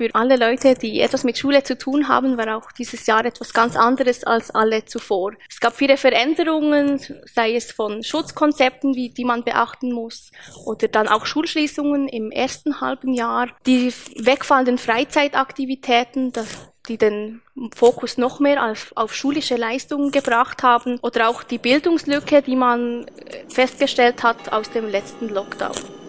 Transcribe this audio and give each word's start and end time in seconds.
Für 0.00 0.14
alle 0.14 0.36
Leute, 0.36 0.72
die 0.76 0.98
etwas 1.02 1.24
mit 1.24 1.36
Schule 1.36 1.62
zu 1.62 1.76
tun 1.76 2.08
haben, 2.08 2.38
war 2.38 2.56
auch 2.56 2.72
dieses 2.72 3.04
Jahr 3.04 3.22
etwas 3.22 3.52
ganz 3.52 3.76
anderes 3.76 4.24
als 4.24 4.50
alle 4.50 4.86
zuvor. 4.86 5.32
Es 5.46 5.60
gab 5.60 5.76
viele 5.76 5.98
Veränderungen, 5.98 6.98
sei 7.26 7.54
es 7.54 7.70
von 7.70 8.02
Schutzkonzepten, 8.02 8.94
wie, 8.94 9.10
die 9.10 9.26
man 9.26 9.44
beachten 9.44 9.92
muss, 9.92 10.30
oder 10.64 10.88
dann 10.88 11.06
auch 11.06 11.26
Schulschließungen 11.26 12.08
im 12.08 12.30
ersten 12.30 12.80
halben 12.80 13.12
Jahr. 13.12 13.48
Die 13.66 13.92
wegfallenden 14.16 14.78
Freizeitaktivitäten, 14.78 16.32
das 16.32 16.48
die 16.88 16.96
den 16.96 17.42
Fokus 17.74 18.16
noch 18.16 18.40
mehr 18.40 18.70
auf, 18.70 18.92
auf 18.94 19.14
schulische 19.14 19.56
Leistungen 19.56 20.12
gebracht 20.12 20.62
haben 20.62 20.98
oder 21.02 21.28
auch 21.28 21.42
die 21.42 21.58
Bildungslücke, 21.58 22.40
die 22.40 22.56
man 22.56 23.04
festgestellt 23.50 24.22
hat 24.22 24.50
aus 24.50 24.70
dem 24.70 24.88
letzten 24.88 25.28
Lockdown. 25.28 25.99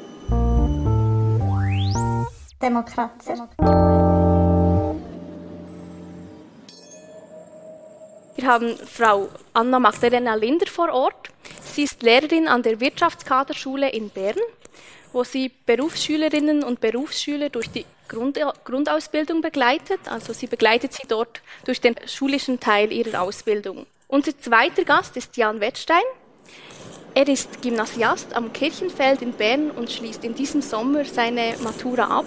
Demokratie. 2.62 3.34
Wir 8.36 8.48
haben 8.48 8.78
Frau 8.78 9.30
Anna 9.54 9.80
Magdalena 9.80 10.36
Linder 10.36 10.68
vor 10.68 10.92
Ort. 10.92 11.30
Sie 11.64 11.84
ist 11.84 12.02
Lehrerin 12.02 12.48
an 12.48 12.64
der 12.64 12.80
Wirtschaftskaderschule 12.80 13.90
in 13.90 14.10
Bern, 14.10 14.40
wo 15.12 15.24
sie 15.24 15.52
Berufsschülerinnen 15.66 16.64
und 16.64 16.80
Berufsschüler 16.82 17.50
durch 17.50 17.70
die 17.70 17.86
Grund 18.08 18.40
Grundausbildung 18.64 19.42
begleitet. 19.42 20.00
Also 20.10 20.34
sie 20.34 20.48
begleitet 20.48 20.94
sie 20.94 21.08
dort 21.08 21.42
durch 21.66 21.82
den 21.82 21.96
schulischen 22.08 22.60
Teil 22.60 22.92
ihrer 22.92 23.22
Ausbildung. 23.22 23.86
Unser 24.08 24.38
zweiter 24.38 24.84
Gast 24.84 25.16
ist 25.18 25.38
Jan 25.38 25.62
Wettstein. 25.62 26.04
Er 27.14 27.28
ist 27.28 27.62
Gymnasiast 27.62 28.34
am 28.38 28.54
Kirchenfeld 28.54 29.22
in 29.22 29.34
Bern 29.34 29.70
und 29.72 29.92
schließt 29.92 30.24
in 30.24 30.34
diesem 30.34 30.62
Sommer 30.62 31.04
seine 31.04 31.56
Matura 31.62 32.06
ab. 32.06 32.26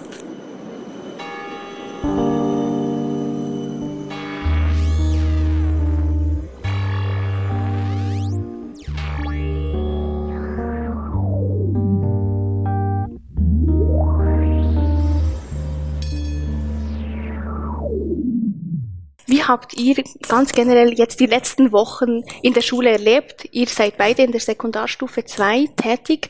Habt 19.47 19.73
ihr 19.73 19.95
ganz 20.27 20.51
generell 20.51 20.93
jetzt 20.93 21.19
die 21.19 21.25
letzten 21.25 21.71
Wochen 21.71 22.23
in 22.41 22.53
der 22.53 22.61
Schule 22.61 22.91
erlebt? 22.91 23.47
Ihr 23.51 23.67
seid 23.67 23.97
beide 23.97 24.23
in 24.23 24.31
der 24.31 24.41
Sekundarstufe 24.41 25.25
2 25.25 25.67
tätig. 25.75 26.29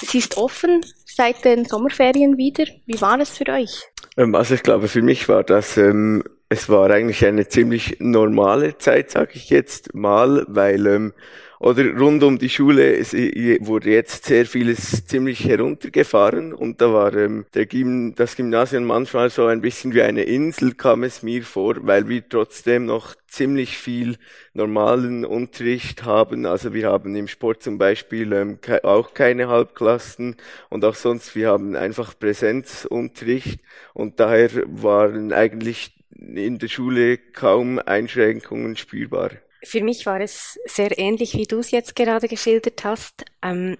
Sie 0.00 0.18
ist 0.18 0.36
offen 0.36 0.84
seit 1.04 1.44
den 1.44 1.64
Sommerferien 1.64 2.36
wieder. 2.36 2.64
Wie 2.86 3.00
war 3.00 3.18
es 3.20 3.30
für 3.30 3.46
euch? 3.48 3.82
Ähm, 4.16 4.34
also 4.34 4.54
ich 4.54 4.62
glaube, 4.62 4.88
für 4.88 5.02
mich 5.02 5.28
war 5.28 5.44
das, 5.44 5.76
ähm, 5.76 6.22
es 6.48 6.68
war 6.68 6.90
eigentlich 6.90 7.24
eine 7.24 7.48
ziemlich 7.48 7.96
normale 7.98 8.78
Zeit, 8.78 9.10
sage 9.10 9.32
ich 9.34 9.50
jetzt 9.50 9.94
mal, 9.94 10.44
weil 10.48 10.86
ähm, 10.86 11.12
oder 11.58 11.96
rund 11.96 12.22
um 12.22 12.38
die 12.38 12.48
Schule 12.48 12.96
es 12.96 13.12
wurde 13.12 13.90
jetzt 13.90 14.24
sehr 14.24 14.46
vieles 14.46 15.06
ziemlich 15.06 15.44
heruntergefahren 15.44 16.52
und 16.52 16.80
da 16.80 16.92
war 16.92 17.14
ähm, 17.14 17.46
der 17.54 17.66
Gym, 17.66 18.14
das 18.14 18.36
Gymnasium 18.36 18.84
manchmal 18.84 19.30
so 19.30 19.46
ein 19.46 19.60
bisschen 19.60 19.94
wie 19.94 20.02
eine 20.02 20.22
Insel, 20.22 20.74
kam 20.74 21.02
es 21.02 21.22
mir 21.22 21.42
vor, 21.44 21.86
weil 21.86 22.08
wir 22.08 22.28
trotzdem 22.28 22.86
noch 22.86 23.14
ziemlich 23.26 23.76
viel 23.76 24.16
normalen 24.54 25.24
Unterricht 25.24 26.04
haben. 26.04 26.46
Also 26.46 26.72
wir 26.72 26.88
haben 26.88 27.14
im 27.14 27.28
Sport 27.28 27.62
zum 27.62 27.78
Beispiel 27.78 28.32
ähm, 28.32 28.60
ke 28.60 28.84
auch 28.84 29.14
keine 29.14 29.48
Halbklassen 29.48 30.36
und 30.70 30.84
auch 30.84 30.94
sonst, 30.94 31.34
wir 31.36 31.48
haben 31.48 31.76
einfach 31.76 32.18
Präsenzunterricht 32.18 33.60
und 33.94 34.20
daher 34.20 34.50
waren 34.66 35.32
eigentlich 35.32 35.94
in 36.18 36.58
der 36.58 36.68
Schule 36.68 37.18
kaum 37.18 37.78
Einschränkungen 37.78 38.76
spürbar. 38.76 39.30
Für 39.66 39.82
mich 39.82 40.06
war 40.06 40.20
es 40.20 40.60
sehr 40.64 40.96
ähnlich, 40.96 41.34
wie 41.34 41.46
du 41.46 41.58
es 41.58 41.72
jetzt 41.72 41.96
gerade 41.96 42.28
geschildert 42.28 42.84
hast. 42.84 43.24
Ähm, 43.42 43.76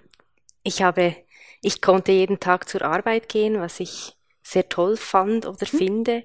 ich 0.61 0.81
habe, 0.81 1.15
ich 1.61 1.81
konnte 1.81 2.11
jeden 2.11 2.41
Tag 2.41 2.67
zur 2.67 2.81
Arbeit 2.81 3.29
gehen, 3.29 3.61
was 3.61 3.79
ich 3.79 4.17
sehr 4.43 4.67
toll 4.67 4.97
fand 4.97 5.45
oder 5.45 5.65
mhm. 5.71 5.77
finde, 5.77 6.23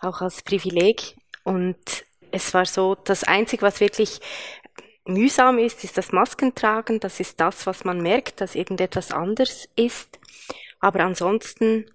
auch 0.00 0.22
als 0.22 0.42
Privileg. 0.42 1.14
Und 1.44 1.76
es 2.32 2.52
war 2.52 2.66
so, 2.66 2.96
das 2.96 3.22
Einzige, 3.22 3.62
was 3.62 3.78
wirklich 3.78 4.18
mühsam 5.04 5.58
ist, 5.58 5.84
ist 5.84 5.96
das 5.96 6.10
Maskentragen. 6.10 6.98
Das 6.98 7.20
ist 7.20 7.38
das, 7.38 7.64
was 7.64 7.84
man 7.84 8.00
merkt, 8.00 8.40
dass 8.40 8.56
irgendetwas 8.56 9.12
anders 9.12 9.68
ist. 9.76 10.18
Aber 10.80 11.04
ansonsten 11.04 11.86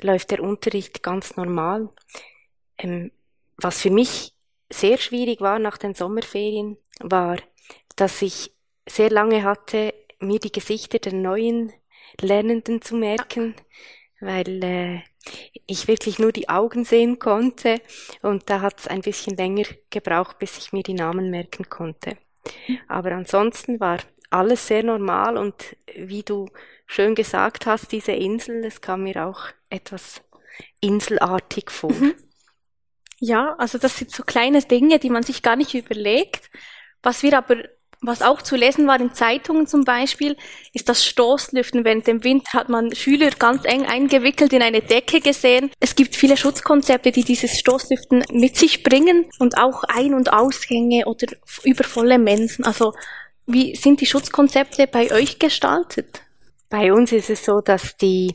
läuft 0.00 0.30
der 0.30 0.44
Unterricht 0.44 1.02
ganz 1.02 1.34
normal. 1.34 1.88
Ähm, 2.78 3.10
was 3.56 3.80
für 3.80 3.90
mich 3.90 4.31
sehr 4.72 4.98
schwierig 4.98 5.40
war 5.40 5.58
nach 5.58 5.78
den 5.78 5.94
Sommerferien, 5.94 6.76
war, 7.00 7.36
dass 7.96 8.22
ich 8.22 8.52
sehr 8.88 9.10
lange 9.10 9.42
hatte, 9.42 9.94
mir 10.18 10.38
die 10.38 10.52
Gesichter 10.52 10.98
der 10.98 11.14
neuen 11.14 11.72
Lernenden 12.20 12.82
zu 12.82 12.96
merken, 12.96 13.54
weil 14.20 14.62
äh, 14.62 15.00
ich 15.66 15.88
wirklich 15.88 16.18
nur 16.18 16.32
die 16.32 16.48
Augen 16.48 16.84
sehen 16.84 17.18
konnte 17.18 17.80
und 18.22 18.48
da 18.50 18.60
hat 18.60 18.80
es 18.80 18.88
ein 18.88 19.00
bisschen 19.00 19.36
länger 19.36 19.64
gebraucht, 19.90 20.38
bis 20.38 20.58
ich 20.58 20.72
mir 20.72 20.82
die 20.82 20.94
Namen 20.94 21.30
merken 21.30 21.68
konnte. 21.68 22.16
Aber 22.88 23.12
ansonsten 23.12 23.80
war 23.80 23.98
alles 24.30 24.66
sehr 24.66 24.82
normal 24.82 25.36
und 25.36 25.76
wie 25.94 26.22
du 26.22 26.48
schön 26.86 27.14
gesagt 27.14 27.66
hast, 27.66 27.92
diese 27.92 28.12
Insel, 28.12 28.62
das 28.62 28.80
kam 28.80 29.04
mir 29.04 29.26
auch 29.26 29.46
etwas 29.70 30.22
inselartig 30.80 31.70
vor. 31.70 31.92
Mhm. 31.92 32.14
Ja, 33.24 33.54
also 33.56 33.78
das 33.78 33.96
sind 33.96 34.10
so 34.10 34.24
kleine 34.24 34.62
Dinge, 34.62 34.98
die 34.98 35.08
man 35.08 35.22
sich 35.22 35.42
gar 35.42 35.54
nicht 35.54 35.74
überlegt. 35.74 36.50
Was 37.04 37.22
wir 37.22 37.38
aber, 37.38 37.54
was 38.00 38.20
auch 38.20 38.42
zu 38.42 38.56
lesen 38.56 38.88
war 38.88 39.00
in 39.00 39.14
Zeitungen 39.14 39.68
zum 39.68 39.84
Beispiel, 39.84 40.36
ist 40.72 40.88
das 40.88 41.06
Stoßlüften. 41.06 41.84
Während 41.84 42.08
dem 42.08 42.24
Winter 42.24 42.54
hat 42.54 42.68
man 42.68 42.92
Schüler 42.92 43.30
ganz 43.30 43.64
eng 43.64 43.86
eingewickelt 43.86 44.52
in 44.52 44.60
eine 44.60 44.82
Decke 44.82 45.20
gesehen. 45.20 45.70
Es 45.78 45.94
gibt 45.94 46.16
viele 46.16 46.36
Schutzkonzepte, 46.36 47.12
die 47.12 47.22
dieses 47.22 47.60
Stoßlüften 47.60 48.24
mit 48.32 48.56
sich 48.56 48.82
bringen 48.82 49.26
und 49.38 49.56
auch 49.56 49.84
Ein- 49.84 50.14
und 50.14 50.32
Ausgänge 50.32 51.06
oder 51.06 51.28
übervolle 51.62 52.18
Mensen. 52.18 52.64
Also 52.64 52.92
wie 53.46 53.76
sind 53.76 54.00
die 54.00 54.06
Schutzkonzepte 54.06 54.88
bei 54.88 55.12
euch 55.12 55.38
gestaltet? 55.38 56.22
Bei 56.72 56.90
uns 56.90 57.12
ist 57.12 57.28
es 57.28 57.44
so, 57.44 57.60
dass 57.60 57.98
die, 57.98 58.34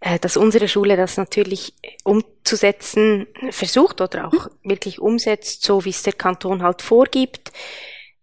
äh, 0.00 0.18
dass 0.18 0.36
unsere 0.36 0.66
Schule 0.66 0.96
das 0.96 1.16
natürlich 1.16 1.74
umzusetzen 2.02 3.28
versucht 3.50 4.00
oder 4.00 4.26
auch 4.26 4.32
mhm. 4.32 4.70
wirklich 4.70 4.98
umsetzt, 4.98 5.62
so 5.62 5.84
wie 5.84 5.90
es 5.90 6.02
der 6.02 6.14
Kanton 6.14 6.64
halt 6.64 6.82
vorgibt. 6.82 7.52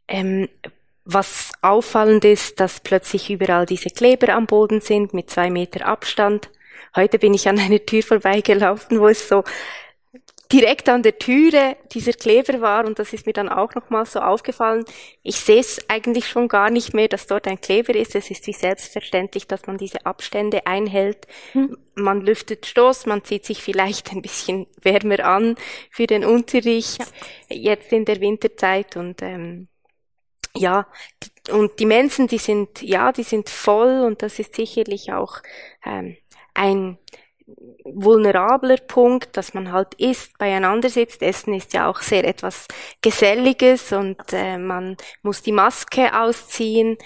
Ähm, 0.09 0.49
was 1.05 1.53
auffallend 1.61 2.25
ist, 2.25 2.59
dass 2.59 2.81
plötzlich 2.81 3.29
überall 3.29 3.65
diese 3.65 3.91
Kleber 3.91 4.33
am 4.33 4.45
Boden 4.45 4.81
sind 4.81 5.13
mit 5.13 5.29
zwei 5.29 5.49
Meter 5.49 5.85
Abstand. 5.85 6.49
Heute 6.93 7.17
bin 7.17 7.33
ich 7.33 7.47
an 7.47 7.57
einer 7.57 7.79
Tür 7.79 8.03
vorbeigelaufen, 8.03 8.99
wo 8.99 9.07
es 9.07 9.29
so 9.29 9.45
direkt 10.55 10.87
an 10.87 11.03
der 11.03 11.19
Türe 11.19 11.75
dieser 11.91 12.13
Kleber 12.13 12.61
war 12.61 12.85
und 12.85 12.97
das 12.97 13.11
ist 13.11 13.25
mir 13.25 13.33
dann 13.33 13.49
auch 13.49 13.75
nochmal 13.75 14.05
so 14.05 14.21
aufgefallen. 14.21 14.85
Ich 15.21 15.35
sehe 15.35 15.59
es 15.59 15.81
eigentlich 15.89 16.29
schon 16.29 16.47
gar 16.47 16.69
nicht 16.69 16.93
mehr, 16.93 17.09
dass 17.09 17.27
dort 17.27 17.45
ein 17.45 17.59
Kleber 17.59 17.93
ist. 17.93 18.15
Es 18.15 18.31
ist 18.31 18.47
wie 18.47 18.53
selbstverständlich, 18.53 19.47
dass 19.47 19.67
man 19.67 19.77
diese 19.77 20.05
Abstände 20.05 20.65
einhält. 20.65 21.27
Hm. 21.51 21.77
Man 21.95 22.21
lüftet 22.21 22.65
Stoß, 22.65 23.05
man 23.05 23.25
zieht 23.25 23.43
sich 23.43 23.61
vielleicht 23.61 24.13
ein 24.13 24.21
bisschen 24.21 24.67
wärmer 24.81 25.25
an 25.25 25.57
für 25.91 26.07
den 26.07 26.23
Unterricht 26.23 26.99
ja. 27.49 27.55
jetzt 27.57 27.91
in 27.91 28.05
der 28.05 28.21
Winterzeit 28.21 28.95
und 28.95 29.21
ähm, 29.21 29.67
ja, 30.57 30.87
und 31.51 31.79
die 31.79 31.85
Menschen, 31.85 32.27
die 32.27 32.37
sind, 32.37 32.81
ja, 32.81 33.11
die 33.11 33.23
sind 33.23 33.49
voll 33.49 34.05
und 34.05 34.21
das 34.21 34.39
ist 34.39 34.55
sicherlich 34.55 35.11
auch 35.11 35.39
ähm, 35.85 36.15
ein 36.53 36.97
vulnerabler 37.83 38.77
Punkt, 38.77 39.37
dass 39.37 39.53
man 39.53 39.71
halt 39.71 39.93
isst, 39.95 40.37
beieinander 40.37 40.89
sitzt. 40.89 41.21
Essen 41.21 41.53
ist 41.53 41.73
ja 41.73 41.89
auch 41.89 42.01
sehr 42.01 42.25
etwas 42.25 42.67
Geselliges 43.01 43.91
und 43.91 44.17
äh, 44.31 44.57
man 44.57 44.97
muss 45.21 45.41
die 45.41 45.51
Maske 45.51 46.19
ausziehen. 46.19 46.97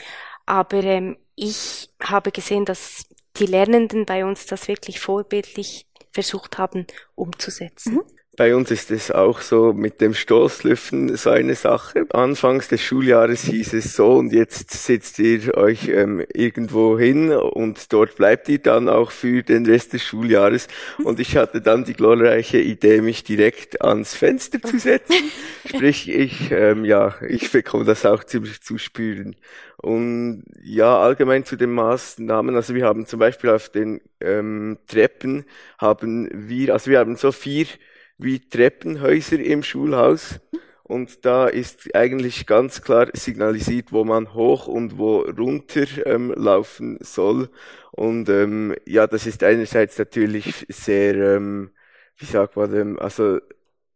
Aber 0.45 0.83
ähm, 0.83 1.17
ich 1.35 1.89
habe 2.01 2.31
gesehen, 2.31 2.65
dass 2.65 3.05
die 3.37 3.45
Lernenden 3.45 4.05
bei 4.05 4.25
uns 4.25 4.45
das 4.45 4.67
wirklich 4.67 4.99
vorbildlich 4.99 5.87
versucht 6.11 6.57
haben 6.57 6.87
umzusetzen. 7.15 7.95
Mhm. 7.95 8.03
Bei 8.39 8.55
uns 8.55 8.71
ist 8.71 8.89
es 8.89 9.11
auch 9.11 9.41
so 9.41 9.73
mit 9.73 9.99
dem 9.99 10.13
Stoßlüften 10.13 11.17
so 11.17 11.29
eine 11.29 11.55
Sache. 11.55 12.05
Anfangs 12.11 12.69
des 12.69 12.81
Schuljahres 12.81 13.41
hieß 13.41 13.73
es 13.73 13.97
so 13.97 14.13
und 14.13 14.31
jetzt 14.31 14.71
sitzt 14.71 15.19
ihr 15.19 15.57
euch 15.57 15.89
ähm, 15.89 16.23
irgendwo 16.33 16.97
hin 16.97 17.33
und 17.33 17.91
dort 17.91 18.15
bleibt 18.15 18.47
ihr 18.47 18.59
dann 18.59 18.87
auch 18.87 19.11
für 19.11 19.43
den 19.43 19.65
Rest 19.65 19.91
des 19.91 20.05
Schuljahres. 20.05 20.69
Und 21.03 21.19
ich 21.19 21.35
hatte 21.35 21.59
dann 21.59 21.83
die 21.83 21.91
glorreiche 21.91 22.59
Idee, 22.59 23.01
mich 23.01 23.25
direkt 23.25 23.81
ans 23.81 24.15
Fenster 24.15 24.61
zu 24.61 24.79
setzen. 24.79 25.15
Sprich, 25.65 26.07
ich, 26.07 26.49
ähm, 26.51 26.85
ja, 26.85 27.15
ich 27.27 27.51
bekomme 27.51 27.83
das 27.83 28.05
auch 28.05 28.23
ziemlich 28.23 28.61
zu 28.61 28.77
spüren. 28.77 29.35
Und 29.75 30.45
ja, 30.63 30.97
allgemein 30.97 31.43
zu 31.43 31.57
den 31.57 31.71
Maßnahmen, 31.71 32.55
also 32.55 32.73
wir 32.73 32.85
haben 32.85 33.05
zum 33.05 33.19
Beispiel 33.19 33.49
auf 33.49 33.67
den 33.67 33.99
ähm, 34.21 34.77
Treppen 34.87 35.43
haben 35.77 36.29
wir, 36.31 36.71
also 36.71 36.89
wir 36.89 36.99
haben 36.99 37.17
so 37.17 37.33
vier 37.33 37.65
wie 38.19 38.39
Treppenhäuser 38.39 39.39
im 39.39 39.63
Schulhaus. 39.63 40.39
Und 40.83 41.25
da 41.25 41.47
ist 41.47 41.95
eigentlich 41.95 42.47
ganz 42.47 42.81
klar 42.81 43.09
signalisiert, 43.13 43.91
wo 43.91 44.03
man 44.03 44.33
hoch 44.33 44.67
und 44.67 44.97
wo 44.97 45.19
runter 45.21 45.85
ähm, 46.05 46.33
laufen 46.35 46.97
soll. 47.01 47.49
Und 47.91 48.27
ähm, 48.29 48.75
ja, 48.85 49.07
das 49.07 49.27
ist 49.27 49.43
einerseits 49.43 49.97
natürlich 49.99 50.65
sehr, 50.69 51.15
ähm, 51.15 51.71
wie 52.17 52.25
sagt 52.25 52.55
man, 52.55 52.73
ähm, 52.75 52.99
also 52.99 53.39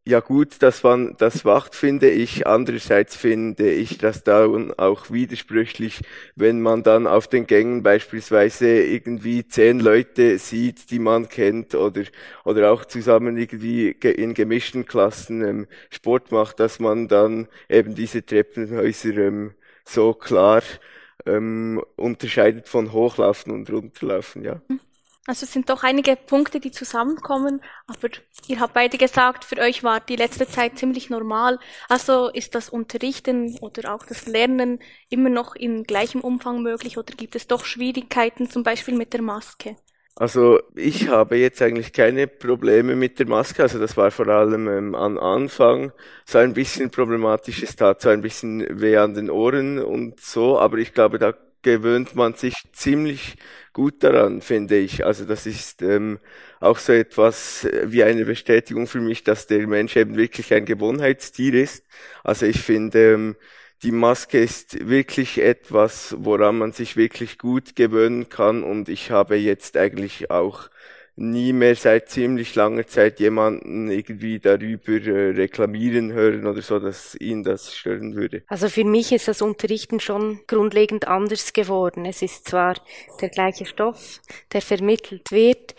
ja 0.06 0.20
gut, 0.20 0.62
dass 0.62 0.84
man 0.84 1.16
das 1.18 1.44
macht, 1.44 1.76
finde 1.76 2.10
ich. 2.10 2.46
Andererseits 2.46 3.16
finde 3.16 3.72
ich 3.72 3.98
das 3.98 4.24
dann 4.24 4.74
auch 4.74 5.12
widersprüchlich, 5.12 6.02
wenn 6.36 6.62
man 6.62 6.84
dann 6.84 7.08
auf 7.08 7.28
den 7.28 7.48
Gängen 7.48 7.84
beispielsweise 7.84 8.68
irgendwie 8.84 9.48
zehn 9.48 9.80
Leute 9.80 10.38
sieht, 10.40 10.92
die 10.92 11.00
man 11.00 11.30
kennt 11.30 11.76
oder, 11.76 12.04
oder 12.44 12.72
auch 12.72 12.86
zusammen 12.86 13.38
irgendwie 13.38 13.92
in 13.92 14.34
gemischten 14.34 14.86
Klassen 14.86 15.44
ähm, 15.44 15.68
Sport 15.90 16.32
macht, 16.32 16.60
dass 16.60 16.80
man 16.80 17.08
dann 17.08 17.48
eben 17.70 17.96
diese 17.96 18.26
Treppenhäuser 18.26 19.18
ähm, 19.18 19.54
so 19.86 20.14
klar 20.14 20.64
ähm, 21.26 21.82
unterscheidet 21.96 22.68
von 22.68 22.92
Hochlaufen 22.92 23.54
und 23.54 23.70
Runterlaufen, 23.70 24.44
ja. 24.44 24.62
Mhm. 24.68 24.80
Also 25.26 25.46
es 25.46 25.54
sind 25.54 25.70
doch 25.70 25.84
einige 25.84 26.18
Punkte, 26.18 26.60
die 26.60 26.72
zusammenkommen, 26.72 27.62
aber 27.88 28.10
ihr 28.48 28.60
habt 28.60 28.74
beide 28.74 28.98
gesagt, 28.98 29.46
für 29.46 29.58
euch 29.58 29.82
war 29.82 30.02
die 30.02 30.18
letzte 30.18 30.46
Zeit 30.48 30.78
ziemlich 30.78 31.10
normal. 31.10 31.60
Also 31.88 32.28
ist 32.28 32.56
das 32.56 32.68
Unterrichten 32.68 33.58
oder 33.62 33.96
auch 33.96 34.06
das 34.06 34.28
Lernen 34.28 34.80
immer 35.10 35.30
noch 35.30 35.56
in 35.56 35.84
gleichem 35.86 36.20
Umfang 36.20 36.62
möglich 36.62 36.98
oder 36.98 37.14
gibt 37.16 37.36
es 37.36 37.48
doch 37.48 37.64
Schwierigkeiten, 37.64 38.50
zum 38.50 38.64
Beispiel 38.64 38.96
mit 38.96 39.14
der 39.14 39.22
Maske? 39.22 39.78
Also 40.16 40.60
ich 40.76 41.08
habe 41.08 41.38
jetzt 41.38 41.62
eigentlich 41.62 41.94
keine 41.94 42.28
Probleme 42.28 42.96
mit 42.96 43.18
der 43.18 43.28
Maske. 43.28 43.64
Also 43.64 43.80
das 43.80 43.96
war 43.98 44.12
vor 44.12 44.28
allem 44.28 44.68
ähm, 44.68 44.94
am 44.94 45.18
Anfang 45.18 45.92
so 46.26 46.38
ein 46.38 46.54
bisschen 46.54 46.92
problematisch. 46.92 47.64
Es 47.64 47.76
tat 47.76 48.02
so 48.02 48.10
ein 48.10 48.22
bisschen 48.22 48.66
weh 48.80 48.98
an 48.98 49.16
den 49.16 49.32
Ohren 49.32 49.80
und 49.80 50.20
so, 50.20 50.60
aber 50.60 50.78
ich 50.78 50.94
glaube, 50.94 51.18
da 51.18 51.34
gewöhnt 51.64 52.14
man 52.16 52.36
sich 52.36 52.54
ziemlich 52.74 53.38
gut 53.74 54.04
daran, 54.04 54.42
finde 54.42 54.78
ich. 54.78 55.06
Also 55.06 55.26
das 55.26 55.46
ist 55.46 55.82
ähm, 55.82 56.20
auch 56.60 56.78
so 56.78 56.94
etwas 56.94 57.66
äh, 57.66 57.92
wie 57.92 58.04
eine 58.04 58.26
Bestätigung 58.26 58.88
für 58.88 59.02
mich, 59.02 59.24
dass 59.24 59.48
der 59.48 59.68
Mensch 59.68 59.96
eben 59.96 60.16
wirklich 60.18 60.54
ein 60.54 60.66
Gewohnheitstier 60.66 61.54
ist. 61.56 61.86
Also 62.24 62.46
ich 62.46 62.62
finde, 62.62 63.14
ähm, 63.14 63.36
die 63.84 63.92
Maske 63.92 64.40
ist 64.40 64.88
wirklich 64.88 65.40
etwas, 65.42 66.16
woran 66.18 66.58
man 66.58 66.72
sich 66.72 66.96
wirklich 66.96 67.38
gut 67.38 67.76
gewöhnen 67.76 68.30
kann 68.30 68.64
und 68.64 68.88
ich 68.90 69.12
habe 69.12 69.36
jetzt 69.36 69.76
eigentlich 69.76 70.32
auch 70.32 70.70
nie 71.16 71.54
mehr 71.54 71.76
seit 71.76 72.10
ziemlich 72.10 72.56
langer 72.56 72.88
Zeit 72.88 73.20
jemanden 73.20 73.90
irgendwie 73.92 74.40
darüber 74.40 74.94
äh, 74.94 75.30
reklamieren 75.32 76.12
hören 76.12 76.48
oder 76.48 76.62
so, 76.62 76.80
dass 76.80 77.16
ihn 77.16 77.44
das 77.44 77.76
stören 77.76 78.16
würde. 78.16 78.44
Also 78.48 78.68
für 78.68 78.84
mich 78.84 79.12
ist 79.12 79.28
das 79.28 79.42
Unterrichten 79.42 80.00
schon 80.00 80.40
grundlegend 80.48 81.08
anders 81.08 81.54
geworden. 81.54 82.06
Es 82.06 82.22
ist 82.22 82.48
zwar 82.48 82.76
der 83.22 83.30
gleiche 83.30 83.66
Stoff, 83.66 84.22
der 84.52 84.62
vermittelt 84.62 85.32
wird, 85.32 85.76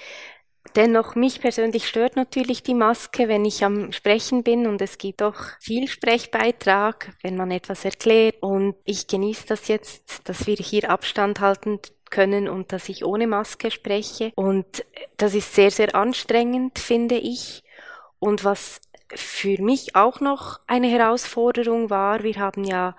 Dennoch, 0.76 1.14
mich 1.14 1.40
persönlich 1.40 1.86
stört 1.86 2.16
natürlich 2.16 2.64
die 2.64 2.74
Maske, 2.74 3.28
wenn 3.28 3.44
ich 3.44 3.64
am 3.64 3.92
Sprechen 3.92 4.42
bin 4.42 4.66
und 4.66 4.82
es 4.82 4.98
gibt 4.98 5.20
doch 5.20 5.36
viel 5.60 5.86
Sprechbeitrag, 5.86 7.12
wenn 7.22 7.36
man 7.36 7.52
etwas 7.52 7.84
erklärt. 7.84 8.36
Und 8.40 8.74
ich 8.84 9.06
genieße 9.06 9.46
das 9.46 9.68
jetzt, 9.68 10.28
dass 10.28 10.48
wir 10.48 10.56
hier 10.56 10.90
Abstand 10.90 11.38
halten 11.38 11.78
können 12.10 12.48
und 12.48 12.72
dass 12.72 12.88
ich 12.88 13.04
ohne 13.04 13.28
Maske 13.28 13.70
spreche. 13.70 14.32
Und 14.34 14.84
das 15.16 15.34
ist 15.34 15.54
sehr, 15.54 15.70
sehr 15.70 15.94
anstrengend, 15.94 16.80
finde 16.80 17.16
ich. 17.16 17.62
Und 18.18 18.42
was 18.42 18.80
für 19.14 19.60
mich 19.62 19.94
auch 19.94 20.20
noch 20.20 20.58
eine 20.66 20.88
Herausforderung 20.88 21.88
war, 21.90 22.24
wir 22.24 22.34
haben 22.36 22.64
ja 22.64 22.96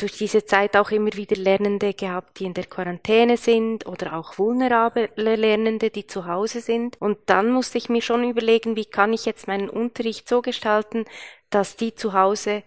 durch 0.00 0.16
diese 0.16 0.44
Zeit 0.44 0.76
auch 0.76 0.90
immer 0.90 1.12
wieder 1.14 1.36
Lernende 1.36 1.94
gehabt, 1.94 2.38
die 2.38 2.44
in 2.44 2.54
der 2.54 2.64
Quarantäne 2.64 3.36
sind 3.36 3.86
oder 3.86 4.14
auch 4.16 4.38
vulnerable 4.38 5.10
Lernende, 5.16 5.90
die 5.90 6.06
zu 6.06 6.26
Hause 6.26 6.60
sind. 6.60 7.00
Und 7.00 7.18
dann 7.26 7.50
musste 7.50 7.78
ich 7.78 7.88
mir 7.88 8.02
schon 8.02 8.28
überlegen, 8.28 8.76
wie 8.76 8.86
kann 8.86 9.12
ich 9.12 9.26
jetzt 9.26 9.46
meinen 9.46 9.68
Unterricht 9.68 10.28
so 10.28 10.42
gestalten, 10.42 11.04
dass 11.50 11.76
die 11.76 11.94
zu 11.94 12.12
Hause 12.12 12.62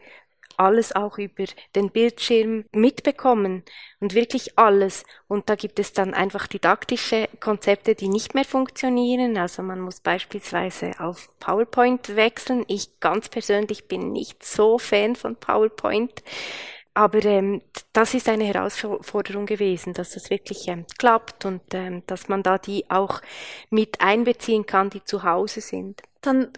alles 0.58 0.96
auch 0.96 1.18
über 1.18 1.46
den 1.76 1.90
Bildschirm 1.90 2.66
mitbekommen 2.72 3.64
und 4.00 4.14
wirklich 4.14 4.58
alles. 4.58 5.04
Und 5.28 5.50
da 5.50 5.56
gibt 5.56 5.80
es 5.80 5.94
dann 5.94 6.14
einfach 6.14 6.48
didaktische 6.48 7.28
Konzepte, 7.40 7.96
die 7.96 8.08
nicht 8.08 8.36
mehr 8.36 8.46
funktionieren. 8.46 9.38
Also 9.38 9.64
man 9.64 9.80
muss 9.80 10.00
beispielsweise 10.00 10.92
auf 11.00 11.30
PowerPoint 11.40 12.16
wechseln. 12.16 12.66
Ich 12.68 13.00
ganz 13.00 13.30
persönlich 13.30 13.88
bin 13.88 14.12
nicht 14.12 14.44
so 14.44 14.78
Fan 14.78 15.16
von 15.16 15.36
PowerPoint. 15.36 16.24
Aber 16.94 17.24
ähm, 17.26 17.62
das 17.92 18.14
ist 18.14 18.30
eine 18.30 18.44
Herausforderung 18.44 19.48
gewesen, 19.48 19.94
dass 19.94 20.12
das 20.12 20.30
wirklich 20.30 20.68
ähm, 20.68 20.86
klappt 21.00 21.46
und 21.46 21.62
ähm, 21.74 22.04
dass 22.06 22.28
man 22.28 22.44
da 22.44 22.60
die 22.60 22.90
auch 22.90 23.22
mit 23.72 24.00
einbeziehen 24.00 24.66
kann, 24.66 24.92
die 24.92 25.04
zu 25.04 25.24
Hause 25.24 25.62
sind. 25.62 26.02
Dann 26.22 26.52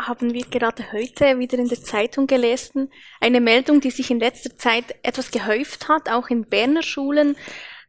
haben 0.00 0.32
wir 0.32 0.44
gerade 0.44 0.92
heute 0.92 1.38
wieder 1.38 1.58
in 1.58 1.68
der 1.68 1.82
Zeitung 1.82 2.26
gelesen, 2.26 2.92
eine 3.20 3.40
Meldung, 3.40 3.80
die 3.80 3.90
sich 3.90 4.10
in 4.10 4.20
letzter 4.20 4.56
Zeit 4.56 4.94
etwas 5.02 5.30
gehäuft 5.30 5.88
hat, 5.88 6.08
auch 6.08 6.28
in 6.28 6.44
Berner 6.44 6.82
Schulen, 6.82 7.36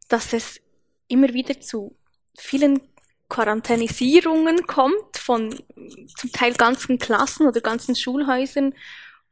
dass 0.07 0.33
es 0.33 0.61
immer 1.07 1.33
wieder 1.33 1.59
zu 1.59 1.95
vielen 2.37 2.81
Quarantänisierungen 3.27 4.65
kommt 4.65 5.17
von 5.17 5.55
zum 6.17 6.31
Teil 6.31 6.53
ganzen 6.53 6.97
Klassen 6.97 7.47
oder 7.47 7.61
ganzen 7.61 7.95
Schulhäusern 7.95 8.73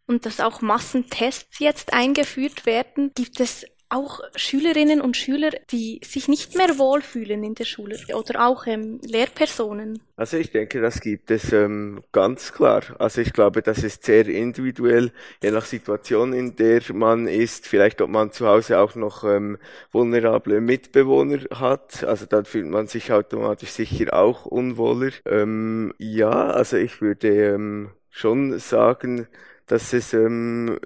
und 0.07 0.25
dass 0.25 0.39
auch 0.39 0.61
Massentests 0.61 1.59
jetzt 1.59 1.93
eingeführt 1.93 2.65
werden. 2.65 3.11
Gibt 3.15 3.39
es 3.39 3.65
auch 3.89 4.19
Schülerinnen 4.35 4.99
und 4.99 5.15
Schüler, 5.15 5.51
die 5.71 6.01
sich 6.03 6.27
nicht 6.27 6.57
mehr 6.57 6.77
wohlfühlen 6.77 7.43
in 7.43 7.55
der 7.55 7.63
Schule 7.63 7.97
oder 8.13 8.45
auch 8.45 8.67
ähm, 8.67 8.99
Lehrpersonen? 9.01 10.01
Also 10.17 10.37
ich 10.37 10.51
denke, 10.51 10.81
das 10.81 10.99
gibt 10.99 11.31
es 11.31 11.53
ähm, 11.53 12.03
ganz 12.11 12.51
klar. 12.51 12.83
Also 12.99 13.21
ich 13.21 13.31
glaube, 13.31 13.61
das 13.61 13.83
ist 13.83 14.03
sehr 14.03 14.27
individuell, 14.27 15.11
je 15.41 15.51
nach 15.51 15.65
Situation, 15.65 16.33
in 16.33 16.55
der 16.57 16.81
man 16.93 17.27
ist. 17.27 17.67
Vielleicht, 17.67 18.01
ob 18.01 18.09
man 18.09 18.31
zu 18.31 18.47
Hause 18.47 18.79
auch 18.79 18.95
noch 18.95 19.23
ähm, 19.23 19.57
vulnerable 19.91 20.59
Mitbewohner 20.59 21.39
hat. 21.57 22.03
Also 22.03 22.25
dann 22.25 22.43
fühlt 22.43 22.67
man 22.67 22.87
sich 22.87 23.11
automatisch 23.13 23.69
sicher 23.69 24.13
auch 24.13 24.45
unwohler. 24.45 25.11
Ähm, 25.25 25.93
ja, 25.97 26.47
also 26.47 26.75
ich 26.75 26.99
würde 26.99 27.53
ähm, 27.53 27.91
schon 28.09 28.59
sagen, 28.59 29.27
dass 29.67 29.93
es 29.93 30.13
ähm, 30.13 30.79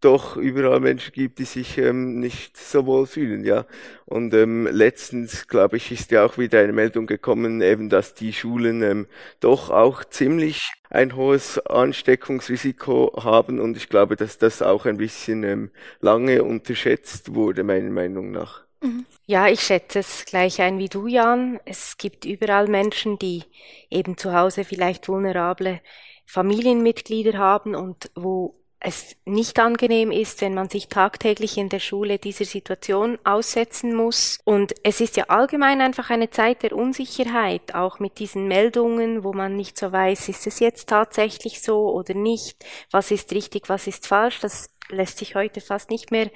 doch 0.00 0.36
überall 0.36 0.80
Menschen 0.80 1.12
gibt, 1.12 1.38
die 1.38 1.44
sich 1.44 1.76
ähm, 1.78 2.20
nicht 2.20 2.56
so 2.56 2.86
wohl 2.86 3.06
fühlen, 3.06 3.44
ja. 3.44 3.66
Und 4.06 4.32
ähm, 4.32 4.68
letztens, 4.70 5.48
glaube 5.48 5.76
ich, 5.76 5.90
ist 5.90 6.10
ja 6.10 6.24
auch 6.24 6.38
wieder 6.38 6.60
eine 6.60 6.72
Meldung 6.72 7.06
gekommen, 7.06 7.60
eben, 7.62 7.88
dass 7.88 8.14
die 8.14 8.32
Schulen 8.32 8.82
ähm, 8.82 9.06
doch 9.40 9.70
auch 9.70 10.04
ziemlich 10.04 10.72
ein 10.88 11.16
hohes 11.16 11.58
Ansteckungsrisiko 11.66 13.22
haben 13.22 13.60
und 13.60 13.76
ich 13.76 13.88
glaube, 13.88 14.16
dass 14.16 14.38
das 14.38 14.62
auch 14.62 14.86
ein 14.86 14.96
bisschen 14.96 15.42
ähm, 15.42 15.70
lange 16.00 16.44
unterschätzt 16.44 17.34
wurde, 17.34 17.64
meiner 17.64 17.90
Meinung 17.90 18.30
nach. 18.30 18.62
Mhm. 18.80 19.04
Ja, 19.26 19.48
ich 19.48 19.60
schätze 19.60 19.98
es 19.98 20.24
gleich 20.24 20.62
ein 20.62 20.78
wie 20.78 20.88
du, 20.88 21.06
Jan. 21.06 21.58
Es 21.64 21.98
gibt 21.98 22.24
überall 22.24 22.68
Menschen, 22.68 23.18
die 23.18 23.42
eben 23.90 24.16
zu 24.16 24.32
Hause 24.32 24.64
vielleicht 24.64 25.08
vulnerable 25.08 25.80
Familienmitglieder 26.28 27.38
haben 27.38 27.74
und 27.74 28.10
wo 28.14 28.54
es 28.80 29.16
nicht 29.24 29.58
angenehm 29.58 30.12
ist, 30.12 30.40
wenn 30.40 30.54
man 30.54 30.68
sich 30.68 30.88
tagtäglich 30.88 31.56
in 31.56 31.68
der 31.68 31.80
Schule 31.80 32.18
dieser 32.18 32.44
Situation 32.44 33.18
aussetzen 33.24 33.94
muss. 33.94 34.38
Und 34.44 34.74
es 34.84 35.00
ist 35.00 35.16
ja 35.16 35.24
allgemein 35.28 35.80
einfach 35.80 36.10
eine 36.10 36.30
Zeit 36.30 36.62
der 36.62 36.76
Unsicherheit, 36.76 37.74
auch 37.74 37.98
mit 37.98 38.20
diesen 38.20 38.46
Meldungen, 38.46 39.24
wo 39.24 39.32
man 39.32 39.56
nicht 39.56 39.76
so 39.76 39.90
weiß, 39.90 40.28
ist 40.28 40.46
es 40.46 40.60
jetzt 40.60 40.88
tatsächlich 40.88 41.60
so 41.60 41.90
oder 41.90 42.14
nicht, 42.14 42.64
was 42.90 43.10
ist 43.10 43.32
richtig, 43.32 43.68
was 43.68 43.88
ist 43.88 44.06
falsch. 44.06 44.38
Das 44.40 44.70
lässt 44.90 45.18
sich 45.18 45.34
heute 45.34 45.60
fast 45.60 45.90
nicht 45.90 46.12
mehr 46.12 46.30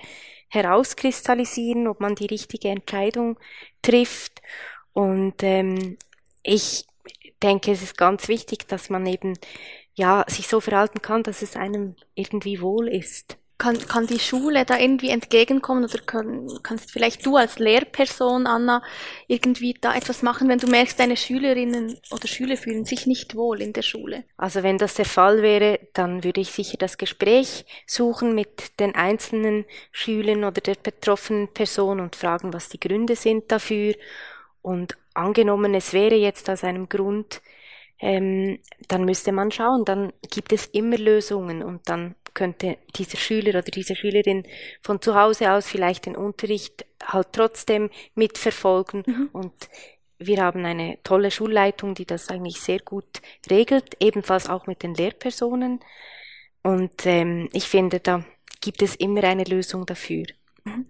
herauskristallisieren, 0.49 1.87
ob 1.87 2.01
man 2.01 2.15
die 2.17 2.27
richtige 2.27 2.69
Entscheidung 2.69 3.39
trifft. 3.83 4.43
Und 4.93 5.43
ähm, 5.43 5.97
ich 6.43 6.87
denke, 7.43 7.73
es 7.73 7.83
ist 7.83 7.97
ganz 7.97 8.29
wichtig, 8.29 8.69
dass 8.69 8.91
man 8.91 9.07
eben 9.07 9.39
ja 9.95 10.25
sich 10.29 10.49
so 10.49 10.61
verhalten 10.61 11.03
kann, 11.03 11.23
dass 11.23 11.43
es 11.43 11.57
einem 11.57 11.97
irgendwie 12.15 12.61
wohl 12.61 12.89
ist. 12.89 13.37
Kann, 13.59 13.79
kann 13.79 14.09
die 14.09 14.19
Schule 14.19 14.65
da 14.65 14.77
irgendwie 14.77 15.11
entgegenkommen 15.11 15.85
oder 15.85 15.99
kann, 15.99 16.49
kannst 16.65 16.91
vielleicht 16.91 17.25
du 17.25 17.37
als 17.37 17.61
Lehrperson, 17.61 18.49
Anna, 18.49 18.83
irgendwie 19.29 19.75
da 19.81 19.95
etwas 19.95 20.23
machen, 20.23 20.49
wenn 20.49 20.59
du 20.59 20.67
merkst, 20.67 20.99
deine 20.99 21.17
Schülerinnen 21.17 21.97
oder 22.11 22.27
Schüler 22.27 22.57
fühlen 22.57 22.85
sich 22.85 23.07
nicht 23.07 23.37
wohl 23.37 23.63
in 23.63 23.73
der 23.73 23.83
Schule? 23.83 24.25
Also 24.37 24.65
wenn 24.65 24.79
das 24.79 24.95
der 24.95 25.05
Fall 25.05 25.43
wäre, 25.43 25.79
dann 25.93 26.25
würde 26.25 26.41
ich 26.41 26.51
sicher 26.51 26.77
das 26.77 26.99
Gespräch 26.99 27.65
suchen 27.87 28.35
mit 28.35 28.81
den 28.81 28.97
einzelnen 28.97 29.65
Schülern 29.93 30.43
oder 30.43 30.61
der 30.61 30.75
betroffenen 30.75 31.47
Person 31.47 32.01
und 32.01 32.17
fragen, 32.17 32.53
was 32.53 32.69
die 32.69 32.81
Gründe 32.81 33.15
sind 33.15 33.53
dafür. 33.53 33.95
Und 34.61 34.97
angenommen, 35.15 35.75
es 35.75 35.93
wäre 35.93 36.17
jetzt 36.17 36.51
aus 36.51 36.65
einem 36.65 36.89
Grund, 36.89 37.43
ähm, 38.03 38.59
dann 38.89 39.05
müsste 39.05 39.33
man 39.33 39.51
schauen, 39.51 39.85
dann 39.85 40.13
gibt 40.31 40.53
es 40.53 40.67
immer 40.67 40.99
Lösungen 40.99 41.63
und 41.63 41.89
dann 41.89 42.17
könnte 42.35 42.79
dieser 42.97 43.17
Schüler 43.17 43.51
oder 43.51 43.63
diese 43.63 43.95
Schülerin 43.95 44.45
von 44.83 45.01
zu 45.01 45.15
Hause 45.15 45.53
aus 45.53 45.69
vielleicht 45.69 46.07
den 46.07 46.17
Unterricht 46.17 46.85
halt 47.03 47.29
trotzdem 47.33 47.91
mitverfolgen 48.15 49.05
mhm. 49.07 49.29
und 49.33 49.53
wir 50.19 50.43
haben 50.43 50.65
eine 50.65 50.99
tolle 51.03 51.31
Schulleitung, 51.31 51.95
die 51.95 52.05
das 52.05 52.29
eigentlich 52.29 52.61
sehr 52.61 52.79
gut 52.79 53.23
regelt, 53.51 53.97
ebenfalls 54.01 54.49
auch 54.49 54.67
mit 54.67 54.83
den 54.83 54.95
Lehrpersonen. 54.95 55.81
Und 56.63 57.07
ähm, 57.07 57.49
ich 57.53 57.65
finde, 57.65 57.99
da 57.99 58.25
gibt 58.61 58.83
es 58.83 58.95
immer 58.95 59.25
eine 59.25 59.43
Lösung 59.43 59.85
dafür. 59.85 60.25
Mhm. 60.63 60.87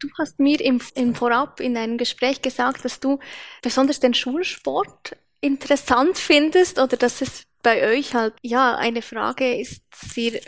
Du 0.00 0.08
hast 0.18 0.40
mir 0.40 0.60
im, 0.60 0.80
im 0.96 1.14
Vorab 1.14 1.60
in 1.60 1.76
einem 1.76 1.96
Gespräch 1.96 2.42
gesagt, 2.42 2.84
dass 2.84 2.98
du 2.98 3.20
besonders 3.62 4.00
den 4.00 4.14
Schulsport 4.14 5.16
interessant 5.44 6.18
findest 6.18 6.78
oder 6.78 6.96
dass 6.96 7.20
es 7.20 7.44
bei 7.62 7.88
euch 7.88 8.14
halt, 8.14 8.34
ja, 8.42 8.76
eine 8.76 9.02
Frage 9.02 9.54
ist, 9.60 9.82
dass 9.90 10.16
ihr 10.16 10.40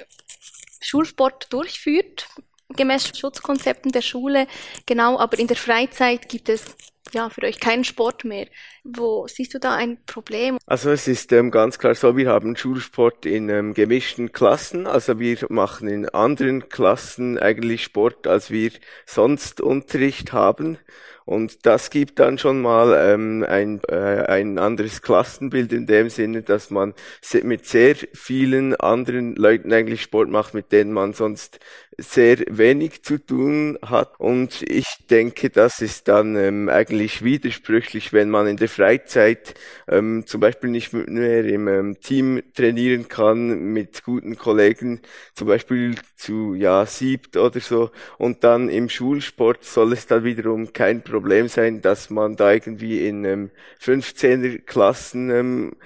Schulsport 0.81 1.53
durchführt, 1.53 2.29
gemäß 2.77 3.17
Schutzkonzepten 3.17 3.93
der 3.93 4.03
Schule, 4.03 4.47
genau, 4.87 5.19
aber 5.19 5.39
in 5.39 5.47
der 5.47 5.57
Freizeit 5.57 6.29
gibt 6.29 6.49
es 6.49 6.77
ja 7.13 7.29
für 7.31 7.43
euch 7.43 7.61
keinen 7.61 7.85
Sport 7.85 8.25
mehr. 8.25 8.47
Wo 8.85 9.27
siehst 9.29 9.55
du 9.55 9.61
da 9.61 9.75
ein 9.77 9.99
Problem? 10.07 10.59
Also 10.67 10.91
es 10.91 11.07
ist 11.07 11.33
ähm, 11.33 11.51
ganz 11.51 11.79
klar 11.79 11.95
so, 11.95 12.17
wir 12.17 12.29
haben 12.29 12.57
Schulsport 12.57 13.27
in 13.27 13.49
ähm, 13.49 13.75
gemischten 13.75 14.33
Klassen, 14.33 14.87
also 14.87 15.19
wir 15.21 15.39
machen 15.49 15.89
in 15.89 16.09
anderen 16.09 16.69
Klassen 16.69 17.39
eigentlich 17.39 17.85
Sport, 17.85 18.27
als 18.27 18.51
wir 18.51 18.73
sonst 19.05 19.61
Unterricht 19.61 20.33
haben. 20.33 20.79
Und 21.27 21.67
das 21.67 21.91
gibt 21.91 22.21
dann 22.21 22.39
schon 22.39 22.63
mal 22.63 22.97
ähm, 23.13 23.45
ein, 23.47 23.81
äh, 23.89 24.23
ein 24.29 24.61
anderes 24.61 25.03
Klassenbild 25.03 25.73
in 25.73 25.85
dem 25.85 26.09
Sinne, 26.09 26.43
dass 26.43 26.71
man 26.71 26.95
mit 27.43 27.67
sehr 27.67 27.97
vielen 27.97 28.77
anderen 28.77 29.35
Leuten 29.35 29.73
eigentlich 29.73 30.03
Sport 30.03 30.29
macht, 30.29 30.55
mit 30.55 30.71
denen 30.71 30.93
man 30.93 31.15
sonst 31.15 31.59
sehr 31.99 32.39
wenig 32.49 33.03
zu 33.03 33.19
tun 33.19 33.79
hat. 33.83 34.19
Und 34.19 34.63
ich 34.63 34.87
denke, 35.11 35.51
das 35.51 35.81
ist 35.81 36.09
dann 36.09 36.37
ähm, 36.37 36.69
eigentlich 36.69 37.25
widersprüchlich, 37.25 38.13
wenn 38.13 38.29
man 38.29 38.47
in 38.47 38.57
der 38.57 38.69
Freizeit 38.69 39.55
ähm, 39.89 40.25
zum 40.27 40.41
Beispiel 40.41 40.71
nicht 40.71 40.93
mehr 40.93 41.45
im 41.45 41.69
ähm, 41.69 42.01
Team 42.01 42.43
trainieren 42.55 43.09
kann 43.09 43.73
mit 43.73 44.05
guten 44.05 44.37
Kollegen, 44.37 45.01
zum 45.35 45.49
Beispiel 45.49 45.95
zu 46.17 46.55
ja 46.55 46.85
siebt 46.85 47.37
oder 47.37 47.61
so. 47.61 47.91
Und 48.19 48.45
dann 48.45 48.69
im 48.69 48.89
Schulsport 48.89 49.65
soll 49.65 49.93
es 49.95 50.07
dann 50.07 50.25
wiederum 50.25 50.73
kein 50.73 51.03
Problem 51.03 51.49
sein, 51.49 51.81
dass 51.81 52.11
man 52.11 52.37
da 52.37 52.53
irgendwie 52.53 53.07
in 53.07 53.25
ähm, 53.25 53.51
15er 53.81 54.59
Klassen 54.59 55.31
ähm, 55.31 55.77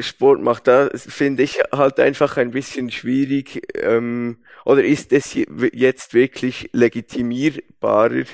Sport 0.00 0.42
macht. 0.42 0.66
Da 0.66 0.88
finde 0.94 1.42
ich 1.42 1.60
halt 1.70 2.00
einfach 2.00 2.36
ein 2.36 2.50
bisschen 2.50 2.90
schwierig. 2.90 3.62
Ähm, 3.74 4.38
oder 4.64 4.84
ist 4.84 5.12
es 5.12 5.36
jetzt 5.72 6.14
wirklich 6.14 6.70
legitimierbarer, 6.72 8.24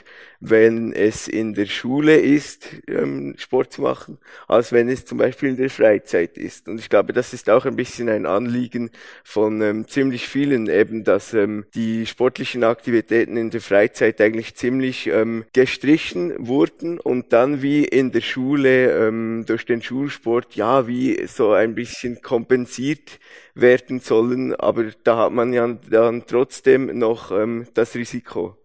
wenn 0.41 0.93
es 0.93 1.27
in 1.27 1.55
der 1.55 1.67
Schule 1.67 2.17
ist, 2.17 2.69
ähm, 2.87 3.35
Sport 3.39 3.73
zu 3.73 3.83
machen, 3.83 4.19
als 4.47 4.73
wenn 4.73 4.89
es 4.89 5.05
zum 5.05 5.19
Beispiel 5.19 5.49
in 5.49 5.57
der 5.57 5.71
Freizeit 5.71 6.39
ist. 6.39 6.69
Und 6.69 6.79
ich 6.79 6.89
glaube, 6.89 7.13
das 7.13 7.33
ist 7.33 7.51
auch 7.51 7.65
ein 7.65 7.75
bisschen 7.75 8.09
ein 8.09 8.25
Anliegen 8.25 8.91
von 9.25 9.61
ähm, 9.63 9.89
ziemlich 9.89 10.29
vielen, 10.29 10.69
eben, 10.69 11.03
dass 11.03 11.35
ähm, 11.35 11.65
die 11.75 12.07
sportlichen 12.07 12.63
Aktivitäten 12.63 13.37
in 13.37 13.51
der 13.51 13.61
Freizeit 13.61 14.21
eigentlich 14.21 14.55
ziemlich 14.55 15.09
ähm, 15.09 15.45
gestrichen 15.53 16.35
wurden 16.47 17.01
und 17.01 17.33
dann 17.33 17.61
wie 17.61 17.85
in 17.85 18.13
der 18.13 18.21
Schule 18.21 18.93
ähm, 19.09 19.45
durch 19.45 19.67
den 19.67 19.83
Schulsport 19.83 20.55
ja 20.55 20.87
wie 20.87 21.27
so 21.27 21.53
ein 21.53 21.75
bisschen 21.75 22.23
kompensiert 22.23 23.19
werden 23.61 24.01
sollen, 24.01 24.55
aber 24.55 24.85
da 25.05 25.17
hat 25.17 25.33
man 25.33 25.53
ja 25.53 25.67
dann 25.91 26.25
trotzdem 26.27 26.99
noch 26.99 27.31
ähm, 27.31 27.67
das 27.75 27.95
Risiko. 27.95 28.57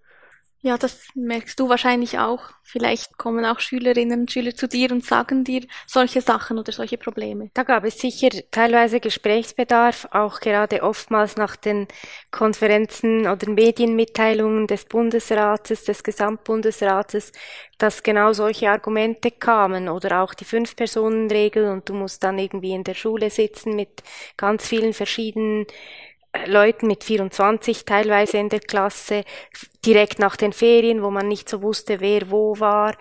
Ja, 0.66 0.78
das 0.78 1.10
merkst 1.14 1.60
du 1.60 1.68
wahrscheinlich 1.68 2.20
auch. 2.20 2.42
Vielleicht 2.62 3.18
kommen 3.18 3.44
auch 3.44 3.60
Schülerinnen 3.60 4.22
und 4.22 4.32
Schüler 4.32 4.56
zu 4.56 4.70
dir 4.70 4.92
und 4.94 5.04
sagen 5.06 5.44
dir 5.44 5.68
solche 5.88 6.22
Sachen 6.22 6.58
oder 6.58 6.72
solche 6.72 6.98
Probleme. 6.98 7.52
Da 7.54 7.64
gab 7.64 7.84
es 7.84 8.00
sicher 8.00 8.30
teilweise 8.50 9.02
Gesprächsbedarf, 9.02 10.08
auch 10.12 10.40
gerade 10.40 10.82
oftmals 10.82 11.36
nach 11.36 11.58
den 11.58 11.86
Konferenzen 12.32 13.28
oder 13.28 13.50
Medienmitteilungen 13.50 14.66
des 14.68 14.86
Bundesrates, 14.86 15.84
des 15.84 16.02
Gesamtbundesrates, 16.02 17.34
dass 17.78 18.02
genau 18.02 18.32
solche 18.32 18.70
Argumente 18.70 19.32
kamen 19.32 19.90
oder 19.90 20.24
auch 20.24 20.34
die 20.34 20.46
Fünf-Personen-Regel 20.46 21.68
und 21.68 21.90
du 21.90 21.94
musst 21.94 22.24
dann 22.24 22.40
irgendwie 22.40 22.72
in 22.72 22.86
der 22.86 22.94
Schule 22.94 23.30
sitzen 23.30 23.76
mit 23.76 24.02
ganz 24.38 24.66
vielen 24.66 24.94
verschiedenen 24.94 25.66
Leuten 26.48 26.88
mit 26.88 27.04
24 27.04 27.86
teilweise 27.86 28.38
in 28.38 28.50
der 28.50 28.60
Klasse, 28.60 29.24
direkt 29.86 30.20
nach 30.20 30.36
den 30.36 30.52
Ferien, 30.52 31.04
wo 31.04 31.12
man 31.12 31.28
nicht 31.28 31.48
so 31.48 31.62
wusste, 31.62 32.00
wer 32.00 32.32
wo 32.32 32.60
war, 32.60 32.96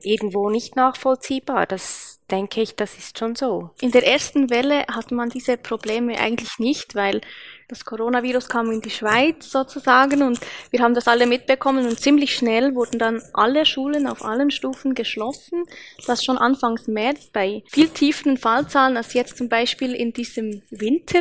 irgendwo 0.00 0.48
nicht 0.48 0.74
nachvollziehbar. 0.74 1.66
Das 1.66 2.20
denke 2.30 2.60
ich, 2.62 2.76
das 2.76 2.96
ist 2.96 3.18
schon 3.18 3.34
so. 3.34 3.70
In 3.80 3.90
der 3.90 4.06
ersten 4.06 4.50
Welle 4.50 4.86
hatte 4.86 5.14
man 5.14 5.28
diese 5.28 5.56
Probleme 5.56 6.18
eigentlich 6.18 6.58
nicht, 6.58 6.94
weil 6.94 7.20
das 7.68 7.84
Coronavirus 7.84 8.48
kam 8.48 8.70
in 8.70 8.80
die 8.80 8.90
Schweiz 8.90 9.50
sozusagen 9.50 10.22
und 10.22 10.40
wir 10.70 10.80
haben 10.80 10.94
das 10.94 11.08
alle 11.08 11.26
mitbekommen 11.26 11.86
und 11.86 12.00
ziemlich 12.00 12.34
schnell 12.34 12.74
wurden 12.74 12.98
dann 12.98 13.22
alle 13.34 13.66
Schulen 13.66 14.06
auf 14.06 14.24
allen 14.24 14.50
Stufen 14.50 14.94
geschlossen. 14.94 15.64
Das 16.06 16.24
schon 16.24 16.38
Anfangs 16.38 16.86
März 16.86 17.26
bei 17.32 17.62
viel 17.66 17.88
tieferen 17.88 18.38
Fallzahlen 18.38 18.96
als 18.96 19.12
jetzt 19.12 19.36
zum 19.36 19.48
Beispiel 19.48 19.94
in 19.94 20.12
diesem 20.12 20.62
Winter. 20.70 21.20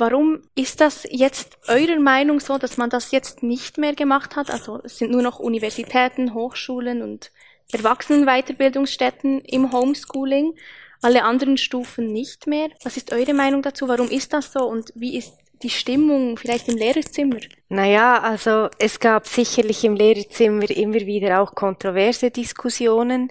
Warum 0.00 0.40
ist 0.54 0.80
das 0.80 1.06
jetzt 1.10 1.58
eurer 1.68 2.00
Meinung 2.00 2.40
so, 2.40 2.56
dass 2.56 2.78
man 2.78 2.88
das 2.88 3.10
jetzt 3.10 3.42
nicht 3.42 3.76
mehr 3.76 3.94
gemacht 3.94 4.34
hat? 4.34 4.50
Also 4.50 4.80
es 4.82 4.96
sind 4.96 5.10
nur 5.10 5.20
noch 5.20 5.38
Universitäten, 5.38 6.32
Hochschulen 6.32 7.02
und 7.02 7.30
Erwachsenenweiterbildungsstätten 7.70 9.40
im 9.42 9.72
Homeschooling, 9.72 10.54
alle 11.02 11.22
anderen 11.24 11.58
Stufen 11.58 12.12
nicht 12.14 12.46
mehr. 12.46 12.70
Was 12.82 12.96
ist 12.96 13.12
eure 13.12 13.34
Meinung 13.34 13.60
dazu? 13.60 13.88
Warum 13.88 14.08
ist 14.08 14.32
das 14.32 14.52
so 14.52 14.60
und 14.64 14.90
wie 14.94 15.18
ist 15.18 15.34
die 15.62 15.70
Stimmung 15.70 16.36
vielleicht 16.36 16.68
im 16.68 16.76
Lehrerzimmer? 16.76 17.38
Naja, 17.68 18.20
also 18.20 18.68
es 18.78 18.98
gab 18.98 19.26
sicherlich 19.26 19.84
im 19.84 19.94
Lehrerzimmer 19.94 20.68
immer 20.70 21.00
wieder 21.00 21.40
auch 21.40 21.54
kontroverse 21.54 22.30
Diskussionen 22.30 23.30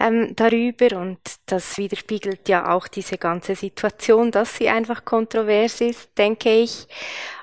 ähm, 0.00 0.34
darüber 0.34 0.98
und 0.98 1.18
das 1.46 1.78
widerspiegelt 1.78 2.48
ja 2.48 2.74
auch 2.74 2.88
diese 2.88 3.18
ganze 3.18 3.54
Situation, 3.54 4.30
dass 4.30 4.56
sie 4.56 4.68
einfach 4.68 5.04
kontrovers 5.04 5.80
ist, 5.80 6.10
denke 6.18 6.50
ich. 6.50 6.86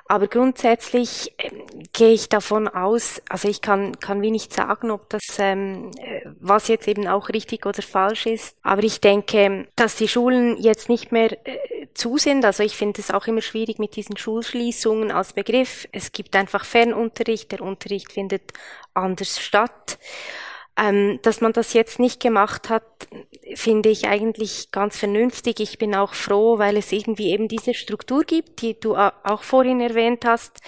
Aber 0.09 0.27
grundsätzlich 0.27 1.33
ähm, 1.37 1.63
gehe 1.91 2.13
ich 2.13 2.29
davon 2.29 2.67
aus, 2.67 3.21
also 3.27 3.49
ich 3.49 3.61
kann, 3.61 3.99
kann 3.99 4.21
wie 4.21 4.31
nicht 4.31 4.53
sagen, 4.53 4.89
ob 4.89 5.09
das, 5.09 5.23
ähm, 5.39 5.91
äh, 5.97 6.21
was 6.39 6.69
jetzt 6.69 6.87
eben 6.87 7.07
auch 7.07 7.29
richtig 7.29 7.65
oder 7.65 7.81
falsch 7.81 8.25
ist. 8.25 8.55
Aber 8.61 8.83
ich 8.83 9.01
denke, 9.01 9.67
dass 9.75 9.97
die 9.97 10.07
Schulen 10.07 10.57
jetzt 10.61 10.87
nicht 10.87 11.11
mehr 11.11 11.33
äh, 11.45 11.87
zu 11.93 12.17
sind. 12.17 12.45
Also 12.45 12.63
ich 12.63 12.77
finde 12.77 13.01
es 13.01 13.11
auch 13.11 13.27
immer 13.27 13.41
schwierig 13.41 13.79
mit 13.79 13.95
diesen 13.95 14.15
Schulschließungen 14.15 15.11
als 15.11 15.33
Begriff. 15.33 15.87
Es 15.91 16.11
gibt 16.13 16.35
einfach 16.35 16.63
Fernunterricht, 16.63 17.51
der 17.51 17.61
Unterricht 17.61 18.13
findet 18.13 18.53
anders 18.93 19.39
statt. 19.39 19.99
Ähm, 20.79 21.19
dass 21.24 21.41
man 21.41 21.53
das 21.53 21.74
jetzt 21.74 22.00
nicht 22.00 22.19
gemacht 22.19 22.69
hat, 22.69 22.84
finde 23.55 23.89
ich 23.89 24.07
eigentlich 24.07 24.72
ganz 24.72 24.98
vernünftig. 24.98 25.60
Ich 25.60 25.79
bin 25.79 25.96
auch 25.96 26.13
froh, 26.13 26.60
weil 26.60 26.77
es 26.77 26.91
irgendwie 26.91 27.31
eben 27.31 27.48
diese 27.48 27.74
Struktur 27.74 28.24
gibt, 28.24 28.62
die 28.62 28.79
du 28.79 28.96
auch 28.96 29.41
vorhin 29.41 29.81
erwähnt 29.81 30.24
hast. 30.25 30.62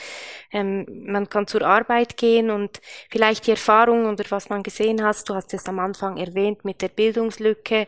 Ähm, 0.51 0.86
man 1.06 1.30
kann 1.30 1.46
zur 1.46 1.62
Arbeit 1.62 2.18
gehen 2.18 2.50
und 2.50 2.82
vielleicht 3.12 3.46
die 3.46 3.51
Erfahrung 3.51 4.08
oder 4.08 4.24
was 4.30 4.50
man 4.50 4.63
gesehen 4.63 5.04
hast, 5.04 5.30
du 5.30 5.36
hast 5.36 5.54
es 5.54 5.68
am 5.68 5.78
Anfang 5.80 6.18
erwähnt 6.18 6.66
mit 6.66 6.82
der 6.82 6.89
Bildungslücke, 6.89 7.86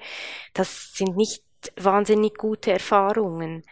das 0.53 0.93
sind 0.93 1.17
nicht 1.17 1.43
wahnsinnig 1.75 2.35
gute 2.37 2.71
Erfahrungen. 2.71 3.63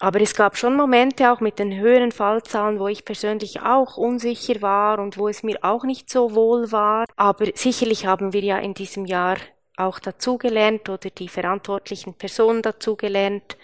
Aber 0.00 0.20
es 0.20 0.34
gab 0.34 0.56
schon 0.56 0.76
Momente 0.76 1.32
auch 1.32 1.40
mit 1.40 1.58
den 1.58 1.78
höheren 1.78 2.12
Fallzahlen, 2.12 2.78
wo 2.78 2.88
ich 2.88 3.04
persönlich 3.04 3.60
auch 3.60 3.96
unsicher 3.96 4.60
war 4.60 4.98
und 4.98 5.18
wo 5.18 5.28
es 5.28 5.42
mir 5.42 5.58
auch 5.62 5.84
nicht 5.84 6.10
so 6.10 6.34
wohl 6.34 6.72
war. 6.72 7.06
Aber 7.16 7.46
sicherlich 7.54 8.06
haben 8.06 8.32
wir 8.32 8.42
ja 8.42 8.58
in 8.58 8.74
diesem 8.74 9.06
Jahr 9.06 9.36
auch 9.76 9.98
dazugelernt 9.98 10.88
oder 10.88 11.10
die 11.10 11.28
verantwortlichen 11.28 12.14
Personen 12.14 12.62
dazugelernt. 12.62 13.56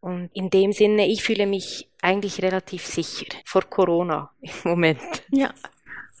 Und 0.00 0.30
in 0.32 0.50
dem 0.50 0.72
Sinne, 0.72 1.08
ich 1.08 1.22
fühle 1.22 1.46
mich 1.46 1.88
eigentlich 2.00 2.42
relativ 2.42 2.86
sicher 2.86 3.26
vor 3.44 3.62
Corona 3.62 4.30
im 4.40 4.52
Moment. 4.64 5.00
Ja. 5.30 5.52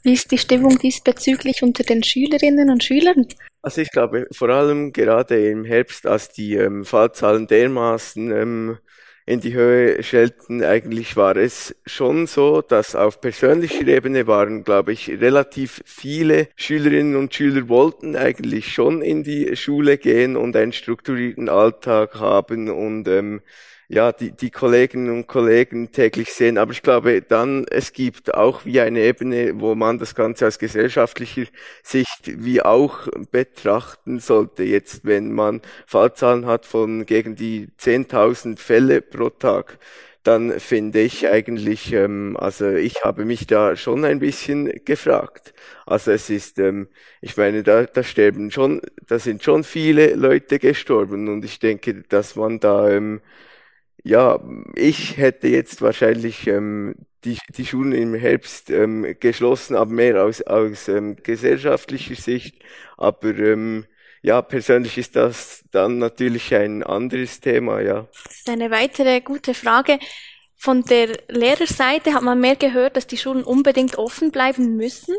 Wie 0.02 0.12
ist 0.12 0.30
die 0.30 0.38
Stimmung 0.38 0.78
diesbezüglich 0.78 1.62
unter 1.62 1.82
den 1.82 2.02
Schülerinnen 2.02 2.70
und 2.70 2.84
Schülern? 2.84 3.26
Also 3.62 3.80
ich 3.80 3.90
glaube, 3.90 4.26
vor 4.32 4.48
allem 4.48 4.92
gerade 4.92 5.50
im 5.50 5.64
Herbst, 5.64 6.06
als 6.06 6.30
die 6.30 6.54
ähm, 6.54 6.84
Fallzahlen 6.84 7.46
dermaßen 7.46 8.30
ähm, 8.30 8.78
in 9.28 9.40
die 9.40 9.52
Höhe 9.52 10.02
schelten, 10.02 10.64
eigentlich 10.64 11.14
war 11.14 11.36
es 11.36 11.76
schon 11.84 12.26
so, 12.26 12.62
dass 12.62 12.94
auf 12.94 13.20
persönlicher 13.20 13.86
Ebene 13.86 14.26
waren, 14.26 14.64
glaube 14.64 14.94
ich, 14.94 15.10
relativ 15.20 15.82
viele 15.84 16.48
Schülerinnen 16.56 17.14
und 17.14 17.34
Schüler 17.34 17.68
wollten 17.68 18.16
eigentlich 18.16 18.72
schon 18.72 19.02
in 19.02 19.24
die 19.24 19.54
Schule 19.54 19.98
gehen 19.98 20.34
und 20.38 20.56
einen 20.56 20.72
strukturierten 20.72 21.50
Alltag 21.50 22.14
haben 22.14 22.70
und 22.70 23.06
ähm, 23.06 23.42
ja, 23.88 24.12
die, 24.12 24.32
die 24.32 24.50
Kolleginnen 24.50 25.10
und 25.10 25.26
Kollegen 25.26 25.90
täglich 25.92 26.32
sehen. 26.32 26.58
Aber 26.58 26.72
ich 26.72 26.82
glaube 26.82 27.22
dann, 27.22 27.64
es 27.70 27.92
gibt 27.92 28.34
auch 28.34 28.64
wie 28.66 28.80
eine 28.80 29.00
Ebene, 29.00 29.60
wo 29.60 29.74
man 29.74 29.98
das 29.98 30.14
Ganze 30.14 30.46
aus 30.46 30.58
gesellschaftlicher 30.58 31.46
Sicht 31.82 32.22
wie 32.24 32.60
auch 32.62 33.08
betrachten 33.30 34.20
sollte. 34.20 34.64
Jetzt, 34.64 35.04
wenn 35.06 35.32
man 35.32 35.62
Fallzahlen 35.86 36.46
hat 36.46 36.66
von 36.66 37.06
gegen 37.06 37.34
die 37.34 37.68
10.000 37.78 38.58
Fälle 38.58 39.00
pro 39.00 39.30
Tag, 39.30 39.78
dann 40.22 40.60
finde 40.60 41.00
ich 41.00 41.26
eigentlich, 41.26 41.92
ähm, 41.94 42.36
also 42.38 42.68
ich 42.70 43.02
habe 43.04 43.24
mich 43.24 43.46
da 43.46 43.76
schon 43.76 44.04
ein 44.04 44.18
bisschen 44.18 44.84
gefragt. 44.84 45.54
Also 45.86 46.10
es 46.10 46.28
ist, 46.28 46.58
ähm, 46.58 46.88
ich 47.22 47.36
meine, 47.38 47.62
da, 47.62 47.84
da 47.84 48.02
sterben 48.02 48.50
schon, 48.50 48.82
da 49.06 49.18
sind 49.18 49.42
schon 49.42 49.64
viele 49.64 50.14
Leute 50.14 50.58
gestorben 50.58 51.28
und 51.28 51.44
ich 51.46 51.58
denke, 51.60 52.02
dass 52.08 52.36
man 52.36 52.60
da 52.60 52.90
ähm, 52.90 53.22
ja, 54.04 54.40
ich 54.74 55.16
hätte 55.16 55.48
jetzt 55.48 55.82
wahrscheinlich 55.82 56.46
ähm, 56.46 56.94
die, 57.24 57.38
die 57.56 57.66
Schulen 57.66 57.92
im 57.92 58.14
Herbst 58.14 58.70
ähm, 58.70 59.16
geschlossen, 59.20 59.76
aber 59.76 59.90
mehr 59.90 60.24
aus, 60.24 60.42
aus 60.42 60.88
ähm, 60.88 61.16
gesellschaftlicher 61.22 62.14
Sicht. 62.14 62.56
Aber 62.96 63.36
ähm, 63.36 63.86
ja, 64.22 64.42
persönlich 64.42 64.98
ist 64.98 65.16
das 65.16 65.64
dann 65.70 65.98
natürlich 65.98 66.54
ein 66.54 66.82
anderes 66.82 67.40
Thema, 67.40 67.80
ja. 67.80 68.08
Das 68.24 68.36
ist 68.36 68.48
eine 68.48 68.70
weitere 68.70 69.20
gute 69.20 69.54
Frage. 69.54 69.98
Von 70.56 70.82
der 70.82 71.18
Lehrerseite 71.28 72.14
hat 72.14 72.22
man 72.22 72.40
mehr 72.40 72.56
gehört, 72.56 72.96
dass 72.96 73.06
die 73.06 73.16
Schulen 73.16 73.44
unbedingt 73.44 73.96
offen 73.96 74.32
bleiben 74.32 74.76
müssen. 74.76 75.14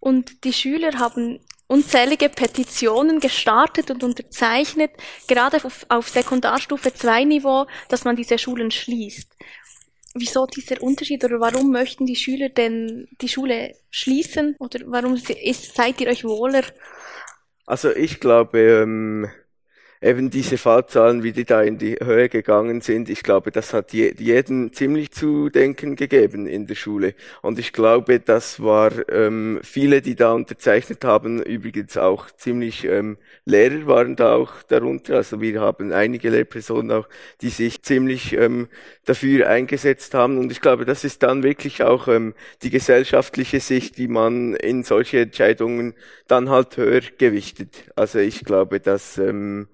Und 0.00 0.42
die 0.44 0.52
Schüler 0.52 0.98
haben 0.98 1.38
unzählige 1.72 2.28
Petitionen 2.28 3.18
gestartet 3.18 3.90
und 3.90 4.04
unterzeichnet, 4.04 4.90
gerade 5.26 5.64
auf, 5.64 5.86
auf 5.88 6.08
Sekundarstufe 6.08 6.92
2 6.92 7.24
Niveau, 7.24 7.66
dass 7.88 8.04
man 8.04 8.14
diese 8.14 8.36
Schulen 8.38 8.70
schließt. 8.70 9.28
Wieso 10.14 10.46
dieser 10.46 10.82
Unterschied 10.82 11.24
oder 11.24 11.40
warum 11.40 11.72
möchten 11.72 12.04
die 12.04 12.16
Schüler 12.16 12.50
denn 12.50 13.08
die 13.22 13.28
Schule 13.28 13.74
schließen 13.90 14.56
oder 14.58 14.80
warum 14.86 15.14
ist, 15.14 15.74
seid 15.74 16.00
ihr 16.02 16.08
euch 16.08 16.24
wohler? 16.24 16.64
Also 17.64 17.90
ich 17.90 18.20
glaube, 18.20 18.60
ähm, 18.60 19.30
eben 20.02 20.30
diese 20.30 20.58
Fallzahlen, 20.58 21.22
wie 21.22 21.32
die 21.32 21.44
da 21.44 21.62
in 21.62 21.78
die 21.78 21.96
Höhe 22.02 22.28
gegangen 22.28 22.80
sind, 22.80 23.08
ich 23.08 23.22
glaube, 23.22 23.52
das 23.52 23.72
hat 23.72 23.92
je, 23.92 24.12
jeden 24.18 24.72
ziemlich 24.72 25.12
zu 25.12 25.48
denken 25.48 25.94
gegeben 25.94 26.46
in 26.46 26.66
der 26.66 26.74
Schule. 26.74 27.14
Und 27.40 27.58
ich 27.58 27.72
glaube, 27.72 28.18
das 28.18 28.60
war 28.60 28.90
ähm, 29.08 29.60
viele, 29.62 30.02
die 30.02 30.16
da 30.16 30.32
unterzeichnet 30.32 31.04
haben, 31.04 31.40
übrigens 31.42 31.96
auch 31.96 32.30
ziemlich 32.32 32.84
ähm, 32.84 33.16
Lehrer 33.44 33.86
waren 33.86 34.16
da 34.16 34.34
auch 34.34 34.62
darunter. 34.64 35.16
Also 35.16 35.40
wir 35.40 35.60
haben 35.60 35.92
einige 35.92 36.30
Lehrpersonen 36.30 36.90
auch, 36.90 37.08
die 37.40 37.50
sich 37.50 37.82
ziemlich 37.82 38.32
ähm, 38.32 38.68
dafür 39.04 39.48
eingesetzt 39.48 40.14
haben. 40.14 40.38
Und 40.38 40.50
ich 40.50 40.60
glaube, 40.60 40.84
das 40.84 41.04
ist 41.04 41.22
dann 41.22 41.44
wirklich 41.44 41.82
auch 41.84 42.08
ähm, 42.08 42.34
die 42.62 42.70
gesellschaftliche 42.70 43.60
Sicht, 43.60 43.98
die 43.98 44.08
man 44.08 44.54
in 44.54 44.82
solche 44.82 45.20
Entscheidungen 45.20 45.94
dann 46.26 46.50
halt 46.50 46.76
höher 46.76 47.02
gewichtet. 47.18 47.84
Also 47.94 48.18
ich 48.18 48.44
glaube, 48.44 48.80
dass 48.80 49.18
ähm, 49.18 49.68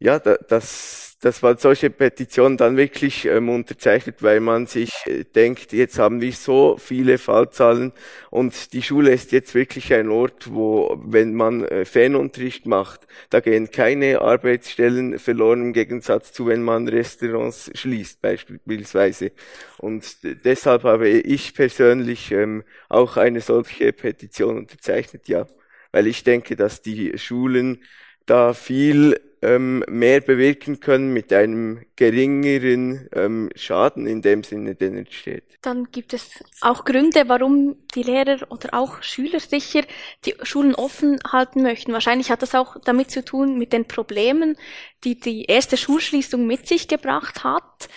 ja, 0.00 0.18
da, 0.18 0.36
das, 0.48 1.18
das 1.20 1.42
war 1.42 1.58
solche 1.58 1.90
Petitionen 1.90 2.56
dann 2.56 2.78
wirklich 2.78 3.26
ähm, 3.26 3.50
unterzeichnet, 3.50 4.22
weil 4.22 4.40
man 4.40 4.66
sich 4.66 4.90
äh, 5.04 5.24
denkt, 5.24 5.74
jetzt 5.74 5.98
haben 5.98 6.22
wir 6.22 6.32
so 6.32 6.78
viele 6.78 7.18
Fallzahlen 7.18 7.92
und 8.30 8.72
die 8.72 8.82
Schule 8.82 9.12
ist 9.12 9.30
jetzt 9.32 9.54
wirklich 9.54 9.92
ein 9.92 10.08
Ort, 10.08 10.50
wo, 10.50 10.98
wenn 11.04 11.34
man 11.34 11.64
äh, 11.66 11.84
Fernunterricht 11.84 12.64
macht, 12.64 13.06
da 13.28 13.40
gehen 13.40 13.70
keine 13.70 14.22
Arbeitsstellen 14.22 15.18
verloren 15.18 15.60
im 15.60 15.72
Gegensatz 15.74 16.32
zu, 16.32 16.46
wenn 16.46 16.62
man 16.62 16.88
Restaurants 16.88 17.70
schließt 17.74 18.22
beispielsweise. 18.22 19.32
Und 19.76 20.16
deshalb 20.46 20.84
habe 20.84 21.08
ich 21.10 21.54
persönlich 21.54 22.32
ähm, 22.32 22.64
auch 22.88 23.18
eine 23.18 23.42
solche 23.42 23.92
Petition 23.92 24.56
unterzeichnet, 24.56 25.28
ja, 25.28 25.46
weil 25.92 26.06
ich 26.06 26.24
denke, 26.24 26.56
dass 26.56 26.80
die 26.80 27.18
Schulen 27.18 27.82
da 28.26 28.54
viel 28.54 29.20
ähm, 29.42 29.82
mehr 29.88 30.20
bewirken 30.20 30.80
können 30.80 31.12
mit 31.12 31.32
einem 31.32 31.84
geringeren 31.96 33.08
ähm, 33.14 33.50
Schaden 33.54 34.06
in 34.06 34.20
dem 34.20 34.44
Sinne, 34.44 34.74
den 34.74 34.96
entsteht. 34.96 35.44
Dann 35.62 35.90
gibt 35.90 36.12
es 36.12 36.44
auch 36.60 36.84
Gründe, 36.84 37.24
warum 37.26 37.76
die 37.94 38.02
Lehrer 38.02 38.50
oder 38.50 38.74
auch 38.74 39.02
Schüler 39.02 39.40
sicher 39.40 39.82
die 40.24 40.34
Schulen 40.42 40.74
offen 40.74 41.18
halten 41.26 41.62
möchten. 41.62 41.92
Wahrscheinlich 41.92 42.30
hat 42.30 42.42
das 42.42 42.54
auch 42.54 42.76
damit 42.84 43.10
zu 43.10 43.24
tun 43.24 43.58
mit 43.58 43.72
den 43.72 43.86
Problemen, 43.86 44.56
die 45.04 45.18
die 45.18 45.44
erste 45.44 45.76
Schulschließung 45.76 46.46
mit 46.46 46.66
sich 46.68 46.88
gebracht 46.88 47.44
hat. 47.44 47.88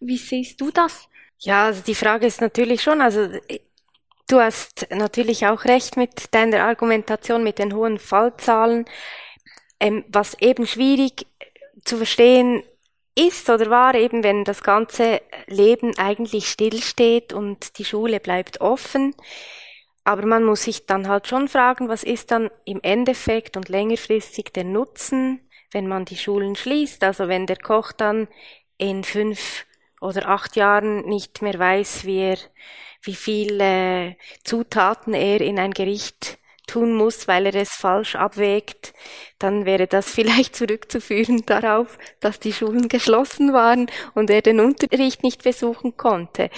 Wie 0.00 0.18
siehst 0.18 0.60
du 0.60 0.70
das? 0.70 1.08
Ja, 1.38 1.66
also 1.66 1.82
die 1.82 1.94
Frage 1.94 2.26
ist 2.26 2.40
natürlich 2.40 2.82
schon, 2.82 3.00
also 3.00 3.28
Du 4.26 4.40
hast 4.40 4.86
natürlich 4.90 5.46
auch 5.46 5.64
recht 5.64 5.98
mit 5.98 6.34
deiner 6.34 6.64
Argumentation 6.64 7.44
mit 7.44 7.58
den 7.58 7.74
hohen 7.74 7.98
Fallzahlen. 7.98 8.86
Ähm, 9.84 10.02
was 10.08 10.32
eben 10.40 10.66
schwierig 10.66 11.26
zu 11.84 11.98
verstehen 11.98 12.62
ist 13.14 13.50
oder 13.50 13.68
war 13.68 13.94
eben, 13.94 14.24
wenn 14.24 14.44
das 14.44 14.62
ganze 14.62 15.20
Leben 15.46 15.96
eigentlich 15.98 16.48
stillsteht 16.48 17.34
und 17.34 17.78
die 17.78 17.84
Schule 17.84 18.18
bleibt 18.18 18.62
offen. 18.62 19.14
Aber 20.02 20.24
man 20.24 20.42
muss 20.44 20.62
sich 20.62 20.86
dann 20.86 21.06
halt 21.06 21.26
schon 21.28 21.48
fragen, 21.48 21.88
was 21.88 22.02
ist 22.02 22.30
dann 22.30 22.50
im 22.64 22.80
Endeffekt 22.82 23.58
und 23.58 23.68
längerfristig 23.68 24.52
der 24.54 24.64
Nutzen, 24.64 25.40
wenn 25.72 25.86
man 25.86 26.06
die 26.06 26.16
Schulen 26.16 26.56
schließt? 26.56 27.04
Also 27.04 27.28
wenn 27.28 27.46
der 27.46 27.58
Koch 27.58 27.92
dann 27.92 28.26
in 28.78 29.04
fünf 29.04 29.66
oder 30.00 30.28
acht 30.28 30.56
Jahren 30.56 31.06
nicht 31.06 31.42
mehr 31.42 31.58
weiß, 31.58 32.06
wie 32.06 32.20
er, 32.20 32.38
wie 33.02 33.14
viele 33.14 34.16
Zutaten 34.44 35.12
er 35.12 35.42
in 35.42 35.58
ein 35.58 35.72
Gericht 35.72 36.38
tun 36.66 36.94
muss, 36.94 37.28
weil 37.28 37.46
er 37.46 37.54
es 37.54 37.72
falsch 37.72 38.16
abwägt, 38.16 38.94
dann 39.38 39.64
wäre 39.64 39.86
das 39.86 40.10
vielleicht 40.14 40.56
zurückzuführen 40.56 41.44
darauf, 41.46 41.98
dass 42.20 42.40
die 42.40 42.52
Schulen 42.52 42.88
geschlossen 42.88 43.52
waren 43.52 43.90
und 44.14 44.30
er 44.30 44.42
den 44.42 44.60
Unterricht 44.60 45.22
nicht 45.22 45.44
besuchen 45.44 45.96
konnte. 45.96 46.50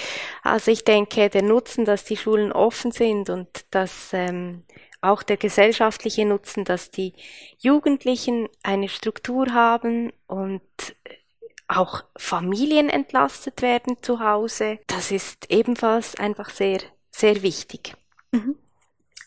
Also 0.43 0.71
ich 0.71 0.85
denke, 0.85 1.29
der 1.29 1.43
Nutzen, 1.43 1.85
dass 1.85 2.05
die 2.05 2.17
Schulen 2.17 2.53
offen 2.53 2.93
sind 2.93 3.31
und 3.31 3.49
dass 3.71 4.11
ähm, 4.13 4.63
auch 5.01 5.23
der 5.23 5.37
gesellschaftliche 5.37 6.25
Nutzen, 6.25 6.65
dass 6.65 6.91
die 6.91 7.15
Jugendlichen 7.59 8.49
eine 8.63 8.89
Struktur 8.89 9.53
haben 9.53 10.13
und 10.27 10.63
auch 11.69 12.05
Familien 12.17 12.89
entlastet 12.89 13.63
werden 13.63 13.97
zu 14.03 14.21
Hause, 14.21 14.79
das 14.87 15.11
ist 15.11 15.51
ebenfalls 15.51 16.17
einfach 16.17 16.51
sehr, 16.51 16.81
sehr 17.11 17.43
wichtig. 17.43 17.95
Mhm. 18.31 18.57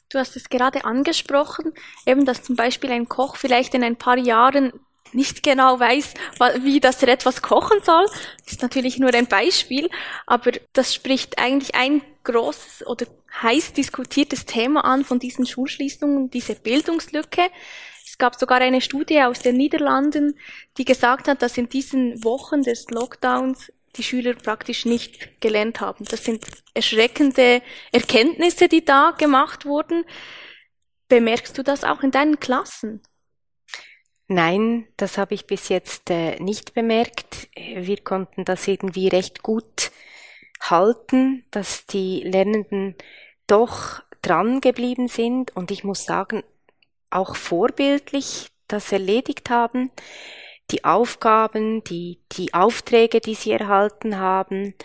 Du 0.10 0.18
hast 0.18 0.36
es 0.36 0.50
gerade 0.50 0.86
angesprochen, 0.86 1.72
eben, 2.06 2.26
dass 2.26 2.42
zum 2.42 2.56
Beispiel 2.56 2.92
ein 2.92 3.08
Koch 3.08 3.36
vielleicht 3.36 3.76
in 3.76 3.84
ein 3.84 3.96
paar 3.96 4.18
Jahren 4.18 4.74
nicht 5.14 5.44
genau 5.44 5.80
weiß, 5.80 6.14
wie 6.62 6.80
das 6.80 7.02
er 7.04 7.10
etwas 7.10 7.42
kochen 7.42 7.80
soll. 7.84 8.06
Das 8.44 8.54
ist 8.54 8.62
natürlich 8.62 8.98
nur 8.98 9.14
ein 9.14 9.28
Beispiel, 9.28 9.90
aber 10.26 10.52
das 10.74 10.94
spricht 10.94 11.40
eigentlich 11.40 11.76
ein 11.76 12.02
großes 12.24 12.88
oder 12.88 13.06
heiß 13.42 13.74
diskutiertes 13.74 14.46
Thema 14.46 14.84
an 14.84 15.06
von 15.06 15.20
diesen 15.20 15.46
Schulschließungen, 15.46 16.30
diese 16.32 16.56
Bildungslücke. 16.56 17.44
Es 18.06 18.18
gab 18.18 18.36
sogar 18.36 18.62
eine 18.62 18.82
Studie 18.82 19.22
aus 19.22 19.40
den 19.40 19.58
Niederlanden, 19.58 20.38
die 20.78 20.86
gesagt 20.86 21.28
hat, 21.28 21.44
dass 21.44 21.58
in 21.58 21.70
diesen 21.70 22.24
Wochen 22.24 22.64
des 22.64 22.90
Lockdowns 22.90 23.72
die 23.96 24.04
Schüler 24.04 24.34
praktisch 24.34 24.86
nicht 24.86 25.42
gelernt 25.42 25.82
haben. 25.82 26.06
Das 26.06 26.24
sind 26.24 26.46
erschreckende 26.74 27.62
Erkenntnisse, 27.92 28.68
die 28.68 28.86
da 28.86 29.12
gemacht 29.18 29.66
wurden. 29.66 30.06
Bemerkst 31.08 31.58
du 31.58 31.64
das 31.64 31.84
auch 31.84 32.04
in 32.04 32.12
deinen 32.12 32.40
Klassen? 32.40 33.02
Nein, 34.28 34.88
das 34.96 35.18
habe 35.18 35.34
ich 35.34 35.48
bis 35.48 35.70
jetzt 35.70 36.12
äh, 36.12 36.40
nicht 36.40 36.76
bemerkt. 36.76 37.50
Wir 37.56 37.98
konnten 37.98 38.46
das 38.46 38.68
irgendwie 38.68 39.08
recht 39.08 39.42
gut 39.42 39.92
halten, 40.62 41.46
dass 41.50 41.88
die 41.88 42.22
Lernenden 42.22 42.96
doch 43.48 44.04
dran 44.22 44.62
geblieben 44.62 45.08
sind. 45.08 45.56
Und 45.56 45.72
ich 45.72 45.84
muss 45.84 46.06
sagen, 46.06 46.44
auch 47.10 47.36
vorbildlich 47.36 48.50
das 48.68 48.92
erledigt 48.92 49.50
haben. 49.50 49.92
Die 50.72 50.84
Aufgaben, 50.86 51.84
die, 51.84 52.20
die 52.34 52.54
Aufträge, 52.54 53.22
die 53.22 53.36
sie 53.36 53.52
erhalten 53.52 54.18
haben, 54.18 54.76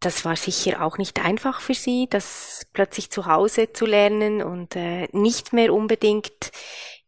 das 0.00 0.24
war 0.24 0.36
sicher 0.36 0.82
auch 0.82 0.98
nicht 0.98 1.24
einfach 1.24 1.60
für 1.60 1.74
sie, 1.74 2.08
das 2.10 2.66
plötzlich 2.72 3.10
zu 3.10 3.26
Hause 3.26 3.72
zu 3.72 3.86
lernen 3.86 4.42
und 4.42 4.74
äh, 4.74 5.08
nicht 5.12 5.52
mehr 5.52 5.72
unbedingt 5.72 6.50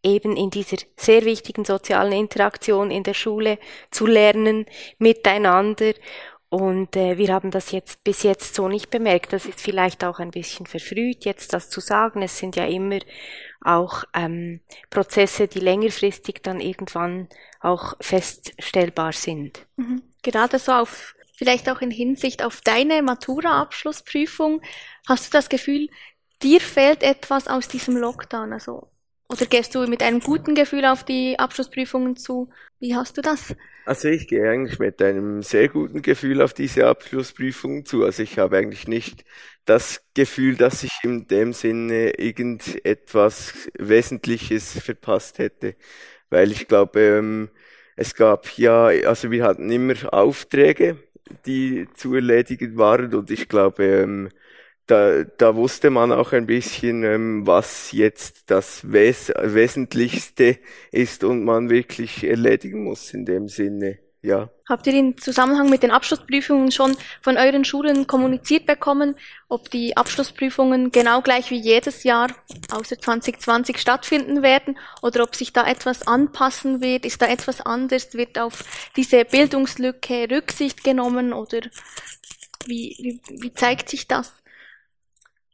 eben 0.03 0.37
in 0.37 0.51
dieser 0.51 0.77
sehr 0.97 1.25
wichtigen 1.25 1.65
sozialen 1.65 2.13
Interaktion 2.13 2.91
in 2.91 3.03
der 3.03 3.15
Schule 3.15 3.59
zu 3.91 4.07
lernen 4.07 4.67
miteinander. 4.99 5.95
Und 6.55 6.95
äh, 6.95 7.19
wir 7.19 7.35
haben 7.35 7.51
das 7.51 7.73
jetzt 7.73 8.05
bis 8.05 8.23
jetzt 8.23 8.55
so 8.55 8.69
nicht 8.69 8.89
bemerkt. 8.89 9.33
Das 9.33 9.45
ist 9.45 9.61
vielleicht 9.61 10.05
auch 10.05 10.21
ein 10.21 10.31
bisschen 10.31 10.67
verfrüht, 10.67 11.25
jetzt 11.25 11.53
das 11.53 11.69
zu 11.69 11.81
sagen. 11.81 12.23
Es 12.23 12.39
sind 12.39 12.55
ja 12.55 12.65
immer 12.65 13.01
auch 13.61 14.05
ähm, 14.15 14.61
Prozesse, 14.89 15.49
die 15.49 15.59
längerfristig 15.59 16.43
dann 16.45 16.61
irgendwann 16.61 17.29
auch 17.59 17.97
feststellbar 18.01 19.13
sind. 19.15 19.67
Mhm. 19.75 20.03
Gerade 20.23 20.61
so 20.61 20.71
auf, 20.71 21.17
vielleicht 21.37 21.69
auch 21.69 21.81
in 21.81 21.91
Hinsicht 21.91 22.45
auf 22.45 22.61
deine 22.61 23.03
Matura-Abschlussprüfung, 23.03 24.63
hast 25.09 25.27
du 25.27 25.37
das 25.37 25.49
Gefühl, 25.49 25.89
dir 26.41 26.61
fehlt 26.61 27.03
etwas 27.03 27.49
aus 27.49 27.67
diesem 27.67 27.97
Lockdown? 27.97 28.53
Also 28.53 28.87
oder 29.35 29.47
gehst 29.47 29.75
du 29.75 29.85
mit 29.89 30.01
einem 30.01 30.21
guten 30.21 30.55
Gefühl 30.55 30.85
auf 30.85 31.03
die 31.03 31.37
Abschlussprüfungen 31.41 32.17
zu? 32.17 32.51
Wie 32.79 32.95
hast 32.95 33.17
du 33.17 33.21
das? 33.21 33.57
Also 33.85 34.07
ich 34.07 34.29
gehe 34.29 34.49
eigentlich 34.49 34.79
mit 34.79 35.03
einem 35.03 35.43
sehr 35.43 35.69
guten 35.69 36.03
Gefühl 36.03 36.41
auf 36.41 36.55
diese 36.55 36.87
Abschlussprüfungen 36.87 37.85
zu. 37.85 38.05
Also 38.05 38.23
ich 38.23 38.39
habe 38.39 38.57
eigentlich 38.59 38.87
nicht 38.87 39.25
das 39.65 40.05
Gefühl, 40.15 40.55
dass 40.55 40.85
ich 40.85 40.93
in 41.03 41.27
dem 41.27 41.53
Sinne 41.53 42.11
irgendetwas 42.11 43.69
Wesentliches 43.77 44.79
verpasst 44.79 45.39
hätte. 45.39 45.75
Weil 46.31 46.53
ich 46.53 46.69
glaube, 46.69 47.01
ähm, 47.01 47.51
es 47.97 48.15
gab 48.15 48.57
ja, 48.57 48.85
also 48.85 49.33
wir 49.33 49.43
hatten 49.43 49.69
immer 49.69 49.95
Aufträge, 50.13 50.99
die 51.45 51.89
zu 51.95 52.15
erledigen 52.15 52.77
waren 52.79 53.13
und 53.15 53.33
ich 53.33 53.49
glaube, 53.49 53.85
ähm, 53.85 54.29
da, 54.87 55.25
da 55.25 55.57
wusste 55.57 55.91
man 55.91 56.13
auch 56.13 56.33
ein 56.33 56.47
bisschen, 56.47 57.05
ähm, 57.05 57.47
was 57.47 57.93
jetzt 57.93 58.51
das 58.51 58.93
Wes 58.93 59.33
Wesentlichste 59.41 60.59
ist 60.93 61.25
und 61.25 61.45
man 61.45 61.71
wirklich 61.71 62.25
erledigen 62.25 62.85
muss 62.85 63.15
in 63.15 63.25
dem 63.25 63.49
Sinne. 63.49 63.99
Ja. 64.21 64.49
Habt 64.67 64.87
ihr 64.87 64.95
im 64.95 65.19
Zusammenhang 65.19 65.69
mit 65.69 65.83
den 65.83 65.91
Abschlussprüfungen 65.91 66.73
schon 66.73 66.97
von 67.21 67.37
euren 67.37 67.67
Schulen 67.67 68.07
kommuniziert 68.07 68.65
bekommen, 68.65 69.17
ob 69.51 69.71
die 69.71 69.99
Abschlussprüfungen 69.99 70.91
genau 70.91 71.21
gleich 71.21 71.51
wie 71.51 71.59
jedes 71.59 72.05
Jahr 72.05 72.29
außer 72.73 72.99
2020 72.99 73.79
stattfinden 73.79 74.43
werden 74.43 74.79
oder 75.03 75.25
ob 75.25 75.35
sich 75.35 75.53
da 75.53 75.67
etwas 75.67 76.07
anpassen 76.07 76.81
wird? 76.81 77.05
Ist 77.05 77.21
da 77.21 77.27
etwas 77.27 77.61
anders? 77.61 78.15
Wird 78.15 78.39
auf 78.39 78.65
diese 78.97 79.27
Bildungslücke 79.27 80.27
Rücksicht 80.31 80.83
genommen 80.85 81.35
oder 81.35 81.61
wie, 82.65 82.97
wie, 82.99 83.21
wie 83.43 83.53
zeigt 83.53 83.91
sich 83.91 84.09
das? 84.09 84.33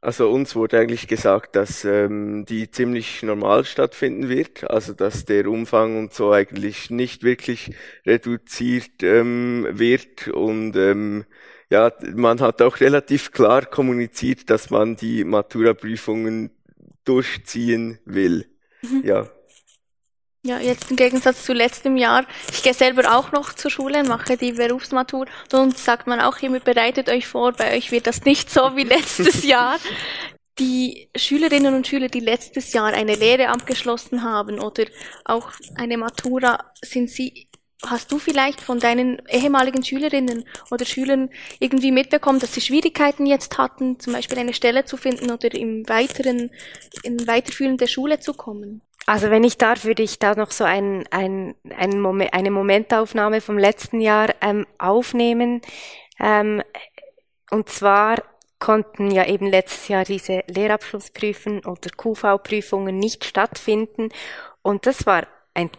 Also 0.02 0.30
uns 0.30 0.56
wurde 0.56 0.78
eigentlich 0.78 1.08
gesagt, 1.08 1.56
dass 1.56 1.84
ähm, 1.84 2.46
die 2.46 2.70
ziemlich 2.70 3.22
normal 3.22 3.66
stattfinden 3.66 4.30
wird, 4.30 4.68
also 4.70 4.94
dass 4.94 5.26
der 5.26 5.46
Umfang 5.46 5.98
und 5.98 6.14
so 6.14 6.32
eigentlich 6.32 6.88
nicht 6.88 7.22
wirklich 7.22 7.72
reduziert 8.06 9.02
ähm, 9.02 9.66
wird 9.70 10.28
und 10.28 10.74
ähm, 10.76 11.26
ja, 11.68 11.92
man 12.14 12.40
hat 12.40 12.62
auch 12.62 12.80
relativ 12.80 13.30
klar 13.30 13.66
kommuniziert, 13.66 14.48
dass 14.48 14.70
man 14.70 14.96
die 14.96 15.22
Matura-Prüfungen 15.22 16.50
durchziehen 17.04 17.98
will. 18.04 18.46
Mhm. 18.82 19.02
Ja. 19.04 19.28
Ja, 20.42 20.58
jetzt 20.58 20.90
im 20.90 20.96
Gegensatz 20.96 21.44
zu 21.44 21.52
letztem 21.52 21.98
Jahr. 21.98 22.24
Ich 22.50 22.62
gehe 22.62 22.72
selber 22.72 23.14
auch 23.14 23.30
noch 23.30 23.52
zur 23.52 23.70
Schule, 23.70 24.02
mache 24.04 24.38
die 24.38 24.52
Berufsmatur. 24.52 25.26
Und 25.52 25.76
sagt 25.76 26.06
man 26.06 26.18
auch 26.20 26.38
immer, 26.38 26.60
bereitet 26.60 27.10
euch 27.10 27.26
vor, 27.26 27.52
bei 27.52 27.76
euch 27.76 27.92
wird 27.92 28.06
das 28.06 28.24
nicht 28.24 28.48
so 28.50 28.74
wie 28.74 28.84
letztes 28.84 29.44
Jahr. 29.44 29.76
Die 30.58 31.10
Schülerinnen 31.14 31.74
und 31.74 31.86
Schüler, 31.86 32.08
die 32.08 32.20
letztes 32.20 32.72
Jahr 32.72 32.86
eine 32.86 33.16
Lehre 33.16 33.48
abgeschlossen 33.48 34.22
haben 34.22 34.60
oder 34.60 34.84
auch 35.26 35.52
eine 35.76 35.98
Matura, 35.98 36.72
sind 36.82 37.10
sie 37.10 37.48
Hast 37.86 38.12
du 38.12 38.18
vielleicht 38.18 38.60
von 38.60 38.78
deinen 38.78 39.22
ehemaligen 39.30 39.82
Schülerinnen 39.82 40.44
oder 40.70 40.84
Schülern 40.84 41.30
irgendwie 41.60 41.92
mitbekommen, 41.92 42.38
dass 42.38 42.52
sie 42.52 42.60
Schwierigkeiten 42.60 43.24
jetzt 43.24 43.56
hatten, 43.56 43.98
zum 43.98 44.12
Beispiel 44.12 44.38
eine 44.38 44.52
Stelle 44.52 44.84
zu 44.84 44.98
finden 44.98 45.30
oder 45.30 45.54
im 45.54 45.88
weiteren, 45.88 46.50
in 47.04 47.26
Weiterführen 47.26 47.78
der 47.78 47.86
Schule 47.86 48.20
zu 48.20 48.34
kommen? 48.34 48.82
Also 49.06 49.30
wenn 49.30 49.44
ich 49.44 49.58
darf, 49.58 49.84
würde 49.84 50.02
ich 50.02 50.18
da 50.18 50.34
noch 50.34 50.50
so 50.50 50.64
ein, 50.64 51.04
ein, 51.10 51.54
ein 51.76 52.00
Moment, 52.00 52.32
eine 52.32 52.50
Momentaufnahme 52.50 53.40
vom 53.40 53.58
letzten 53.58 54.00
Jahr 54.00 54.28
ähm, 54.40 54.66
aufnehmen. 54.78 55.62
Ähm, 56.18 56.62
und 57.50 57.68
zwar 57.68 58.22
konnten 58.60 59.10
ja 59.10 59.26
eben 59.26 59.46
letztes 59.46 59.88
Jahr 59.88 60.04
diese 60.04 60.44
Lehrabschlussprüfen 60.46 61.64
oder 61.64 61.90
QV-Prüfungen 61.90 62.98
nicht 62.98 63.24
stattfinden. 63.24 64.10
Und 64.62 64.86
das 64.86 65.06
war 65.06 65.26
ein 65.54 65.70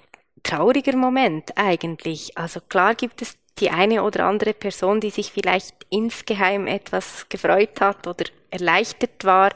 trauriger 0.44 0.98
Moment 0.98 1.58
eigentlich. 1.58 2.38
Also 2.38 2.60
klar 2.60 2.96
gibt 2.96 3.22
es 3.22 3.38
die 3.60 3.70
eine 3.70 4.04
oder 4.04 4.26
andere 4.26 4.54
Person, 4.54 5.00
die 5.00 5.12
sich 5.12 5.32
vielleicht 5.32 5.76
insgeheim 5.90 6.68
etwas 6.68 7.30
gefreut 7.30 7.80
hat 7.80 8.08
oder 8.08 8.26
erleichtert 8.50 9.24
war. 9.24 9.52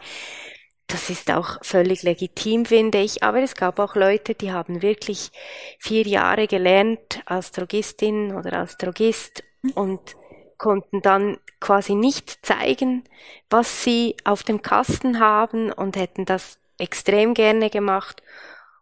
Das 0.88 1.10
ist 1.10 1.32
auch 1.32 1.58
völlig 1.64 2.04
legitim, 2.04 2.66
finde 2.66 3.00
ich. 3.00 3.24
Aber 3.24 3.42
es 3.42 3.56
gab 3.56 3.80
auch 3.80 3.96
Leute, 3.96 4.36
die 4.36 4.52
haben 4.52 4.82
wirklich 4.82 5.32
vier 5.80 6.04
Jahre 6.04 6.48
gelernt 6.48 7.22
als 7.26 7.52
Drogistin 7.52 8.36
oder 8.36 8.60
als 8.60 8.78
Drogist 8.78 9.44
und 9.74 10.16
konnten 10.58 11.02
dann 11.02 11.38
quasi 11.60 11.96
nicht 11.96 12.46
zeigen, 12.46 13.04
was 13.50 13.84
sie 13.84 14.16
auf 14.24 14.44
dem 14.44 14.62
Kasten 14.62 15.20
haben 15.20 15.72
und 15.72 15.96
hätten 15.96 16.26
das 16.26 16.60
extrem 16.78 17.34
gerne 17.34 17.70
gemacht. 17.70 18.22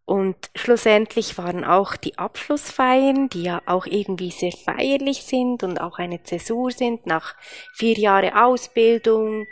Und 0.05 0.35
schlussendlich 0.53 1.37
waren 1.37 1.63
auch 1.63 1.95
die 1.95 2.17
Abschlussfeiern, 2.17 3.29
die 3.29 3.43
ja 3.43 3.61
auch 3.65 3.85
irgendwie 3.85 4.31
sehr 4.31 4.51
feierlich 4.51 5.23
sind 5.23 5.63
und 5.63 5.79
auch 5.79 5.97
eine 5.97 6.21
Zäsur 6.23 6.71
sind 6.71 7.05
nach 7.05 7.35
vier 7.73 7.97
Jahre 7.97 8.43
Ausbildung, 8.43 9.47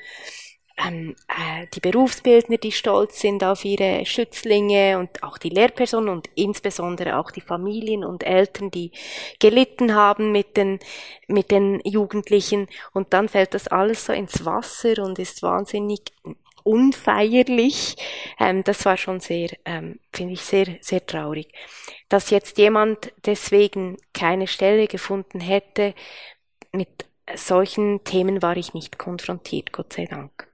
ähm, 0.85 1.15
äh, 1.27 1.67
die 1.73 1.79
Berufsbildner, 1.79 2.57
die 2.57 2.71
stolz 2.71 3.19
sind 3.19 3.43
auf 3.43 3.65
ihre 3.65 4.05
Schützlinge 4.05 4.97
und 4.99 5.23
auch 5.23 5.37
die 5.37 5.49
Lehrpersonen 5.49 6.09
und 6.09 6.29
insbesondere 6.35 7.17
auch 7.17 7.31
die 7.31 7.41
Familien 7.41 8.03
und 8.03 8.23
Eltern, 8.23 8.71
die 8.71 8.91
gelitten 9.39 9.95
haben 9.95 10.31
mit 10.31 10.57
den, 10.57 10.79
mit 11.27 11.51
den 11.51 11.81
Jugendlichen. 11.83 12.67
Und 12.93 13.13
dann 13.13 13.29
fällt 13.29 13.53
das 13.53 13.67
alles 13.67 14.05
so 14.05 14.13
ins 14.13 14.45
Wasser 14.45 15.03
und 15.03 15.19
ist 15.19 15.43
wahnsinnig 15.43 16.01
unfeierlich. 16.63 17.95
Ähm, 18.39 18.63
das 18.63 18.85
war 18.85 18.97
schon 18.97 19.19
sehr, 19.19 19.49
ähm, 19.65 19.99
finde 20.13 20.33
ich, 20.33 20.41
sehr, 20.41 20.77
sehr 20.81 21.05
traurig. 21.05 21.51
Dass 22.09 22.29
jetzt 22.29 22.57
jemand 22.57 23.13
deswegen 23.25 23.97
keine 24.13 24.47
Stelle 24.47 24.87
gefunden 24.87 25.39
hätte, 25.39 25.93
mit 26.71 27.05
solchen 27.35 28.03
Themen 28.03 28.41
war 28.41 28.57
ich 28.57 28.73
nicht 28.73 28.97
konfrontiert, 28.97 29.71
Gott 29.71 29.93
sei 29.93 30.05
Dank. 30.05 30.50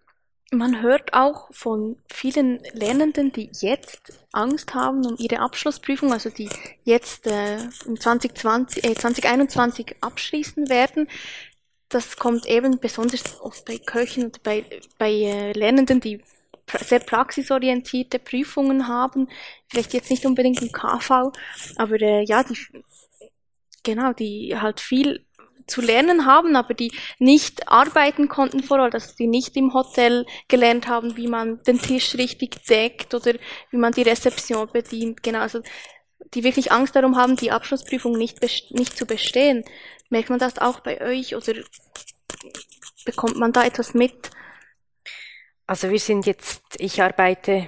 Man 0.51 0.81
hört 0.81 1.13
auch 1.13 1.49
von 1.51 1.97
vielen 2.09 2.59
Lernenden, 2.71 3.33
die 3.33 3.49
jetzt 3.59 4.13
Angst 4.31 4.73
haben 4.73 5.05
um 5.05 5.15
ihre 5.17 5.39
Abschlussprüfung, 5.39 6.13
also 6.13 6.29
die 6.29 6.49
jetzt 6.85 7.27
äh, 7.27 7.57
im 7.85 7.99
2020, 7.99 8.83
äh, 8.85 8.95
2021 8.95 9.97
abschließen 9.99 10.69
werden. 10.69 11.09
Das 11.89 12.15
kommt 12.15 12.45
eben 12.45 12.79
besonders 12.79 13.41
oft 13.41 13.65
bei 13.65 13.77
Köchen 13.77 14.25
und 14.25 14.43
bei, 14.43 14.63
bei 14.97 15.11
äh, 15.11 15.51
Lernenden, 15.51 15.99
die 15.99 16.21
sehr 16.79 16.99
praxisorientierte 16.99 18.19
Prüfungen 18.19 18.87
haben, 18.87 19.29
vielleicht 19.69 19.93
jetzt 19.93 20.09
nicht 20.09 20.25
unbedingt 20.25 20.61
im 20.61 20.71
KV, 20.71 21.31
aber 21.77 22.01
äh, 22.01 22.23
ja, 22.23 22.43
die 22.43 22.57
genau, 23.83 24.13
die 24.13 24.57
halt 24.57 24.79
viel 24.81 25.25
zu 25.67 25.81
lernen 25.81 26.25
haben, 26.25 26.55
aber 26.55 26.73
die 26.73 26.91
nicht 27.19 27.67
arbeiten 27.67 28.29
konnten 28.29 28.63
vor 28.63 28.79
Ort, 28.79 28.93
also 28.93 29.13
die 29.17 29.27
nicht 29.27 29.55
im 29.57 29.73
Hotel 29.73 30.25
gelernt 30.47 30.87
haben, 30.87 31.17
wie 31.17 31.27
man 31.27 31.61
den 31.63 31.79
Tisch 31.79 32.15
richtig 32.15 32.65
deckt 32.65 33.13
oder 33.13 33.33
wie 33.71 33.77
man 33.77 33.91
die 33.91 34.01
Rezeption 34.01 34.69
bedient, 34.71 35.21
genau, 35.23 35.39
also 35.39 35.61
die 36.33 36.43
wirklich 36.43 36.71
Angst 36.71 36.95
darum 36.95 37.15
haben, 37.15 37.35
die 37.35 37.51
Abschlussprüfung 37.51 38.17
nicht, 38.17 38.41
nicht 38.41 38.97
zu 38.97 39.05
bestehen. 39.05 39.63
Merkt 40.09 40.29
man 40.29 40.39
das 40.39 40.57
auch 40.57 40.79
bei 40.79 41.01
euch 41.01 41.35
oder 41.35 41.53
bekommt 43.05 43.37
man 43.37 43.53
da 43.53 43.63
etwas 43.63 43.93
mit? 43.93 44.31
Also 45.65 45.89
wir 45.89 45.99
sind 45.99 46.25
jetzt, 46.25 46.61
ich 46.79 47.01
arbeite 47.01 47.67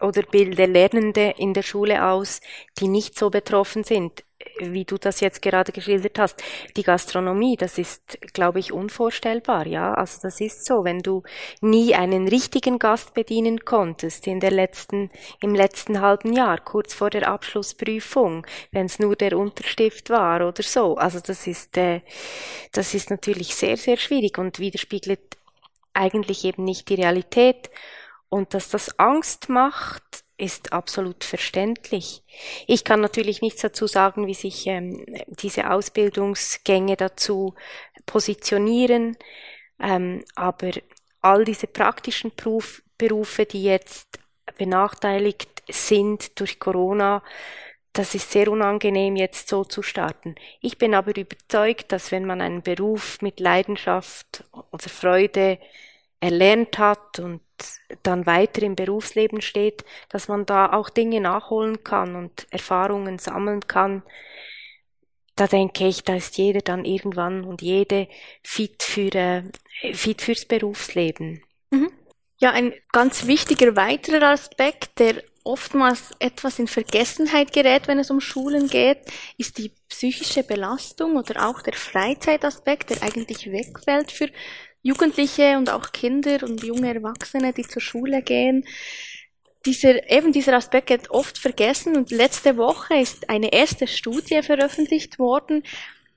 oder 0.00 0.22
bilde 0.22 0.66
Lernende 0.66 1.34
in 1.38 1.54
der 1.54 1.62
Schule 1.62 2.04
aus, 2.04 2.40
die 2.78 2.88
nicht 2.88 3.18
so 3.18 3.30
betroffen 3.30 3.84
sind. 3.84 4.22
Wie 4.60 4.84
du 4.84 4.98
das 4.98 5.20
jetzt 5.20 5.42
gerade 5.42 5.72
geschildert 5.72 6.18
hast, 6.18 6.42
die 6.76 6.82
Gastronomie, 6.82 7.56
das 7.56 7.76
ist, 7.78 8.18
glaube 8.32 8.60
ich, 8.60 8.72
unvorstellbar, 8.72 9.66
ja. 9.66 9.94
Also 9.94 10.20
das 10.22 10.40
ist 10.40 10.64
so, 10.64 10.84
wenn 10.84 11.00
du 11.00 11.22
nie 11.60 11.94
einen 11.94 12.28
richtigen 12.28 12.78
Gast 12.78 13.14
bedienen 13.14 13.64
konntest 13.64 14.26
in 14.26 14.40
der 14.40 14.52
letzten, 14.52 15.10
im 15.40 15.54
letzten 15.54 16.00
halben 16.00 16.32
Jahr, 16.32 16.58
kurz 16.58 16.94
vor 16.94 17.10
der 17.10 17.28
Abschlussprüfung, 17.28 18.46
wenn 18.70 18.86
es 18.86 18.98
nur 18.98 19.16
der 19.16 19.36
Unterstift 19.36 20.10
war 20.10 20.46
oder 20.46 20.62
so. 20.62 20.96
Also 20.96 21.20
das 21.20 21.46
ist, 21.46 21.76
äh, 21.76 22.00
das 22.72 22.94
ist 22.94 23.10
natürlich 23.10 23.54
sehr, 23.54 23.76
sehr 23.76 23.96
schwierig 23.96 24.38
und 24.38 24.58
widerspiegelt 24.60 25.36
eigentlich 25.94 26.44
eben 26.44 26.64
nicht 26.64 26.88
die 26.88 26.94
Realität. 26.94 27.70
Und 28.28 28.54
dass 28.54 28.68
das 28.68 28.98
Angst 28.98 29.48
macht, 29.48 30.24
ist 30.36 30.72
absolut 30.72 31.24
verständlich. 31.24 32.22
Ich 32.66 32.84
kann 32.84 33.00
natürlich 33.00 33.42
nichts 33.42 33.62
dazu 33.62 33.86
sagen, 33.86 34.26
wie 34.26 34.34
sich 34.34 34.66
ähm, 34.66 35.04
diese 35.26 35.70
Ausbildungsgänge 35.70 36.96
dazu 36.96 37.54
positionieren, 38.06 39.16
ähm, 39.80 40.24
aber 40.36 40.70
all 41.20 41.44
diese 41.44 41.66
praktischen 41.66 42.32
Beruf, 42.36 42.82
Berufe, 42.96 43.46
die 43.46 43.64
jetzt 43.64 44.18
benachteiligt 44.56 45.62
sind 45.68 46.38
durch 46.40 46.58
Corona, 46.60 47.22
das 47.92 48.14
ist 48.14 48.30
sehr 48.30 48.50
unangenehm, 48.50 49.16
jetzt 49.16 49.48
so 49.48 49.64
zu 49.64 49.82
starten. 49.82 50.36
Ich 50.60 50.78
bin 50.78 50.94
aber 50.94 51.16
überzeugt, 51.16 51.90
dass 51.90 52.12
wenn 52.12 52.24
man 52.24 52.40
einen 52.40 52.62
Beruf 52.62 53.20
mit 53.22 53.40
Leidenschaft 53.40 54.44
oder 54.70 54.88
Freude 54.88 55.58
erlernt 56.20 56.78
hat 56.78 57.18
und 57.18 57.40
dann 58.02 58.26
weiter 58.26 58.62
im 58.62 58.76
Berufsleben 58.76 59.40
steht, 59.40 59.84
dass 60.08 60.28
man 60.28 60.46
da 60.46 60.72
auch 60.72 60.90
Dinge 60.90 61.20
nachholen 61.20 61.82
kann 61.84 62.16
und 62.16 62.46
Erfahrungen 62.50 63.18
sammeln 63.18 63.66
kann. 63.66 64.02
Da 65.36 65.46
denke 65.46 65.86
ich, 65.86 66.02
da 66.02 66.16
ist 66.16 66.36
jeder 66.36 66.60
dann 66.60 66.84
irgendwann 66.84 67.44
und 67.44 67.62
jede 67.62 68.08
fit 68.42 68.82
für 68.82 69.14
äh, 69.14 69.42
fit 69.92 70.22
fürs 70.22 70.44
Berufsleben. 70.44 71.42
Mhm. 71.70 71.92
Ja, 72.40 72.50
ein 72.50 72.72
ganz 72.92 73.26
wichtiger 73.26 73.76
weiterer 73.76 74.30
Aspekt, 74.30 74.98
der 74.98 75.22
oftmals 75.44 76.10
etwas 76.18 76.58
in 76.58 76.66
Vergessenheit 76.66 77.52
gerät, 77.52 77.88
wenn 77.88 77.98
es 77.98 78.10
um 78.10 78.20
Schulen 78.20 78.68
geht, 78.68 78.98
ist 79.38 79.58
die 79.58 79.72
psychische 79.88 80.42
Belastung 80.42 81.16
oder 81.16 81.48
auch 81.48 81.62
der 81.62 81.72
Freizeitaspekt, 81.72 82.90
der 82.90 83.02
eigentlich 83.02 83.50
wegfällt 83.50 84.12
für 84.12 84.28
Jugendliche 84.82 85.56
und 85.56 85.70
auch 85.70 85.92
Kinder 85.92 86.42
und 86.42 86.62
junge 86.62 86.94
Erwachsene, 86.94 87.52
die 87.52 87.66
zur 87.66 87.82
Schule 87.82 88.22
gehen. 88.22 88.64
Dieser, 89.66 90.08
eben 90.10 90.32
dieser 90.32 90.54
Aspekt 90.54 90.90
wird 90.90 91.10
oft 91.10 91.36
vergessen 91.36 91.96
und 91.96 92.10
letzte 92.10 92.56
Woche 92.56 92.96
ist 92.96 93.28
eine 93.28 93.52
erste 93.52 93.86
Studie 93.86 94.42
veröffentlicht 94.42 95.18
worden, 95.18 95.64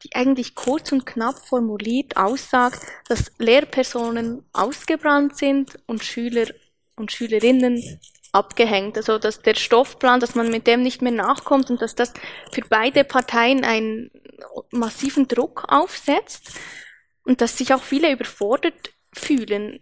die 0.03 0.15
eigentlich 0.15 0.55
kurz 0.55 0.91
und 0.91 1.05
knapp 1.05 1.45
formuliert 1.45 2.17
aussagt, 2.17 2.81
dass 3.07 3.31
Lehrpersonen 3.39 4.45
ausgebrannt 4.53 5.37
sind 5.37 5.77
und 5.87 6.03
Schüler 6.03 6.47
und 6.95 7.11
Schülerinnen 7.11 7.99
abgehängt. 8.31 8.97
Also 8.97 9.17
dass 9.17 9.41
der 9.41 9.55
Stoffplan, 9.55 10.19
dass 10.19 10.35
man 10.35 10.49
mit 10.49 10.67
dem 10.67 10.81
nicht 10.81 11.01
mehr 11.01 11.11
nachkommt 11.11 11.69
und 11.69 11.81
dass 11.81 11.95
das 11.95 12.13
für 12.51 12.61
beide 12.69 13.03
Parteien 13.03 13.63
einen 13.63 14.11
massiven 14.71 15.27
Druck 15.27 15.65
aufsetzt. 15.67 16.51
Und 17.23 17.41
dass 17.41 17.57
sich 17.57 17.73
auch 17.73 17.83
viele 17.83 18.11
überfordert 18.11 18.93
fühlen. 19.13 19.79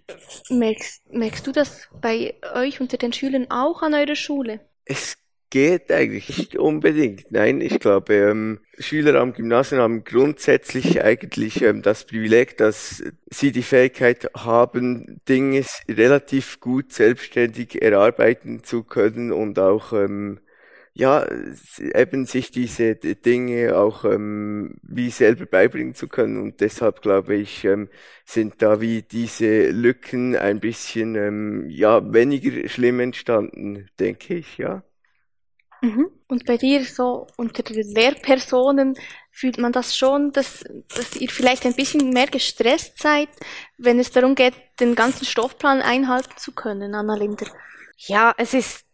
Merkst, 0.50 1.12
merkst 1.12 1.46
du 1.46 1.52
das 1.52 1.88
bei 2.02 2.36
euch 2.54 2.82
unter 2.82 2.98
den 2.98 3.14
Schülern 3.14 3.48
auch 3.50 3.82
an 3.82 3.94
eurer 3.94 4.16
Schule? 4.16 4.60
Es 4.86 5.18
geht 5.50 5.92
eigentlich 5.92 6.38
nicht 6.38 6.56
unbedingt. 6.58 7.32
Nein, 7.32 7.62
ich 7.62 7.80
glaube, 7.80 8.14
ähm, 8.14 8.60
Schüler 8.78 9.20
am 9.20 9.34
Gymnasium 9.34 9.82
haben 9.82 10.04
grundsätzlich 10.04 11.04
eigentlich 11.04 11.62
ähm, 11.62 11.82
das 11.82 12.06
Privileg, 12.06 12.58
dass 12.58 13.04
sie 13.30 13.52
die 13.52 13.64
Fähigkeit 13.64 14.30
haben, 14.36 15.22
Dinge 15.28 15.66
relativ 15.88 16.60
gut 16.60 16.94
selbstständig 16.94 17.82
erarbeiten 17.82 18.64
zu 18.64 18.84
können 18.84 19.32
und 19.32 19.58
auch 19.58 19.94
ähm, 19.94 20.40
ja, 20.94 21.26
eben 21.96 22.26
sich 22.26 22.52
diese 22.52 22.96
Dinge 22.96 23.78
auch 23.78 24.06
ähm, 24.06 24.76
wie 24.82 25.10
selber 25.10 25.46
beibringen 25.46 25.96
zu 25.96 26.08
können. 26.08 26.42
Und 26.42 26.62
deshalb 26.62 27.02
glaube 27.02 27.36
ich, 27.36 27.64
ähm, 27.66 27.90
sind 28.26 28.62
da 28.62 28.82
wie 28.82 29.02
diese 29.02 29.70
Lücken 29.70 30.36
ein 30.36 30.60
bisschen 30.60 31.16
ähm, 31.16 31.70
ja 31.70 32.14
weniger 32.14 32.68
schlimm 32.68 33.00
entstanden, 33.00 33.90
denke 34.00 34.36
ich, 34.36 34.58
ja. 34.58 34.84
Mhm. 35.82 36.10
Und 36.28 36.46
bei 36.46 36.58
dir 36.58 36.84
so 36.84 37.28
unter 37.38 37.64
den 37.64 37.88
Lehrpersonen 37.94 38.96
fühlt 39.32 39.58
man 39.58 39.72
das 39.72 39.96
schon, 39.96 40.32
dass, 40.32 40.66
dass 40.90 41.16
ihr 41.16 41.30
vielleicht 41.30 41.66
ein 41.66 41.76
bisschen 41.76 42.10
mehr 42.10 42.28
gestresst 42.28 43.00
seid, 43.00 43.30
wenn 43.78 44.00
es 44.00 44.12
darum 44.12 44.36
geht, 44.36 44.54
den 44.80 44.96
ganzen 44.96 45.26
Stoffplan 45.26 45.82
einhalten 45.82 46.34
zu 46.36 46.52
können, 46.52 46.94
Anna 46.94 47.16
Linder? 47.16 47.48
Ja, 47.98 48.34
es 48.38 48.54
ist 48.54 48.86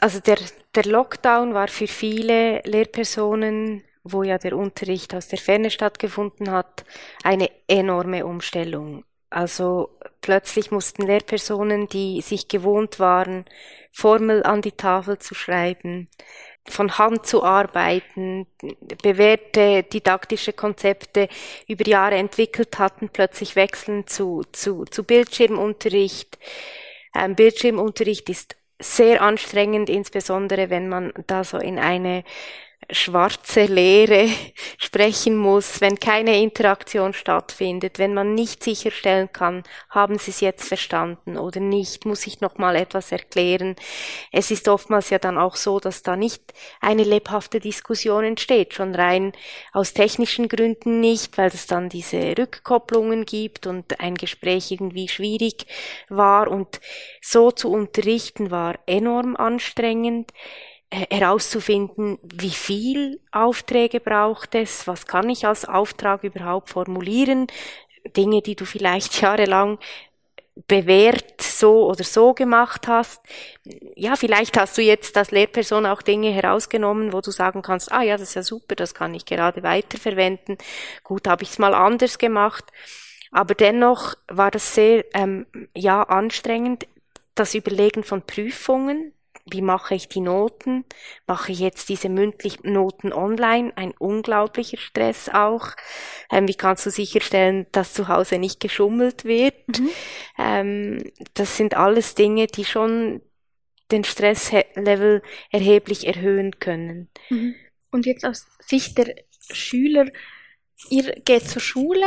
also 0.00 0.20
der, 0.20 0.38
der 0.74 0.84
Lockdown 0.84 1.54
war 1.54 1.68
für 1.68 1.86
viele 1.86 2.60
Lehrpersonen, 2.64 3.84
wo 4.02 4.22
ja 4.22 4.38
der 4.38 4.56
Unterricht 4.56 5.14
aus 5.14 5.28
der 5.28 5.38
Ferne 5.38 5.70
stattgefunden 5.70 6.50
hat, 6.50 6.84
eine 7.22 7.50
enorme 7.68 8.26
Umstellung. 8.26 9.04
Also 9.30 9.90
plötzlich 10.20 10.70
mussten 10.70 11.02
Lehrpersonen, 11.02 11.88
die 11.88 12.20
sich 12.20 12.48
gewohnt 12.48 13.00
waren, 13.00 13.44
Formel 13.90 14.42
an 14.44 14.62
die 14.62 14.72
Tafel 14.72 15.18
zu 15.18 15.34
schreiben, 15.34 16.08
von 16.66 16.98
Hand 16.98 17.26
zu 17.26 17.42
arbeiten, 17.42 18.46
bewährte 19.02 19.82
didaktische 19.82 20.52
Konzepte 20.52 21.28
über 21.66 21.86
Jahre 21.86 22.14
entwickelt 22.14 22.78
hatten, 22.78 23.08
plötzlich 23.08 23.56
wechseln 23.56 24.06
zu, 24.06 24.44
zu, 24.52 24.84
zu 24.84 25.04
Bildschirmunterricht. 25.04 26.38
Ähm, 27.14 27.34
Bildschirmunterricht 27.34 28.28
ist 28.30 28.56
sehr 28.84 29.22
anstrengend, 29.22 29.88
insbesondere 29.88 30.70
wenn 30.70 30.88
man 30.88 31.12
da 31.26 31.42
so 31.42 31.58
in 31.58 31.78
eine 31.78 32.22
schwarze 32.90 33.64
Leere 33.64 34.28
sprechen 34.78 35.36
muss, 35.36 35.80
wenn 35.80 35.98
keine 35.98 36.40
Interaktion 36.40 37.12
stattfindet, 37.12 37.98
wenn 37.98 38.14
man 38.14 38.34
nicht 38.34 38.62
sicherstellen 38.62 39.32
kann, 39.32 39.62
haben 39.90 40.18
Sie 40.18 40.30
es 40.30 40.40
jetzt 40.40 40.68
verstanden 40.68 41.36
oder 41.36 41.60
nicht, 41.60 42.04
muss 42.06 42.26
ich 42.26 42.40
noch 42.40 42.58
mal 42.58 42.76
etwas 42.76 43.12
erklären. 43.12 43.76
Es 44.32 44.50
ist 44.50 44.68
oftmals 44.68 45.10
ja 45.10 45.18
dann 45.18 45.38
auch 45.38 45.56
so, 45.56 45.80
dass 45.80 46.02
da 46.02 46.16
nicht 46.16 46.42
eine 46.80 47.04
lebhafte 47.04 47.60
Diskussion 47.60 48.24
entsteht, 48.24 48.74
schon 48.74 48.94
rein 48.94 49.32
aus 49.72 49.94
technischen 49.94 50.48
Gründen 50.48 51.00
nicht, 51.00 51.38
weil 51.38 51.48
es 51.48 51.66
dann 51.66 51.88
diese 51.88 52.36
Rückkopplungen 52.36 53.24
gibt 53.24 53.66
und 53.66 54.00
ein 54.00 54.14
Gespräch 54.14 54.70
irgendwie 54.70 55.08
schwierig 55.08 55.66
war 56.08 56.48
und 56.48 56.80
so 57.20 57.50
zu 57.50 57.70
unterrichten 57.70 58.50
war 58.50 58.78
enorm 58.86 59.36
anstrengend. 59.36 60.32
Äh, 60.94 61.06
herauszufinden, 61.14 62.18
wie 62.22 62.50
viel 62.50 63.20
Aufträge 63.32 64.00
braucht 64.00 64.54
es, 64.54 64.86
was 64.86 65.06
kann 65.06 65.28
ich 65.28 65.46
als 65.46 65.64
Auftrag 65.64 66.24
überhaupt 66.24 66.70
formulieren, 66.70 67.46
Dinge, 68.16 68.42
die 68.42 68.54
du 68.54 68.64
vielleicht 68.64 69.20
jahrelang 69.20 69.78
bewährt 70.68 71.40
so 71.40 71.88
oder 71.88 72.04
so 72.04 72.32
gemacht 72.32 72.86
hast. 72.86 73.20
Ja, 73.96 74.14
vielleicht 74.14 74.56
hast 74.56 74.78
du 74.78 74.82
jetzt 74.82 75.16
als 75.16 75.32
Lehrperson 75.32 75.84
auch 75.84 76.00
Dinge 76.00 76.30
herausgenommen, 76.30 77.12
wo 77.12 77.20
du 77.20 77.32
sagen 77.32 77.60
kannst, 77.60 77.90
ah 77.90 78.02
ja, 78.02 78.16
das 78.16 78.28
ist 78.28 78.34
ja 78.34 78.42
super, 78.44 78.76
das 78.76 78.94
kann 78.94 79.14
ich 79.14 79.24
gerade 79.26 79.64
weiterverwenden. 79.64 80.56
Gut, 81.02 81.26
habe 81.26 81.42
ich 81.42 81.50
es 81.50 81.58
mal 81.58 81.74
anders 81.74 82.18
gemacht. 82.18 82.64
Aber 83.32 83.54
dennoch 83.56 84.14
war 84.28 84.52
das 84.52 84.76
sehr 84.76 85.04
ähm, 85.12 85.46
ja 85.76 86.04
anstrengend, 86.04 86.86
das 87.34 87.54
Überlegen 87.56 88.04
von 88.04 88.22
Prüfungen, 88.22 89.12
wie 89.46 89.60
mache 89.60 89.94
ich 89.94 90.08
die 90.08 90.20
Noten? 90.20 90.84
Mache 91.26 91.52
ich 91.52 91.58
jetzt 91.58 91.88
diese 91.88 92.08
mündlichen 92.08 92.72
Noten 92.72 93.12
online? 93.12 93.72
Ein 93.76 93.92
unglaublicher 93.92 94.78
Stress 94.78 95.28
auch. 95.28 95.68
Ähm, 96.30 96.48
wie 96.48 96.54
kannst 96.54 96.86
du 96.86 96.90
sicherstellen, 96.90 97.66
dass 97.72 97.92
zu 97.92 98.08
Hause 98.08 98.38
nicht 98.38 98.58
geschummelt 98.60 99.24
wird? 99.24 99.78
Mhm. 99.78 99.90
Ähm, 100.38 101.12
das 101.34 101.56
sind 101.56 101.76
alles 101.76 102.14
Dinge, 102.14 102.46
die 102.46 102.64
schon 102.64 103.20
den 103.90 104.04
Stresslevel 104.04 105.22
erheblich 105.50 106.06
erhöhen 106.06 106.58
können. 106.58 107.10
Mhm. 107.28 107.54
Und 107.90 108.06
jetzt 108.06 108.24
aus 108.24 108.46
Sicht 108.60 108.96
der 108.96 109.14
Schüler, 109.52 110.06
ihr 110.88 111.12
geht 111.20 111.48
zur 111.48 111.60
Schule 111.60 112.06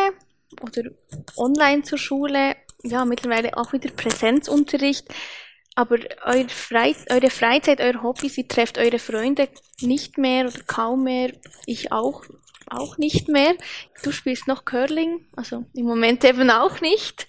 oder 0.61 0.89
online 1.35 1.83
zur 1.83 1.99
Schule, 1.99 2.55
ja, 2.83 3.05
mittlerweile 3.05 3.55
auch 3.57 3.73
wieder 3.73 3.91
Präsenzunterricht 3.91 5.07
aber 5.77 5.99
eure, 6.25 6.49
Frei 6.49 6.95
eure 7.11 7.29
Freizeit, 7.29 7.79
euer 7.79 8.01
Hobby, 8.01 8.29
sie 8.29 8.47
trefft 8.47 8.79
eure 8.79 8.97
Freunde 8.97 9.47
nicht 9.79 10.17
mehr 10.17 10.47
oder 10.47 10.63
kaum 10.65 11.03
mehr. 11.03 11.33
Ich 11.67 11.91
auch, 11.91 12.23
auch 12.65 12.97
nicht 12.97 13.27
mehr. 13.27 13.53
Du 14.01 14.11
spielst 14.11 14.47
noch 14.47 14.65
Curling, 14.65 15.27
also 15.35 15.65
im 15.75 15.85
Moment 15.85 16.23
eben 16.23 16.49
auch 16.49 16.81
nicht. 16.81 17.27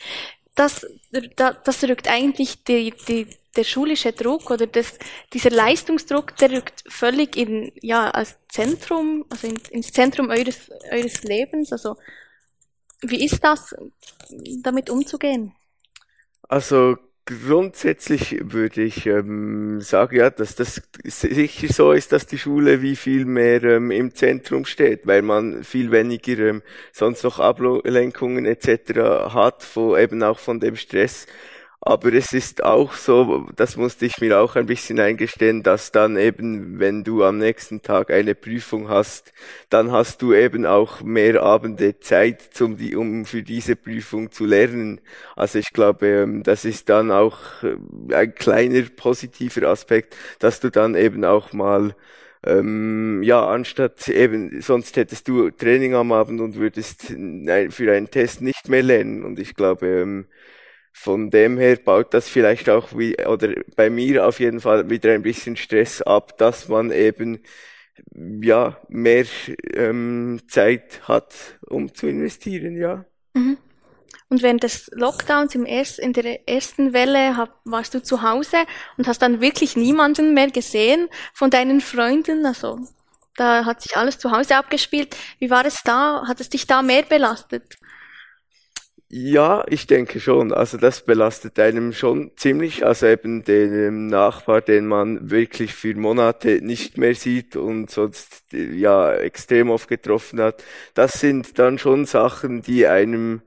Das, 0.54 0.86
das 1.12 1.84
rückt 1.84 2.08
eigentlich 2.08 2.64
die, 2.64 2.94
die, 3.06 3.26
der 3.54 3.64
schulische 3.64 4.14
Druck 4.14 4.50
oder 4.50 4.66
das, 4.66 4.98
dieser 5.34 5.50
Leistungsdruck, 5.50 6.34
der 6.36 6.50
rückt 6.52 6.84
völlig 6.88 7.36
in, 7.36 7.70
ja, 7.82 8.10
als 8.10 8.38
Zentrum, 8.48 9.26
also 9.28 9.46
in, 9.46 9.60
ins 9.72 9.92
Zentrum 9.92 10.30
eures, 10.30 10.70
eures 10.90 11.22
Lebens. 11.22 11.70
Also, 11.70 11.96
wie 13.02 13.26
ist 13.26 13.44
das, 13.44 13.76
damit 14.62 14.88
umzugehen? 14.88 15.54
Also, 16.48 16.96
Grundsätzlich 17.28 18.38
würde 18.40 18.80
ich 18.80 19.04
ähm, 19.04 19.82
sagen, 19.82 20.16
ja, 20.16 20.30
dass 20.30 20.54
das 20.54 20.80
sicher 21.04 21.70
so 21.70 21.92
ist, 21.92 22.10
dass 22.12 22.26
die 22.26 22.38
Schule 22.38 22.80
wie 22.80 22.96
viel 22.96 23.26
mehr 23.26 23.62
ähm, 23.64 23.90
im 23.90 24.14
Zentrum 24.14 24.64
steht, 24.64 25.06
weil 25.06 25.20
man 25.20 25.62
viel 25.62 25.90
weniger 25.90 26.38
ähm, 26.38 26.62
sonst 26.90 27.24
noch 27.24 27.38
Ablenkungen 27.38 28.46
etc. 28.46 28.98
hat, 29.34 29.62
von, 29.62 29.98
eben 29.98 30.22
auch 30.22 30.38
von 30.38 30.58
dem 30.58 30.76
Stress. 30.76 31.26
Aber 31.80 32.12
es 32.12 32.32
ist 32.32 32.64
auch 32.64 32.92
so, 32.94 33.46
das 33.54 33.76
musste 33.76 34.06
ich 34.06 34.18
mir 34.20 34.40
auch 34.40 34.56
ein 34.56 34.66
bisschen 34.66 34.98
eingestehen, 34.98 35.62
dass 35.62 35.92
dann 35.92 36.16
eben, 36.16 36.80
wenn 36.80 37.04
du 37.04 37.22
am 37.24 37.38
nächsten 37.38 37.82
Tag 37.82 38.10
eine 38.10 38.34
Prüfung 38.34 38.88
hast, 38.88 39.32
dann 39.70 39.92
hast 39.92 40.20
du 40.20 40.34
eben 40.34 40.66
auch 40.66 41.02
mehr 41.02 41.40
Abende 41.42 42.00
Zeit, 42.00 42.60
um, 42.60 42.76
die, 42.76 42.96
um 42.96 43.24
für 43.24 43.42
diese 43.44 43.76
Prüfung 43.76 44.32
zu 44.32 44.44
lernen. 44.44 45.00
Also 45.36 45.60
ich 45.60 45.72
glaube, 45.72 46.06
ähm, 46.08 46.42
das 46.42 46.64
ist 46.64 46.88
dann 46.88 47.12
auch 47.12 47.38
äh, 47.62 47.76
ein 48.12 48.34
kleiner 48.34 48.82
positiver 48.96 49.68
Aspekt, 49.68 50.16
dass 50.40 50.58
du 50.60 50.70
dann 50.70 50.96
eben 50.96 51.24
auch 51.24 51.52
mal 51.52 51.94
ähm, 52.44 53.22
ja, 53.22 53.46
anstatt 53.48 54.08
eben, 54.08 54.60
sonst 54.62 54.96
hättest 54.96 55.26
du 55.28 55.50
Training 55.50 55.94
am 55.94 56.12
Abend 56.12 56.40
und 56.40 56.56
würdest 56.56 57.02
für 57.06 57.92
einen 57.92 58.10
Test 58.10 58.42
nicht 58.42 58.68
mehr 58.68 58.82
lernen. 58.82 59.24
Und 59.24 59.38
ich 59.38 59.54
glaube, 59.54 59.86
ähm, 59.88 60.26
von 61.00 61.30
dem 61.30 61.58
her 61.58 61.76
baut 61.76 62.12
das 62.12 62.28
vielleicht 62.28 62.68
auch 62.68 62.88
wie, 62.98 63.16
oder 63.24 63.54
bei 63.76 63.88
mir 63.88 64.26
auf 64.26 64.40
jeden 64.40 64.60
Fall 64.60 64.90
wieder 64.90 65.12
ein 65.12 65.22
bisschen 65.22 65.56
Stress 65.56 66.02
ab, 66.02 66.36
dass 66.38 66.68
man 66.68 66.90
eben 66.90 67.40
ja 68.42 68.76
mehr 68.88 69.24
ähm, 69.74 70.40
Zeit 70.48 71.02
hat, 71.06 71.34
um 71.66 71.94
zu 71.94 72.08
investieren, 72.08 72.76
ja. 72.76 73.04
Mhm. 73.34 73.58
Und 74.28 74.42
während 74.42 74.64
des 74.64 74.90
Lockdowns 74.92 75.54
im 75.54 75.64
erst, 75.64 76.00
in 76.00 76.12
der 76.12 76.48
ersten 76.48 76.92
Welle 76.92 77.36
hab, 77.36 77.54
warst 77.64 77.94
du 77.94 78.02
zu 78.02 78.22
Hause 78.22 78.58
und 78.96 79.06
hast 79.06 79.22
dann 79.22 79.40
wirklich 79.40 79.76
niemanden 79.76 80.34
mehr 80.34 80.50
gesehen 80.50 81.08
von 81.32 81.48
deinen 81.48 81.80
Freunden. 81.80 82.44
Also 82.44 82.80
da 83.36 83.64
hat 83.64 83.80
sich 83.82 83.96
alles 83.96 84.18
zu 84.18 84.32
Hause 84.32 84.56
abgespielt. 84.56 85.16
Wie 85.38 85.48
war 85.48 85.64
es 85.64 85.76
da? 85.84 86.24
Hat 86.26 86.40
es 86.40 86.48
dich 86.50 86.66
da 86.66 86.82
mehr 86.82 87.04
belastet? 87.04 87.78
Ja, 89.10 89.64
ich 89.68 89.86
denke 89.86 90.20
schon. 90.20 90.52
Also 90.52 90.76
das 90.76 91.02
belastet 91.02 91.58
einem 91.58 91.94
schon 91.94 92.30
ziemlich. 92.36 92.84
Also 92.84 93.06
eben 93.06 93.42
den 93.42 94.08
Nachbar, 94.08 94.60
den 94.60 94.86
man 94.86 95.30
wirklich 95.30 95.72
für 95.74 95.94
Monate 95.94 96.60
nicht 96.62 96.98
mehr 96.98 97.14
sieht 97.14 97.56
und 97.56 97.90
sonst 97.90 98.44
ja 98.52 99.14
extrem 99.14 99.70
oft 99.70 99.88
getroffen 99.88 100.40
hat. 100.42 100.62
Das 100.92 101.14
sind 101.20 101.58
dann 101.58 101.78
schon 101.78 102.04
Sachen, 102.04 102.60
die 102.60 102.86
einem 102.86 103.40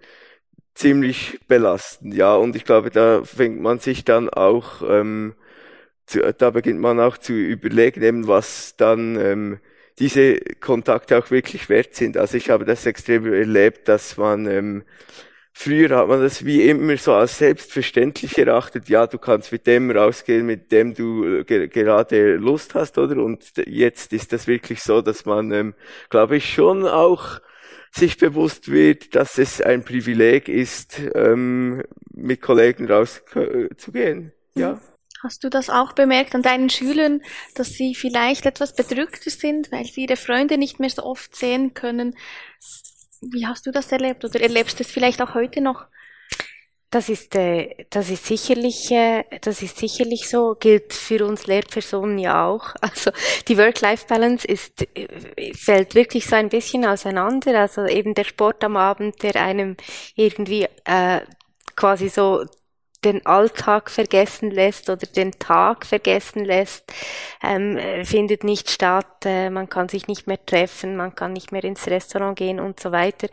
ziemlich 0.75 1.39
belasten. 1.47 2.11
Ja, 2.13 2.35
und 2.35 2.55
ich 2.55 2.65
glaube, 2.65 2.91
da 2.91 3.23
fängt 3.25 3.61
man 3.61 3.79
sich 3.79 4.05
dann 4.05 4.29
auch, 4.29 4.81
ähm, 4.87 5.35
zu, 6.05 6.21
da 6.33 6.51
beginnt 6.51 6.79
man 6.81 6.99
auch 6.99 7.17
zu 7.17 7.33
überlegen, 7.33 8.03
eben 8.03 8.27
was 8.27 8.75
dann 8.77 9.17
ähm, 9.19 9.59
diese 9.99 10.37
Kontakte 10.61 11.17
auch 11.17 11.31
wirklich 11.31 11.69
wert 11.69 11.95
sind. 11.95 12.17
Also 12.17 12.37
ich 12.37 12.49
habe 12.49 12.65
das 12.65 12.85
extrem 12.85 13.25
erlebt, 13.33 13.87
dass 13.87 14.17
man 14.17 14.47
ähm, 14.47 14.83
Früher 15.53 15.95
hat 15.97 16.07
man 16.07 16.21
das 16.21 16.45
wie 16.45 16.61
immer 16.63 16.95
so 16.97 17.13
als 17.13 17.37
selbstverständlich 17.37 18.37
erachtet, 18.37 18.87
ja, 18.89 19.05
du 19.05 19.17
kannst 19.17 19.51
mit 19.51 19.67
dem 19.67 19.91
rausgehen, 19.91 20.45
mit 20.45 20.71
dem 20.71 20.93
du 20.93 21.25
äh, 21.25 21.43
ge 21.43 21.67
gerade 21.67 22.35
Lust 22.35 22.73
hast, 22.73 22.97
oder? 22.97 23.21
Und 23.21 23.51
jetzt 23.67 24.13
ist 24.13 24.31
das 24.31 24.47
wirklich 24.47 24.81
so, 24.81 25.01
dass 25.01 25.25
man, 25.25 25.51
ähm, 25.51 25.73
glaube 26.09 26.37
ich, 26.37 26.53
schon 26.53 26.87
auch 26.87 27.41
sich 27.91 28.17
bewusst 28.17 28.71
wird, 28.71 29.15
dass 29.15 29.37
es 29.37 29.61
ein 29.61 29.83
Privileg 29.83 30.47
ist, 30.47 31.01
ähm, 31.13 31.83
mit 32.13 32.41
Kollegen 32.41 32.89
rauszugehen. 32.89 34.31
Ja. 34.55 34.73
Mhm. 34.73 34.79
Hast 35.23 35.43
du 35.43 35.49
das 35.49 35.69
auch 35.69 35.93
bemerkt 35.93 36.33
an 36.33 36.41
deinen 36.41 36.71
Schülern, 36.71 37.21
dass 37.53 37.69
sie 37.69 37.93
vielleicht 37.93 38.47
etwas 38.47 38.73
bedrückter 38.73 39.29
sind, 39.29 39.71
weil 39.71 39.85
sie 39.85 40.05
ihre 40.05 40.15
Freunde 40.15 40.57
nicht 40.57 40.79
mehr 40.79 40.89
so 40.89 41.03
oft 41.03 41.35
sehen 41.35 41.75
können? 41.75 42.15
Wie 43.21 43.45
hast 43.45 43.65
du 43.65 43.71
das 43.71 43.91
erlebt 43.91 44.25
oder 44.25 44.41
erlebst 44.41 44.79
du 44.79 44.83
es 44.83 44.91
vielleicht 44.91 45.21
auch 45.21 45.33
heute 45.35 45.61
noch? 45.61 45.85
Das 46.89 47.07
ist, 47.07 47.35
äh, 47.35 47.85
das 47.89 48.09
ist 48.09 48.25
sicherlich, 48.25 48.91
äh, 48.91 49.23
das 49.41 49.61
ist 49.61 49.77
sicherlich 49.77 50.27
so, 50.27 50.55
gilt 50.59 50.91
für 50.91 51.25
uns 51.25 51.47
Lehrpersonen 51.47 52.17
ja 52.19 52.45
auch. 52.45 52.75
Also 52.81 53.11
die 53.47 53.57
Work-Life-Balance 53.57 54.45
ist, 54.45 54.81
äh, 54.97 55.53
fällt 55.53 55.95
wirklich 55.95 56.25
so 56.27 56.35
ein 56.35 56.49
bisschen 56.49 56.85
auseinander. 56.85 57.57
Also 57.61 57.85
eben 57.85 58.13
der 58.13 58.25
Sport 58.25 58.63
am 58.65 58.75
Abend, 58.75 59.23
der 59.23 59.37
einem 59.37 59.77
irgendwie 60.15 60.67
äh, 60.83 61.21
quasi 61.77 62.09
so 62.09 62.43
den 63.03 63.25
Alltag 63.25 63.89
vergessen 63.89 64.51
lässt 64.51 64.89
oder 64.89 65.07
den 65.07 65.31
Tag 65.31 65.85
vergessen 65.85 66.45
lässt, 66.45 66.91
ähm, 67.41 67.79
findet 68.05 68.43
nicht 68.43 68.69
statt, 68.69 69.25
äh, 69.25 69.49
man 69.49 69.69
kann 69.69 69.89
sich 69.89 70.07
nicht 70.07 70.27
mehr 70.27 70.43
treffen, 70.45 70.95
man 70.95 71.15
kann 71.15 71.33
nicht 71.33 71.51
mehr 71.51 71.63
ins 71.63 71.87
Restaurant 71.87 72.37
gehen 72.37 72.59
und 72.59 72.79
so 72.79 72.91
weiter. 72.91 73.27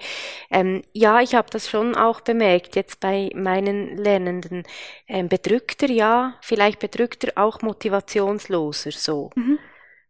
Ähm, 0.51 0.83
ja, 0.93 1.21
ich 1.21 1.35
habe 1.35 1.51
das 1.51 1.69
schon 1.69 1.95
auch 1.95 2.21
bemerkt, 2.21 2.77
jetzt 2.77 3.01
bei 3.01 3.31
meinen 3.35 3.97
Lernenden. 3.97 4.65
Ähm, 5.07 5.29
bedrückter, 5.29 5.91
ja, 5.91 6.35
vielleicht 6.41 6.79
bedrückter, 6.79 7.33
auch 7.37 7.61
motivationsloser 7.63 8.93
so. 8.93 9.31
Mhm. 9.35 9.59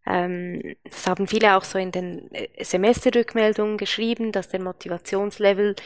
Ähm, 0.09 0.77
das 0.85 1.07
haben 1.07 1.27
viele 1.29 1.57
auch 1.57 1.65
so 1.65 1.79
in 1.79 1.93
den 1.93 2.33
äh, 2.33 2.65
Semesterrückmeldungen 2.65 3.77
geschrieben, 3.77 4.33
dass 4.33 4.49
der 4.49 4.61
Motivationslevel 4.61 5.77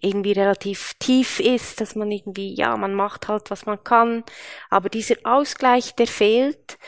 irgendwie 0.00 0.32
relativ 0.32 0.94
tief 1.00 1.40
ist, 1.40 1.80
dass 1.80 1.96
man 1.96 2.10
irgendwie, 2.10 2.54
ja, 2.54 2.76
man 2.76 2.94
macht 2.94 3.28
halt, 3.28 3.50
was 3.50 3.66
man 3.66 3.82
kann, 3.82 4.22
aber 4.70 4.88
dieser 4.88 5.16
Ausgleich, 5.24 5.94
der 5.96 6.06
fehlt. 6.06 6.78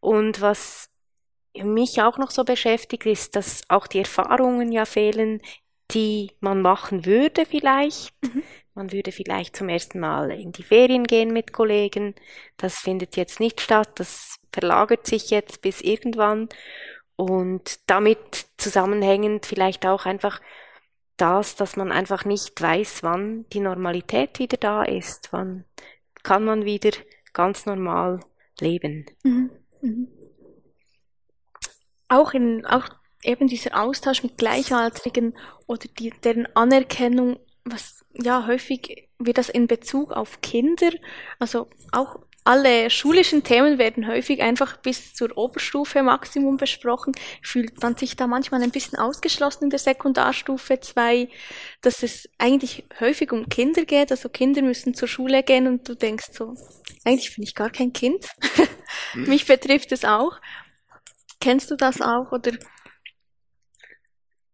Und 0.00 0.40
was 0.40 0.90
mich 1.56 2.02
auch 2.02 2.18
noch 2.18 2.30
so 2.30 2.44
beschäftigt, 2.44 3.06
ist, 3.06 3.36
dass 3.36 3.62
auch 3.68 3.86
die 3.86 4.00
Erfahrungen 4.00 4.72
ja 4.72 4.84
fehlen, 4.84 5.40
die 5.92 6.32
man 6.40 6.60
machen 6.62 7.06
würde 7.06 7.46
vielleicht. 7.46 8.12
Mhm. 8.22 8.42
Man 8.74 8.92
würde 8.92 9.12
vielleicht 9.12 9.56
zum 9.56 9.68
ersten 9.68 10.00
Mal 10.00 10.30
in 10.30 10.52
die 10.52 10.62
Ferien 10.62 11.04
gehen 11.04 11.32
mit 11.32 11.52
Kollegen. 11.52 12.14
Das 12.56 12.78
findet 12.78 13.16
jetzt 13.16 13.38
nicht 13.38 13.60
statt. 13.60 13.90
Das 13.96 14.36
verlagert 14.52 15.06
sich 15.06 15.30
jetzt 15.30 15.60
bis 15.60 15.80
irgendwann. 15.82 16.48
Und 17.16 17.80
damit 17.88 18.46
zusammenhängend 18.56 19.44
vielleicht 19.46 19.86
auch 19.86 20.06
einfach 20.06 20.40
das, 21.18 21.54
dass 21.54 21.76
man 21.76 21.92
einfach 21.92 22.24
nicht 22.24 22.60
weiß, 22.60 23.02
wann 23.02 23.44
die 23.52 23.60
Normalität 23.60 24.38
wieder 24.38 24.56
da 24.56 24.82
ist. 24.82 25.28
Wann 25.32 25.64
kann 26.22 26.44
man 26.44 26.64
wieder 26.64 26.92
ganz 27.32 27.66
normal 27.66 28.20
leben. 28.60 29.06
Mhm. 29.22 29.50
Mhm. 29.82 30.08
Auch 32.08 32.32
in, 32.32 32.64
auch 32.66 32.88
eben 33.22 33.48
dieser 33.48 33.80
Austausch 33.80 34.22
mit 34.22 34.38
Gleichaltrigen 34.38 35.36
oder 35.66 35.86
die, 35.98 36.10
deren 36.10 36.46
Anerkennung 36.54 37.38
was 37.64 38.04
ja 38.14 38.46
häufig 38.46 39.08
wird 39.18 39.38
das 39.38 39.48
in 39.48 39.66
Bezug 39.66 40.12
auf 40.12 40.40
Kinder, 40.40 40.90
also 41.38 41.68
auch 41.92 42.20
alle 42.44 42.90
schulischen 42.90 43.44
Themen 43.44 43.78
werden 43.78 44.08
häufig 44.08 44.42
einfach 44.42 44.76
bis 44.78 45.14
zur 45.14 45.36
Oberstufe 45.36 46.02
Maximum 46.02 46.56
besprochen. 46.56 47.12
Fühlt 47.40 47.80
man 47.82 47.96
sich 47.96 48.16
da 48.16 48.26
manchmal 48.26 48.62
ein 48.62 48.72
bisschen 48.72 48.98
ausgeschlossen 48.98 49.64
in 49.64 49.70
der 49.70 49.78
Sekundarstufe 49.78 50.80
2, 50.80 51.28
dass 51.82 52.02
es 52.02 52.28
eigentlich 52.38 52.84
häufig 52.98 53.30
um 53.30 53.48
Kinder 53.48 53.84
geht. 53.84 54.10
Also 54.10 54.28
Kinder 54.28 54.60
müssen 54.62 54.94
zur 54.94 55.06
Schule 55.06 55.44
gehen 55.44 55.68
und 55.68 55.88
du 55.88 55.94
denkst 55.94 56.30
so, 56.32 56.56
eigentlich 57.04 57.34
bin 57.34 57.44
ich 57.44 57.54
gar 57.54 57.70
kein 57.70 57.92
Kind. 57.92 58.26
Hm. 59.12 59.24
Mich 59.28 59.46
betrifft 59.46 59.92
es 59.92 60.04
auch. 60.04 60.40
Kennst 61.40 61.70
du 61.70 61.76
das 61.76 62.00
auch 62.00 62.32
oder? 62.32 62.52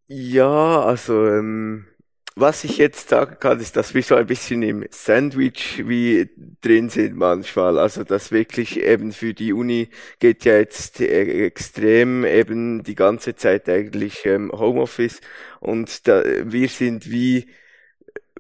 Ja, 0.09 0.83
also 0.83 1.27
ähm, 1.27 1.87
was 2.41 2.65
ich 2.65 2.79
jetzt 2.79 3.09
sagen 3.09 3.37
kann, 3.41 3.61
ist, 3.61 3.77
dass 3.77 3.95
wir 3.95 4.03
so 4.03 4.15
ein 4.15 4.27
bisschen 4.27 4.63
im 4.63 4.85
Sandwich 4.91 5.83
wie 5.87 6.31
drin 6.61 6.89
sind 6.89 7.17
manchmal. 7.17 7.79
Also 7.79 8.05
dass 8.05 8.33
wirklich 8.33 8.81
eben 8.81 9.13
für 9.13 9.35
die 9.35 9.53
Uni 9.53 9.89
geht 10.21 10.45
ja 10.45 10.57
jetzt 10.57 11.01
äh, 11.01 11.47
extrem 11.47 12.25
eben 12.25 12.83
die 12.83 12.95
ganze 12.95 13.35
Zeit 13.35 13.69
eigentlich 13.69 14.25
ähm, 14.27 14.53
Homeoffice 14.53 15.21
und 15.61 16.07
da, 16.07 16.23
wir 16.45 16.69
sind 16.69 17.11
wie 17.11 17.49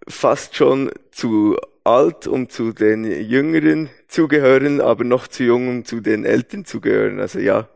fast 0.06 0.56
schon 0.56 0.90
zu 1.10 1.56
alt, 1.84 2.26
um 2.26 2.48
zu 2.48 2.72
den 2.72 3.04
Jüngeren 3.04 3.90
zu 4.06 4.28
gehören, 4.28 4.80
aber 4.80 5.04
noch 5.04 5.26
zu 5.26 5.44
jung, 5.44 5.68
um 5.68 5.84
zu 5.84 6.00
den 6.00 6.24
Älteren 6.24 6.64
zu 6.64 6.80
gehören. 6.80 7.20
Also 7.20 7.38
ja. 7.38 7.68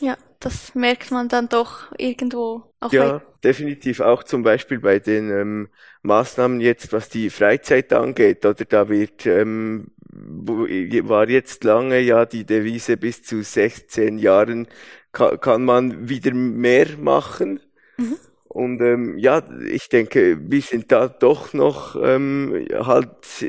Ja, 0.00 0.16
das 0.40 0.74
merkt 0.74 1.10
man 1.10 1.28
dann 1.28 1.48
doch 1.48 1.92
irgendwo 1.96 2.67
auch. 2.80 2.92
Ja, 2.92 3.22
definitiv 3.42 4.00
auch 4.00 4.22
zum 4.22 4.42
Beispiel 4.42 4.78
bei 4.78 4.98
den 4.98 5.30
ähm, 5.30 5.68
Maßnahmen 6.02 6.60
jetzt, 6.60 6.92
was 6.92 7.08
die 7.08 7.30
Freizeit 7.30 7.92
angeht, 7.92 8.44
oder 8.44 8.64
da 8.64 8.88
wird 8.88 9.26
ähm, 9.26 9.90
war 10.10 11.28
jetzt 11.28 11.64
lange 11.64 12.00
ja 12.00 12.24
die 12.24 12.44
Devise 12.44 12.96
bis 12.96 13.22
zu 13.22 13.42
16 13.42 14.18
Jahren 14.18 14.68
kann, 15.12 15.40
kann 15.40 15.64
man 15.64 16.08
wieder 16.08 16.32
mehr 16.32 16.86
machen. 16.98 17.60
Mhm. 17.96 18.16
Und 18.48 18.80
ähm, 18.80 19.18
ja, 19.18 19.42
ich 19.68 19.88
denke, 19.88 20.38
wir 20.40 20.62
sind 20.62 20.90
da 20.90 21.06
doch 21.06 21.52
noch 21.52 21.96
ähm, 22.02 22.66
halt 22.72 23.44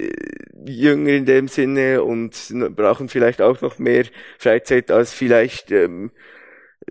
jünger 0.66 1.12
in 1.12 1.26
dem 1.26 1.48
Sinne 1.48 2.04
und 2.04 2.54
brauchen 2.76 3.08
vielleicht 3.08 3.42
auch 3.42 3.62
noch 3.62 3.80
mehr 3.80 4.06
Freizeit 4.38 4.92
als 4.92 5.14
vielleicht 5.14 5.72
ähm, 5.72 6.12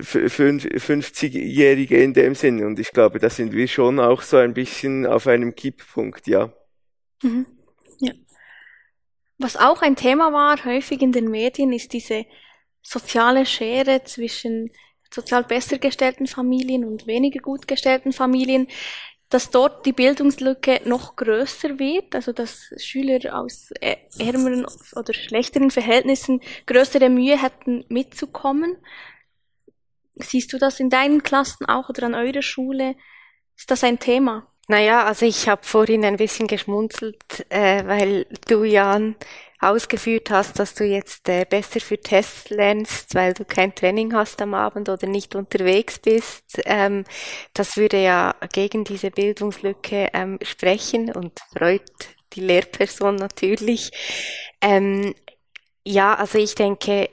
50-Jährige 0.01 2.03
in 2.03 2.14
dem 2.14 2.34
Sinne. 2.34 2.66
Und 2.66 2.78
ich 2.78 2.90
glaube, 2.92 3.18
da 3.18 3.30
sind 3.30 3.53
wir 3.53 3.68
schon 3.68 4.01
auch 4.01 4.22
so 4.22 4.36
ein 4.36 4.55
bisschen 4.55 5.07
auf 5.07 5.26
einem 5.26 5.55
Kipppunkt, 5.55 6.26
ja. 6.26 6.53
Mhm. 7.22 7.46
Ja. 8.01 8.12
Was 9.38 9.57
auch 9.57 9.82
ein 9.82 9.96
Thema 9.96 10.32
war, 10.32 10.64
häufig 10.64 11.03
in 11.03 11.12
den 11.12 11.30
Medien, 11.30 11.72
ist 11.72 11.92
diese 11.92 12.26
soziale 12.82 13.46
Schere 13.46 14.05
zwischen 14.05 14.70
sozial 15.11 15.44
besser 15.44 15.78
gestellten 15.78 16.26
Familien 16.26 16.84
und 16.84 17.07
weniger 17.07 17.40
gut 17.40 17.66
gestellten 17.66 18.12
Familien, 18.12 18.68
dass 19.30 19.51
dort 19.51 19.84
die 19.84 19.92
Bildungslücke 19.92 20.80
noch 20.86 21.16
größer 21.16 21.78
wird, 21.78 22.14
also 22.14 22.32
dass 22.32 22.70
Schüler 22.78 23.38
aus 23.38 23.70
ärmeren 24.18 24.66
oder 24.96 25.12
schlechteren 25.12 25.70
Verhältnissen 25.70 26.40
größere 26.66 27.11
Mühe 27.11 27.40
hätten 27.40 27.84
mitzukommen. 27.88 28.76
Siehst 30.20 30.52
du 30.52 30.58
das 30.58 30.80
in 30.80 30.90
deinen 30.90 31.22
Klassen 31.22 31.66
auch 31.66 31.88
oder 31.88 32.04
an 32.04 32.14
eurer 32.14 32.42
Schule? 32.42 32.96
Ist 33.56 33.70
das 33.70 33.84
ein 33.84 33.98
Thema? 33.98 34.46
Naja, 34.68 35.04
also 35.04 35.24
ich 35.24 35.48
habe 35.48 35.64
vorhin 35.64 36.04
ein 36.04 36.18
bisschen 36.18 36.46
geschmunzelt, 36.46 37.46
äh, 37.48 37.86
weil 37.86 38.26
du, 38.46 38.64
Jan, 38.64 39.16
ausgeführt 39.60 40.30
hast, 40.30 40.58
dass 40.58 40.74
du 40.74 40.84
jetzt 40.84 41.28
äh, 41.28 41.44
besser 41.48 41.80
für 41.80 41.98
Tests 41.98 42.50
lernst, 42.50 43.14
weil 43.14 43.34
du 43.34 43.44
kein 43.44 43.74
Training 43.74 44.14
hast 44.14 44.40
am 44.40 44.54
Abend 44.54 44.88
oder 44.88 45.06
nicht 45.06 45.34
unterwegs 45.34 45.98
bist. 45.98 46.60
Ähm, 46.64 47.04
das 47.54 47.76
würde 47.76 48.00
ja 48.00 48.34
gegen 48.52 48.84
diese 48.84 49.10
Bildungslücke 49.10 50.10
ähm, 50.12 50.38
sprechen 50.42 51.12
und 51.12 51.40
freut 51.56 51.90
die 52.34 52.40
Lehrperson 52.40 53.16
natürlich. 53.16 53.90
Ähm, 54.60 55.14
ja, 55.84 56.14
also 56.14 56.38
ich 56.38 56.54
denke, 56.54 57.08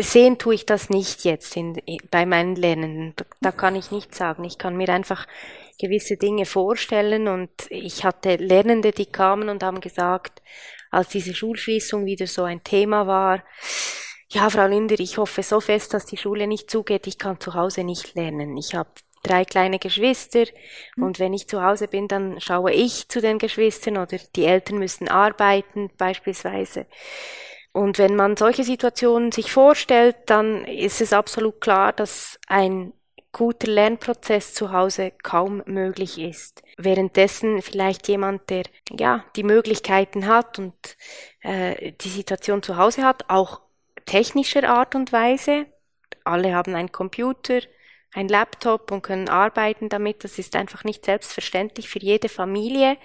sehen 0.00 0.38
tue 0.38 0.54
ich 0.54 0.66
das 0.66 0.90
nicht 0.90 1.24
jetzt 1.24 1.56
in, 1.56 1.80
bei 2.10 2.26
meinen 2.26 2.56
Lernen. 2.56 3.14
Da, 3.16 3.24
da 3.40 3.52
kann 3.52 3.76
ich 3.76 3.90
nicht 3.90 4.14
sagen. 4.14 4.44
Ich 4.44 4.58
kann 4.58 4.76
mir 4.76 4.88
einfach 4.90 5.26
gewisse 5.78 6.16
Dinge 6.16 6.44
vorstellen 6.44 7.28
und 7.28 7.50
ich 7.70 8.04
hatte 8.04 8.36
Lernende, 8.36 8.92
die 8.92 9.06
kamen 9.06 9.48
und 9.48 9.62
haben 9.62 9.80
gesagt, 9.80 10.42
als 10.90 11.08
diese 11.08 11.34
Schulschließung 11.34 12.04
wieder 12.04 12.26
so 12.26 12.44
ein 12.44 12.62
Thema 12.62 13.06
war, 13.06 13.42
ja, 14.28 14.48
Frau 14.48 14.66
Linder, 14.66 15.00
ich 15.00 15.18
hoffe 15.18 15.42
so 15.42 15.60
fest, 15.60 15.92
dass 15.92 16.06
die 16.06 16.16
Schule 16.16 16.46
nicht 16.46 16.70
zugeht, 16.70 17.06
ich 17.08 17.18
kann 17.18 17.40
zu 17.40 17.54
Hause 17.54 17.82
nicht 17.82 18.14
lernen. 18.14 18.56
Ich 18.56 18.74
habe 18.74 18.90
drei 19.24 19.44
kleine 19.44 19.78
Geschwister 19.78 20.44
mhm. 20.96 21.04
und 21.04 21.18
wenn 21.18 21.34
ich 21.34 21.48
zu 21.48 21.62
Hause 21.62 21.88
bin, 21.88 22.06
dann 22.06 22.40
schaue 22.40 22.72
ich 22.72 23.08
zu 23.08 23.20
den 23.20 23.38
Geschwistern 23.38 23.96
oder 23.96 24.18
die 24.36 24.44
Eltern 24.44 24.78
müssen 24.78 25.08
arbeiten 25.08 25.90
beispielsweise. 25.98 26.86
Und 27.72 27.98
wenn 27.98 28.16
man 28.16 28.36
solche 28.36 28.64
Situationen 28.64 29.30
sich 29.30 29.52
vorstellt, 29.52 30.16
dann 30.26 30.64
ist 30.64 31.00
es 31.00 31.12
absolut 31.12 31.60
klar, 31.60 31.92
dass 31.92 32.38
ein 32.48 32.92
guter 33.32 33.68
Lernprozess 33.68 34.54
zu 34.54 34.72
Hause 34.72 35.12
kaum 35.22 35.62
möglich 35.66 36.18
ist. 36.18 36.62
Währenddessen 36.76 37.62
vielleicht 37.62 38.08
jemand, 38.08 38.50
der 38.50 38.64
ja 38.90 39.24
die 39.36 39.44
Möglichkeiten 39.44 40.26
hat 40.26 40.58
und 40.58 40.74
äh, 41.42 41.92
die 41.92 42.08
Situation 42.08 42.62
zu 42.62 42.76
Hause 42.76 43.04
hat, 43.04 43.24
auch 43.28 43.60
technischer 44.04 44.68
Art 44.68 44.96
und 44.96 45.12
Weise. 45.12 45.66
Alle 46.24 46.54
haben 46.54 46.74
einen 46.74 46.90
Computer, 46.90 47.60
ein 48.12 48.28
Laptop 48.28 48.90
und 48.90 49.02
können 49.02 49.28
arbeiten 49.28 49.88
damit. 49.88 50.24
Das 50.24 50.38
ist 50.38 50.56
einfach 50.56 50.82
nicht 50.82 51.04
selbstverständlich 51.04 51.88
für 51.88 52.00
jede 52.00 52.28
Familie. 52.28 52.96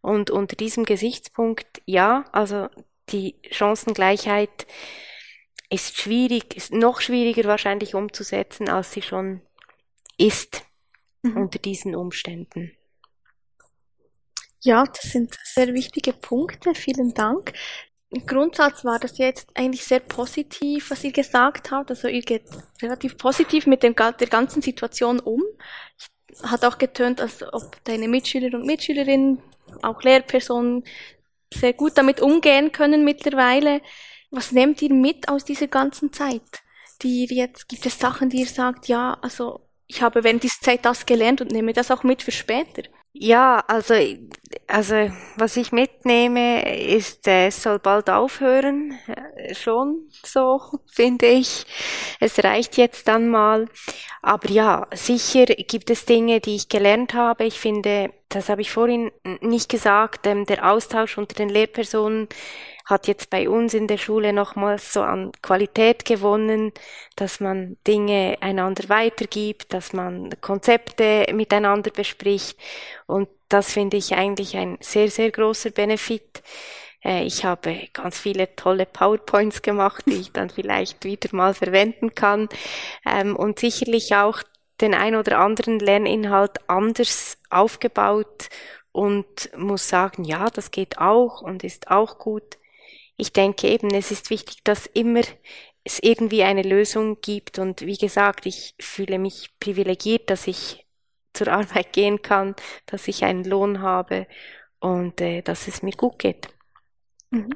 Und 0.00 0.30
unter 0.30 0.56
diesem 0.56 0.84
Gesichtspunkt, 0.84 1.82
ja, 1.84 2.24
also 2.32 2.68
die 3.12 3.36
Chancengleichheit 3.50 4.66
ist 5.70 5.98
schwierig, 5.98 6.56
ist 6.56 6.72
noch 6.72 7.00
schwieriger 7.00 7.48
wahrscheinlich 7.48 7.94
umzusetzen, 7.94 8.68
als 8.68 8.92
sie 8.92 9.02
schon 9.02 9.42
ist 10.16 10.62
mhm. 11.22 11.36
unter 11.36 11.58
diesen 11.58 11.94
Umständen. 11.94 12.72
Ja, 14.60 14.84
das 14.84 15.12
sind 15.12 15.36
sehr 15.44 15.72
wichtige 15.74 16.12
Punkte. 16.12 16.74
Vielen 16.74 17.14
Dank. 17.14 17.52
Im 18.10 18.26
Grundsatz 18.26 18.84
war 18.84 18.98
das 18.98 19.18
jetzt 19.18 19.50
eigentlich 19.54 19.84
sehr 19.84 20.00
positiv, 20.00 20.90
was 20.90 21.04
ihr 21.04 21.12
gesagt 21.12 21.70
habt. 21.70 21.90
Also 21.90 22.08
ihr 22.08 22.22
geht 22.22 22.44
relativ 22.80 23.18
positiv 23.18 23.66
mit 23.66 23.82
dem, 23.82 23.94
der 23.94 24.26
ganzen 24.28 24.62
Situation 24.62 25.20
um. 25.20 25.42
Hat 26.42 26.64
auch 26.64 26.78
getönt, 26.78 27.20
als 27.20 27.42
ob 27.52 27.82
deine 27.84 28.08
Mitschüler 28.08 28.56
und 28.58 28.66
Mitschülerinnen, 28.66 29.42
auch 29.82 30.02
Lehrpersonen, 30.02 30.84
sehr 31.52 31.72
gut 31.72 31.92
damit 31.96 32.20
umgehen 32.20 32.72
können 32.72 33.04
mittlerweile. 33.04 33.80
Was 34.30 34.52
nehmt 34.52 34.82
ihr 34.82 34.92
mit 34.92 35.28
aus 35.28 35.44
dieser 35.44 35.68
ganzen 35.68 36.12
Zeit? 36.12 36.42
Die 37.02 37.24
ihr 37.24 37.36
jetzt, 37.36 37.68
gibt 37.68 37.86
es 37.86 37.98
Sachen, 37.98 38.28
die 38.28 38.40
ihr 38.40 38.46
sagt, 38.46 38.88
ja, 38.88 39.16
also 39.22 39.60
ich 39.86 40.02
habe 40.02 40.22
während 40.22 40.42
dieser 40.42 40.60
Zeit 40.60 40.84
das 40.84 41.06
gelernt 41.06 41.40
und 41.40 41.50
nehme 41.50 41.72
das 41.72 41.90
auch 41.90 42.02
mit 42.02 42.22
für 42.22 42.32
später. 42.32 42.82
Ja, 43.12 43.64
also, 43.66 43.94
also 44.66 45.10
was 45.36 45.56
ich 45.56 45.72
mitnehme, 45.72 46.76
ist, 46.78 47.26
äh, 47.26 47.48
es 47.48 47.62
soll 47.62 47.78
bald 47.78 48.10
aufhören. 48.10 48.98
Äh, 49.36 49.54
schon 49.54 50.08
so, 50.24 50.60
finde 50.86 51.26
ich. 51.26 51.66
Es 52.20 52.42
reicht 52.42 52.76
jetzt 52.76 53.08
dann 53.08 53.28
mal. 53.28 53.68
Aber 54.22 54.50
ja, 54.50 54.86
sicher 54.94 55.46
gibt 55.46 55.90
es 55.90 56.04
Dinge, 56.04 56.40
die 56.40 56.56
ich 56.56 56.68
gelernt 56.68 57.14
habe. 57.14 57.44
Ich 57.44 57.58
finde, 57.58 58.12
das 58.28 58.48
habe 58.48 58.60
ich 58.60 58.70
vorhin 58.70 59.10
nicht 59.40 59.68
gesagt, 59.68 60.26
ähm, 60.26 60.44
der 60.46 60.70
Austausch 60.70 61.18
unter 61.18 61.34
den 61.34 61.48
Lehrpersonen 61.48 62.28
hat 62.88 63.06
jetzt 63.06 63.28
bei 63.28 63.48
uns 63.50 63.74
in 63.74 63.86
der 63.86 63.98
Schule 63.98 64.32
nochmals 64.32 64.94
so 64.94 65.02
an 65.02 65.30
Qualität 65.42 66.06
gewonnen, 66.06 66.72
dass 67.16 67.38
man 67.38 67.76
Dinge 67.86 68.38
einander 68.40 68.88
weitergibt, 68.88 69.74
dass 69.74 69.92
man 69.92 70.30
Konzepte 70.40 71.26
miteinander 71.34 71.90
bespricht. 71.90 72.58
Und 73.06 73.28
das 73.48 73.72
finde 73.72 73.96
ich 73.96 74.14
eigentlich 74.14 74.56
ein 74.56 74.78
sehr, 74.80 75.10
sehr 75.10 75.30
großer 75.30 75.70
Benefit. 75.70 76.42
Äh, 77.04 77.24
ich 77.24 77.44
habe 77.44 77.88
ganz 77.92 78.18
viele 78.18 78.54
tolle 78.56 78.86
PowerPoints 78.86 79.62
gemacht, 79.62 80.04
die 80.06 80.14
ich 80.20 80.32
dann 80.32 80.50
vielleicht 80.50 81.04
wieder 81.04 81.28
mal 81.32 81.54
verwenden 81.54 82.14
kann. 82.14 82.48
Ähm, 83.06 83.36
und 83.36 83.58
sicherlich 83.58 84.14
auch 84.14 84.42
den 84.80 84.94
ein 84.94 85.16
oder 85.16 85.38
anderen 85.40 85.78
Lerninhalt 85.80 86.68
anders 86.68 87.38
aufgebaut 87.50 88.48
und 88.92 89.50
muss 89.56 89.88
sagen, 89.88 90.24
ja, 90.24 90.50
das 90.50 90.70
geht 90.70 90.98
auch 90.98 91.42
und 91.42 91.64
ist 91.64 91.90
auch 91.90 92.18
gut 92.18 92.58
ich 93.18 93.32
denke 93.32 93.68
eben, 93.68 93.92
es 93.92 94.10
ist 94.10 94.30
wichtig, 94.30 94.58
dass 94.64 94.86
immer 94.86 95.22
es 95.84 95.98
irgendwie 96.00 96.44
eine 96.44 96.62
Lösung 96.62 97.20
gibt. 97.20 97.58
Und 97.58 97.82
wie 97.82 97.98
gesagt, 97.98 98.46
ich 98.46 98.74
fühle 98.80 99.18
mich 99.18 99.50
privilegiert, 99.60 100.30
dass 100.30 100.46
ich 100.46 100.86
zur 101.38 101.48
Arbeit 101.48 101.92
gehen 101.92 102.20
kann, 102.20 102.54
dass 102.86 103.08
ich 103.08 103.24
einen 103.24 103.44
Lohn 103.44 103.80
habe 103.80 104.26
und 104.80 105.20
äh, 105.20 105.42
dass 105.42 105.68
es 105.68 105.82
mir 105.82 105.92
gut 105.92 106.18
geht. 106.18 106.48
Mhm. 107.30 107.50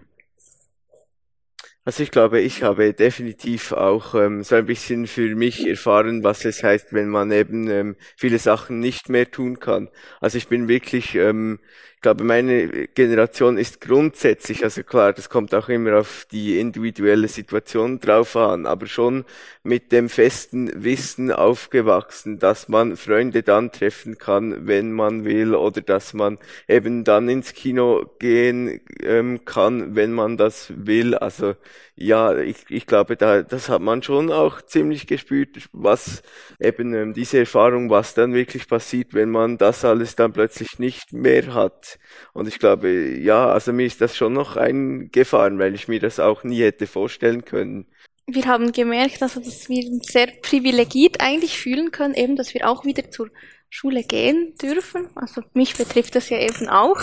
Also 1.84 2.04
ich 2.04 2.12
glaube, 2.12 2.40
ich 2.40 2.62
habe 2.62 2.94
definitiv 2.94 3.72
auch 3.72 4.14
ähm, 4.14 4.44
so 4.44 4.54
ein 4.54 4.66
bisschen 4.66 5.08
für 5.08 5.34
mich 5.34 5.66
erfahren, 5.66 6.22
was 6.22 6.44
es 6.44 6.62
heißt, 6.62 6.92
wenn 6.92 7.08
man 7.08 7.32
eben 7.32 7.68
ähm, 7.68 7.96
viele 8.16 8.38
Sachen 8.38 8.78
nicht 8.78 9.08
mehr 9.08 9.28
tun 9.28 9.58
kann. 9.58 9.88
Also 10.20 10.38
ich 10.38 10.46
bin 10.46 10.68
wirklich 10.68 11.16
ähm, 11.16 11.58
glaube, 12.02 12.24
meine 12.24 12.88
Generation 12.88 13.56
ist 13.56 13.80
grundsätzlich, 13.80 14.64
also 14.64 14.82
klar, 14.82 15.12
das 15.12 15.28
kommt 15.30 15.54
auch 15.54 15.68
immer 15.68 15.98
auf 15.98 16.26
die 16.30 16.58
individuelle 16.58 17.28
Situation 17.28 18.00
drauf 18.00 18.36
an, 18.36 18.66
aber 18.66 18.86
schon 18.86 19.24
mit 19.62 19.92
dem 19.92 20.08
festen 20.08 20.70
Wissen 20.82 21.30
aufgewachsen, 21.30 22.38
dass 22.38 22.68
man 22.68 22.96
Freunde 22.96 23.42
dann 23.42 23.70
treffen 23.72 24.18
kann, 24.18 24.66
wenn 24.66 24.92
man 24.92 25.24
will, 25.24 25.54
oder 25.54 25.80
dass 25.80 26.12
man 26.14 26.38
eben 26.68 27.04
dann 27.04 27.28
ins 27.28 27.54
Kino 27.54 28.04
gehen 28.18 28.80
ähm, 29.02 29.44
kann, 29.44 29.94
wenn 29.94 30.12
man 30.12 30.36
das 30.36 30.72
will. 30.76 31.14
Also 31.14 31.54
ja, 31.94 32.36
ich, 32.38 32.64
ich 32.70 32.86
glaube, 32.86 33.16
da, 33.16 33.42
das 33.42 33.68
hat 33.68 33.82
man 33.82 34.02
schon 34.02 34.32
auch 34.32 34.62
ziemlich 34.62 35.06
gespürt, 35.06 35.68
was 35.72 36.22
eben 36.58 36.94
ähm, 36.94 37.14
diese 37.14 37.38
Erfahrung, 37.40 37.90
was 37.90 38.14
dann 38.14 38.34
wirklich 38.34 38.66
passiert, 38.66 39.14
wenn 39.14 39.30
man 39.30 39.58
das 39.58 39.84
alles 39.84 40.16
dann 40.16 40.32
plötzlich 40.32 40.78
nicht 40.78 41.12
mehr 41.12 41.54
hat. 41.54 41.91
Und 42.32 42.48
ich 42.48 42.58
glaube, 42.58 42.90
ja, 42.90 43.48
also 43.48 43.72
mir 43.72 43.86
ist 43.86 44.00
das 44.00 44.16
schon 44.16 44.32
noch 44.32 44.56
eingefahren, 44.56 45.58
weil 45.58 45.74
ich 45.74 45.88
mir 45.88 46.00
das 46.00 46.20
auch 46.20 46.44
nie 46.44 46.62
hätte 46.62 46.86
vorstellen 46.86 47.44
können. 47.44 47.86
Wir 48.26 48.44
haben 48.46 48.72
gemerkt, 48.72 49.22
also, 49.22 49.40
dass 49.40 49.68
wir 49.68 49.84
uns 49.90 50.06
sehr 50.06 50.28
privilegiert 50.42 51.20
eigentlich 51.20 51.58
fühlen 51.58 51.90
können, 51.90 52.14
eben, 52.14 52.36
dass 52.36 52.54
wir 52.54 52.68
auch 52.68 52.84
wieder 52.84 53.10
zur 53.10 53.30
Schule 53.68 54.04
gehen 54.04 54.54
dürfen. 54.60 55.08
Also 55.14 55.42
mich 55.54 55.76
betrifft 55.76 56.14
das 56.14 56.28
ja 56.28 56.38
eben 56.38 56.68
auch. 56.68 57.00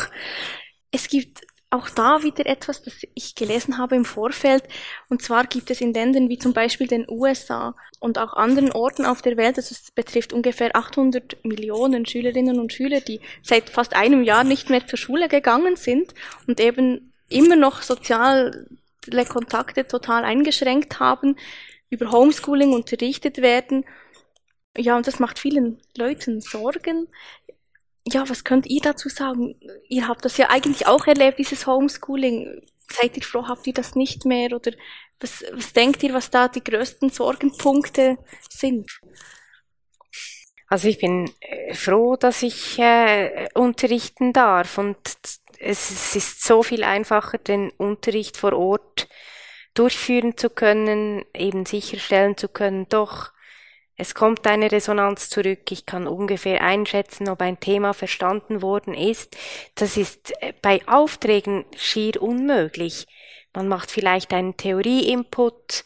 Es 0.91 1.07
gibt 1.07 1.41
auch 1.71 1.89
da 1.89 2.23
wieder 2.23 2.45
etwas, 2.47 2.81
das 2.81 2.93
ich 3.13 3.35
gelesen 3.35 3.77
habe 3.77 3.95
im 3.95 4.05
Vorfeld. 4.05 4.63
Und 5.07 5.21
zwar 5.21 5.45
gibt 5.45 5.69
es 5.69 5.81
in 5.81 5.93
Ländern 5.93 6.29
wie 6.29 6.39
zum 6.39 6.53
Beispiel 6.53 6.87
den 6.87 7.05
USA 7.07 7.75
und 7.99 8.17
auch 8.17 8.33
anderen 8.33 8.71
Orten 8.71 9.05
auf 9.05 9.21
der 9.21 9.37
Welt, 9.37 9.57
also 9.57 9.75
es 9.75 9.91
betrifft 9.91 10.33
ungefähr 10.33 10.75
800 10.75 11.43
Millionen 11.43 12.05
Schülerinnen 12.05 12.59
und 12.59 12.73
Schüler, 12.73 13.01
die 13.01 13.19
seit 13.43 13.69
fast 13.69 13.95
einem 13.95 14.23
Jahr 14.23 14.43
nicht 14.43 14.69
mehr 14.69 14.87
zur 14.87 14.97
Schule 14.97 15.27
gegangen 15.27 15.75
sind 15.75 16.13
und 16.47 16.59
eben 16.59 17.13
immer 17.29 17.55
noch 17.55 17.81
soziale 17.83 18.65
Kontakte 19.27 19.87
total 19.87 20.23
eingeschränkt 20.23 20.99
haben, 20.99 21.35
über 21.89 22.11
Homeschooling 22.11 22.73
unterrichtet 22.73 23.41
werden. 23.41 23.85
Ja, 24.77 24.97
und 24.97 25.07
das 25.07 25.19
macht 25.19 25.39
vielen 25.39 25.79
Leuten 25.97 26.41
Sorgen. 26.41 27.07
Ja, 28.11 28.27
was 28.27 28.43
könnt 28.43 28.65
ihr 28.67 28.81
dazu 28.81 29.09
sagen? 29.09 29.55
Ihr 29.87 30.07
habt 30.07 30.25
das 30.25 30.37
ja 30.37 30.49
eigentlich 30.49 30.87
auch 30.87 31.05
erlebt, 31.05 31.39
dieses 31.39 31.67
Homeschooling. 31.67 32.61
Seid 32.91 33.17
ihr 33.17 33.23
froh, 33.23 33.47
habt 33.47 33.67
ihr 33.67 33.73
das 33.73 33.95
nicht 33.95 34.25
mehr? 34.25 34.51
Oder 34.51 34.71
was, 35.19 35.43
was 35.53 35.73
denkt 35.73 36.01
ihr, 36.01 36.13
was 36.13 36.29
da 36.29 36.47
die 36.47 36.63
größten 36.63 37.09
Sorgenpunkte 37.09 38.17
sind? 38.49 38.99
Also 40.67 40.87
ich 40.87 40.99
bin 40.99 41.31
äh, 41.41 41.73
froh, 41.73 42.15
dass 42.15 42.41
ich 42.43 42.79
äh, 42.79 43.49
unterrichten 43.53 44.33
darf 44.33 44.77
und 44.77 44.97
es 45.59 46.15
ist 46.15 46.43
so 46.43 46.63
viel 46.63 46.83
einfacher, 46.83 47.37
den 47.37 47.71
Unterricht 47.71 48.37
vor 48.37 48.53
Ort 48.53 49.07
durchführen 49.73 50.37
zu 50.37 50.49
können, 50.49 51.25
eben 51.33 51.65
sicherstellen 51.65 52.37
zu 52.37 52.47
können, 52.47 52.87
doch 52.89 53.31
es 53.99 54.15
kommt 54.15 54.47
eine 54.47 54.71
Resonanz 54.71 55.29
zurück. 55.29 55.71
Ich 55.71 55.85
kann 55.85 56.07
ungefähr 56.07 56.61
einschätzen, 56.61 57.27
ob 57.27 57.41
ein 57.41 57.59
Thema 57.59 57.93
verstanden 57.93 58.61
worden 58.61 58.93
ist. 58.93 59.35
Das 59.75 59.97
ist 59.97 60.31
äh, 60.41 60.53
bei 60.61 60.81
Aufträgen 60.87 61.65
schier 61.75 62.21
unmöglich. 62.21 63.07
Man 63.53 63.67
macht 63.67 63.91
vielleicht 63.91 64.31
einen 64.33 64.55
Theorie-Input, 64.55 65.83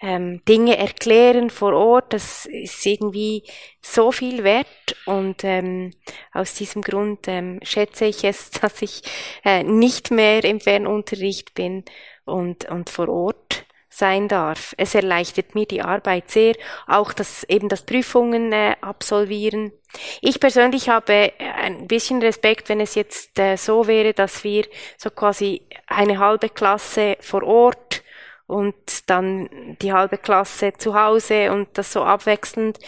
ähm, 0.00 0.40
Dinge 0.44 0.78
erklären 0.78 1.50
vor 1.50 1.72
Ort, 1.72 2.12
das 2.12 2.46
ist 2.46 2.86
irgendwie 2.86 3.42
so 3.82 4.12
viel 4.12 4.44
wert 4.44 4.66
und 5.06 5.42
ähm, 5.42 5.92
aus 6.32 6.54
diesem 6.54 6.82
Grund 6.82 7.26
ähm, 7.26 7.58
schätze 7.64 8.04
ich 8.04 8.22
es, 8.22 8.50
dass 8.60 8.80
ich 8.82 9.02
äh, 9.44 9.64
nicht 9.64 10.12
mehr 10.12 10.44
im 10.44 10.60
Fernunterricht 10.60 11.54
bin 11.54 11.84
und, 12.24 12.70
und 12.70 12.90
vor 12.90 13.08
Ort 13.08 13.47
sein 13.88 14.28
darf. 14.28 14.74
Es 14.76 14.94
erleichtert 14.94 15.54
mir 15.54 15.66
die 15.66 15.82
Arbeit 15.82 16.30
sehr, 16.30 16.54
auch 16.86 17.12
das 17.12 17.44
eben 17.44 17.68
das 17.68 17.82
Prüfungen 17.82 18.52
äh, 18.52 18.76
absolvieren. 18.80 19.72
Ich 20.20 20.40
persönlich 20.40 20.88
habe 20.88 21.12
äh, 21.12 21.32
ein 21.38 21.88
bisschen 21.88 22.20
Respekt, 22.20 22.68
wenn 22.68 22.80
es 22.80 22.94
jetzt 22.94 23.38
äh, 23.38 23.56
so 23.56 23.86
wäre, 23.86 24.12
dass 24.12 24.44
wir 24.44 24.66
so 24.96 25.10
quasi 25.10 25.62
eine 25.86 26.18
halbe 26.18 26.48
Klasse 26.48 27.16
vor 27.20 27.42
Ort 27.42 28.02
und 28.46 29.10
dann 29.10 29.76
die 29.82 29.92
halbe 29.92 30.18
Klasse 30.18 30.72
zu 30.72 30.94
Hause 30.94 31.52
und 31.52 31.68
das 31.76 31.92
so 31.92 32.02
abwechselnd 32.02 32.78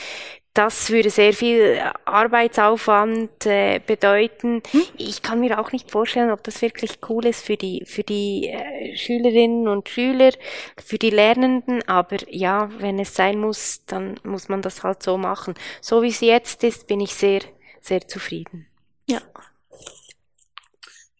das 0.55 0.91
würde 0.91 1.11
sehr 1.11 1.33
viel 1.33 1.81
Arbeitsaufwand 2.05 3.47
äh, 3.47 3.81
bedeuten. 3.85 4.63
Hm? 4.73 4.83
Ich 4.97 5.23
kann 5.23 5.41
mir 5.41 5.61
auch 5.61 5.71
nicht 5.71 5.91
vorstellen, 5.91 6.31
ob 6.31 6.43
das 6.43 6.61
wirklich 6.61 6.99
cool 7.09 7.27
ist 7.27 7.45
für 7.45 7.57
die 7.57 7.85
für 7.87 8.03
die 8.03 8.49
äh, 8.49 8.97
Schülerinnen 8.97 9.69
und 9.69 9.89
Schüler, 9.89 10.33
für 10.85 10.99
die 10.99 11.11
Lernenden. 11.11 11.87
Aber 11.89 12.17
ja, 12.29 12.69
wenn 12.79 12.99
es 12.99 13.15
sein 13.15 13.39
muss, 13.39 13.85
dann 13.87 14.19
muss 14.25 14.49
man 14.49 14.61
das 14.61 14.83
halt 14.83 15.03
so 15.03 15.17
machen. 15.17 15.55
So 15.81 16.03
wie 16.03 16.09
es 16.09 16.21
jetzt 16.21 16.65
ist, 16.65 16.89
bin 16.89 17.01
ich 17.01 17.15
sehr 17.15 17.41
sehr 17.81 18.07
zufrieden. 18.09 18.67
Ja, 19.09 19.21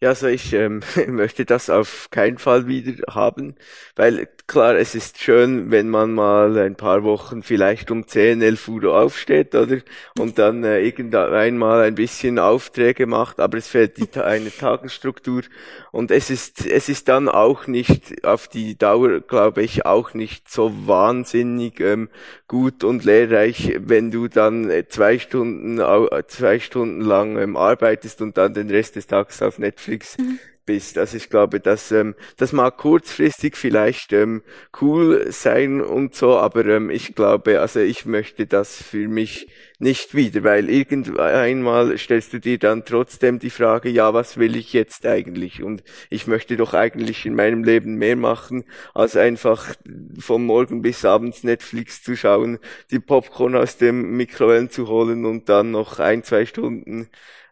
ja, 0.01 0.09
also 0.09 0.27
ich 0.27 0.51
ähm, 0.53 0.81
möchte 1.09 1.45
das 1.45 1.69
auf 1.69 2.07
keinen 2.09 2.39
Fall 2.39 2.67
wieder 2.67 2.93
haben, 3.13 3.55
weil 3.95 4.27
klar, 4.47 4.75
es 4.75 4.95
ist 4.95 5.19
schön, 5.19 5.69
wenn 5.69 5.89
man 5.89 6.13
mal 6.13 6.57
ein 6.57 6.75
paar 6.75 7.03
Wochen 7.03 7.43
vielleicht 7.43 7.91
um 7.91 8.07
10, 8.07 8.41
11 8.41 8.67
Uhr 8.67 8.99
aufsteht, 8.99 9.53
oder? 9.53 9.77
Und 10.17 10.39
dann 10.39 10.63
äh, 10.63 10.81
irgendwann 10.81 11.57
mal 11.57 11.83
ein 11.83 11.93
bisschen 11.93 12.39
Aufträge 12.39 13.05
macht, 13.05 13.39
aber 13.39 13.59
es 13.59 13.67
fehlt 13.67 13.97
die, 13.97 14.19
eine 14.19 14.49
Tagesstruktur 14.51 15.43
und 15.91 16.09
es 16.09 16.31
ist, 16.31 16.65
es 16.65 16.89
ist 16.89 17.07
dann 17.07 17.29
auch 17.29 17.67
nicht 17.67 18.25
auf 18.25 18.47
die 18.47 18.77
Dauer, 18.77 19.19
glaube 19.19 19.61
ich, 19.61 19.85
auch 19.85 20.15
nicht 20.15 20.49
so 20.49 20.87
wahnsinnig 20.87 21.79
ähm, 21.79 22.09
gut 22.47 22.83
und 22.83 23.05
lehrreich, 23.05 23.75
wenn 23.79 24.09
du 24.09 24.27
dann 24.27 24.67
äh, 24.71 24.87
zwei 24.87 25.19
Stunden, 25.19 25.79
zwei 26.27 26.59
Stunden 26.59 27.01
lang 27.01 27.37
ähm, 27.37 27.55
arbeitest 27.55 28.21
und 28.23 28.37
dann 28.37 28.55
den 28.55 28.71
Rest 28.71 28.95
des 28.95 29.05
Tages 29.05 29.43
auf 29.43 29.59
Netflix 29.59 29.90
Netflix 29.91 30.17
mhm. 30.17 30.39
bist. 30.65 30.97
Also 30.97 31.17
ich 31.17 31.29
glaube, 31.29 31.59
dass 31.59 31.91
ähm, 31.91 32.15
das 32.37 32.53
mag 32.53 32.77
kurzfristig 32.77 33.57
vielleicht 33.57 34.13
ähm, 34.13 34.41
cool 34.81 35.31
sein 35.31 35.81
und 35.81 36.15
so, 36.15 36.37
aber 36.37 36.65
ähm, 36.65 36.89
ich 36.89 37.15
glaube, 37.15 37.59
also 37.59 37.79
ich 37.79 38.05
möchte 38.05 38.47
das 38.47 38.81
für 38.81 39.07
mich 39.07 39.47
nicht 39.81 40.13
wieder, 40.13 40.43
weil 40.43 40.69
irgendwann 40.69 41.97
stellst 41.97 42.33
du 42.33 42.39
dir 42.39 42.59
dann 42.59 42.85
trotzdem 42.85 43.39
die 43.39 43.49
Frage, 43.49 43.89
ja, 43.89 44.13
was 44.13 44.37
will 44.37 44.55
ich 44.55 44.73
jetzt 44.73 45.05
eigentlich? 45.05 45.63
Und 45.63 45.83
ich 46.09 46.27
möchte 46.27 46.55
doch 46.55 46.73
eigentlich 46.73 47.25
in 47.25 47.35
meinem 47.35 47.63
Leben 47.63 47.95
mehr 47.95 48.15
machen, 48.15 48.63
als 48.93 49.17
einfach 49.17 49.73
vom 50.19 50.45
Morgen 50.45 50.81
bis 50.81 51.03
abends 51.03 51.43
Netflix 51.43 52.03
zu 52.03 52.15
schauen, 52.15 52.59
die 52.91 52.99
Popcorn 52.99 53.55
aus 53.55 53.77
dem 53.77 54.15
Mikrowellen 54.17 54.69
zu 54.69 54.87
holen 54.87 55.25
und 55.25 55.49
dann 55.49 55.71
noch 55.71 55.99
ein, 55.99 56.23
zwei 56.23 56.45
Stunden 56.45 57.09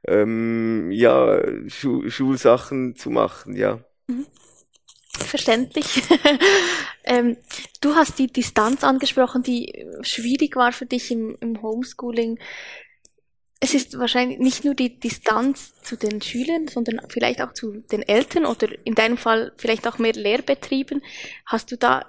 ähm, 0.07 0.91
ja, 0.91 1.41
Schu 1.67 2.09
Schulsachen 2.09 2.95
zu 2.95 3.09
machen, 3.09 3.55
ja. 3.55 3.79
Mhm. 4.07 4.25
Verständlich. 5.23 6.01
ähm, 7.03 7.37
du 7.81 7.95
hast 7.95 8.19
die 8.19 8.27
Distanz 8.27 8.83
angesprochen, 8.83 9.43
die 9.43 9.85
schwierig 10.01 10.55
war 10.55 10.71
für 10.71 10.85
dich 10.85 11.11
im, 11.11 11.37
im 11.39 11.61
Homeschooling. 11.61 12.39
Es 13.59 13.73
ist 13.73 13.99
wahrscheinlich 13.99 14.39
nicht 14.39 14.63
nur 14.63 14.73
die 14.73 14.99
Distanz 14.99 15.73
zu 15.81 15.97
den 15.97 16.21
Schülern, 16.21 16.67
sondern 16.67 17.01
vielleicht 17.09 17.41
auch 17.41 17.53
zu 17.53 17.83
den 17.91 18.01
Eltern 18.03 18.45
oder 18.45 18.69
in 18.85 18.95
deinem 18.95 19.17
Fall 19.17 19.51
vielleicht 19.57 19.87
auch 19.87 19.97
mehr 19.97 20.13
Lehrbetrieben. 20.13 21.03
Hast 21.45 21.71
du 21.71 21.77
da 21.77 22.05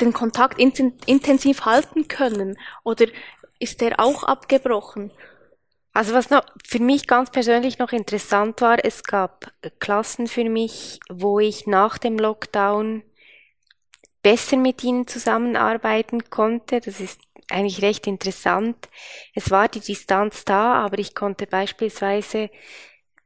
den 0.00 0.12
Kontakt 0.12 0.58
intensiv 0.58 1.64
halten 1.64 2.08
können 2.08 2.58
oder 2.82 3.06
ist 3.58 3.80
der 3.80 4.00
auch 4.00 4.24
abgebrochen? 4.24 5.10
Also 5.96 6.12
was 6.12 6.28
noch 6.28 6.44
für 6.62 6.78
mich 6.78 7.06
ganz 7.06 7.30
persönlich 7.30 7.78
noch 7.78 7.90
interessant 7.90 8.60
war, 8.60 8.84
es 8.84 9.02
gab 9.02 9.50
Klassen 9.78 10.26
für 10.26 10.44
mich, 10.44 11.00
wo 11.08 11.40
ich 11.40 11.66
nach 11.66 11.96
dem 11.96 12.18
Lockdown 12.18 13.02
besser 14.22 14.58
mit 14.58 14.84
ihnen 14.84 15.06
zusammenarbeiten 15.06 16.28
konnte. 16.28 16.80
Das 16.80 17.00
ist 17.00 17.22
eigentlich 17.48 17.80
recht 17.80 18.06
interessant. 18.06 18.76
Es 19.34 19.50
war 19.50 19.68
die 19.68 19.80
Distanz 19.80 20.44
da, 20.44 20.74
aber 20.74 20.98
ich 20.98 21.14
konnte 21.14 21.46
beispielsweise, 21.46 22.50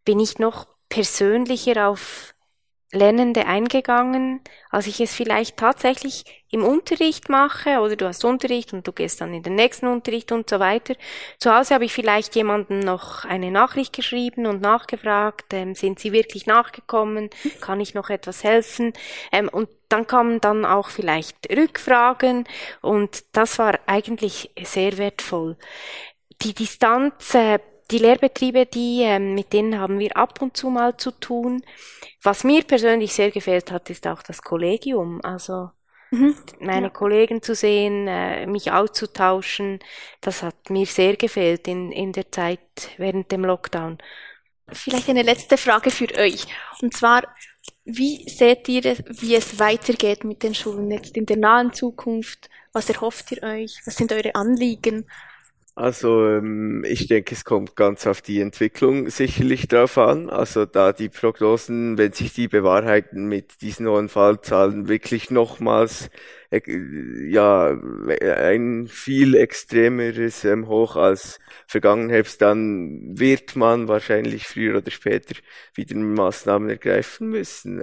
bin 0.05 0.21
ich 0.21 0.39
noch 0.39 0.69
persönlicher 0.89 1.89
auf 1.89 2.37
Lernende 2.93 3.47
eingegangen, 3.47 4.41
als 4.71 4.89
ich 4.89 5.01
es 5.01 5.15
vielleicht 5.15 5.57
tatsächlich 5.57 6.25
im 6.51 6.65
Unterricht 6.65 7.29
mache 7.29 7.79
oder 7.81 7.95
du 7.95 8.07
hast 8.07 8.25
Unterricht 8.25 8.73
und 8.73 8.87
du 8.87 8.93
gehst 8.93 9.21
dann 9.21 9.33
in 9.33 9.45
den 9.45 9.55
nächsten 9.55 9.87
Unterricht 9.87 10.33
und 10.33 10.51
so 10.51 10.59
weiter. 10.59 10.95
Zu 11.39 11.55
Hause 11.55 11.75
habe 11.75 11.85
ich 11.85 11.93
vielleicht 11.93 12.35
jemanden 12.35 12.81
noch 12.81 13.25
eine 13.25 13.53
Nachricht 13.53 13.95
geschrieben 13.95 14.47
und 14.47 14.61
nachgefragt, 14.61 15.53
ähm, 15.53 15.77
sind 15.77 16.01
sie 16.01 16.13
wirklich 16.13 16.47
nachgekommen, 16.47 17.31
kann 17.61 17.81
ich 17.81 17.95
noch 17.95 18.11
etwas 18.11 18.43
helfen? 18.43 18.93
Ähm, 19.31 19.49
und 19.49 19.69
dann 19.89 20.09
kamen 20.09 20.41
dann 20.41 20.65
auch 20.65 20.89
vielleicht 20.89 21.49
Rückfragen 21.49 22.45
und 22.81 23.25
das 23.33 23.59
war 23.61 23.79
eigentlich 23.87 24.51
sehr 24.61 24.99
wertvoll. 24.99 25.57
Die 26.43 26.55
Distanz 26.55 27.35
äh, 27.35 27.61
die 27.91 27.99
Lehrbetriebe, 27.99 28.67
die, 28.67 29.03
ähm, 29.03 29.35
mit 29.35 29.53
denen 29.53 29.79
haben 29.79 29.99
wir 29.99 30.17
ab 30.17 30.41
und 30.43 30.57
zu 30.57 30.71
mal 30.71 30.97
zu 30.97 31.11
tun. 31.11 31.63
Was 32.23 32.45
mir 32.45 32.63
persönlich 32.65 33.13
sehr 33.13 33.31
gefällt 33.31 33.71
hat, 33.71 33.91
ist 33.91 34.07
auch 34.07 34.23
das 34.23 34.43
Kollegium. 34.43 35.21
Also 35.23 35.71
mhm. 36.11 36.37
meine 36.61 36.87
ja. 36.87 36.91
Kollegen 36.91 37.43
zu 37.43 37.55
sehen, 37.55 38.07
äh, 38.07 38.47
mich 38.47 38.73
auszutauschen, 38.73 39.81
das 40.21 40.43
hat 40.43 40.71
mir 40.71 40.87
sehr 40.87 41.17
gefällt 41.17 41.67
in, 41.69 41.93
in 41.93 42.13
der 42.13 42.31
Zeit 42.31 42.61
während 42.97 43.33
dem 43.33 43.45
Lockdown. 43.45 43.99
Vielleicht 44.73 45.09
eine 45.09 45.23
letzte 45.23 45.57
Frage 45.57 45.91
für 45.91 46.15
euch. 46.17 46.47
Und 46.81 46.95
zwar, 46.95 47.25
wie 47.85 48.29
seht 48.29 48.69
ihr, 48.69 48.83
wie 49.09 49.35
es 49.35 49.59
weitergeht 49.59 50.23
mit 50.23 50.43
den 50.43 50.55
Schulen 50.55 50.91
jetzt 50.91 51.17
in 51.17 51.27
der 51.27 51.39
nahen 51.39 51.73
Zukunft? 51.73 52.49
Was 52.73 52.89
erhofft 52.89 53.33
ihr 53.33 53.43
euch? 53.43 53.81
Was 53.85 53.97
sind 53.97 54.13
eure 54.13 54.35
Anliegen? 54.37 55.07
Also 55.81 56.29
ähm, 56.29 56.85
ich 56.87 57.07
denke, 57.07 57.35
es 57.35 57.45
kommt 57.47 57.75
ganz 57.75 58.07
auf 58.07 58.21
die 58.21 58.41
Entwicklung 58.43 59.09
sicherlich 59.09 59.67
drauf 59.67 59.97
an. 59.97 60.29
Also 60.29 60.67
da 60.67 60.93
die 60.93 61.09
Prognosen, 61.09 61.97
wenn 61.97 62.13
sich 62.13 62.35
die 62.35 62.49
bewahrheiten 62.49 63.25
mit 63.25 63.63
diesen 63.63 63.89
hohen 63.89 64.11
Fallzahlen, 64.11 64.89
wirklich 64.89 65.31
nochmals 65.31 66.11
äh, 66.51 66.61
ja 67.31 67.71
ein 67.71 68.89
viel 68.89 69.35
extremeres 69.35 70.45
ähm, 70.45 70.69
Hoch 70.69 70.97
als 70.97 71.39
vergangenen 71.67 72.11
Herbst, 72.11 72.43
dann 72.43 73.19
wird 73.19 73.57
man 73.57 73.89
wahrscheinlich 73.89 74.49
früher 74.49 74.77
oder 74.79 74.91
später 74.91 75.35
wieder 75.75 75.97
Maßnahmen 75.97 76.69
ergreifen 76.69 77.31
müssen. 77.31 77.83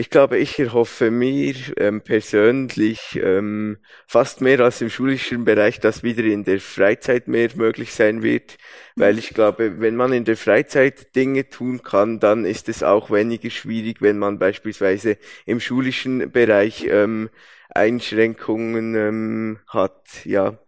Ich 0.00 0.10
glaube, 0.10 0.38
ich 0.38 0.60
erhoffe 0.60 1.10
mir 1.10 1.56
ähm, 1.76 2.02
persönlich 2.02 3.18
ähm, 3.20 3.78
fast 4.06 4.40
mehr 4.40 4.60
als 4.60 4.80
im 4.80 4.90
schulischen 4.90 5.44
Bereich, 5.44 5.80
dass 5.80 6.04
wieder 6.04 6.22
in 6.22 6.44
der 6.44 6.60
Freizeit 6.60 7.26
mehr 7.26 7.48
möglich 7.56 7.92
sein 7.92 8.22
wird, 8.22 8.58
weil 8.94 9.18
ich 9.18 9.30
glaube, 9.30 9.80
wenn 9.80 9.96
man 9.96 10.12
in 10.12 10.24
der 10.24 10.36
Freizeit 10.36 11.16
Dinge 11.16 11.48
tun 11.48 11.82
kann, 11.82 12.20
dann 12.20 12.44
ist 12.44 12.68
es 12.68 12.84
auch 12.84 13.10
weniger 13.10 13.50
schwierig, 13.50 14.00
wenn 14.00 14.18
man 14.20 14.38
beispielsweise 14.38 15.18
im 15.46 15.58
schulischen 15.58 16.30
Bereich 16.30 16.86
ähm, 16.88 17.28
Einschränkungen 17.68 18.94
ähm, 18.94 19.58
hat. 19.66 20.24
Ja, 20.24 20.58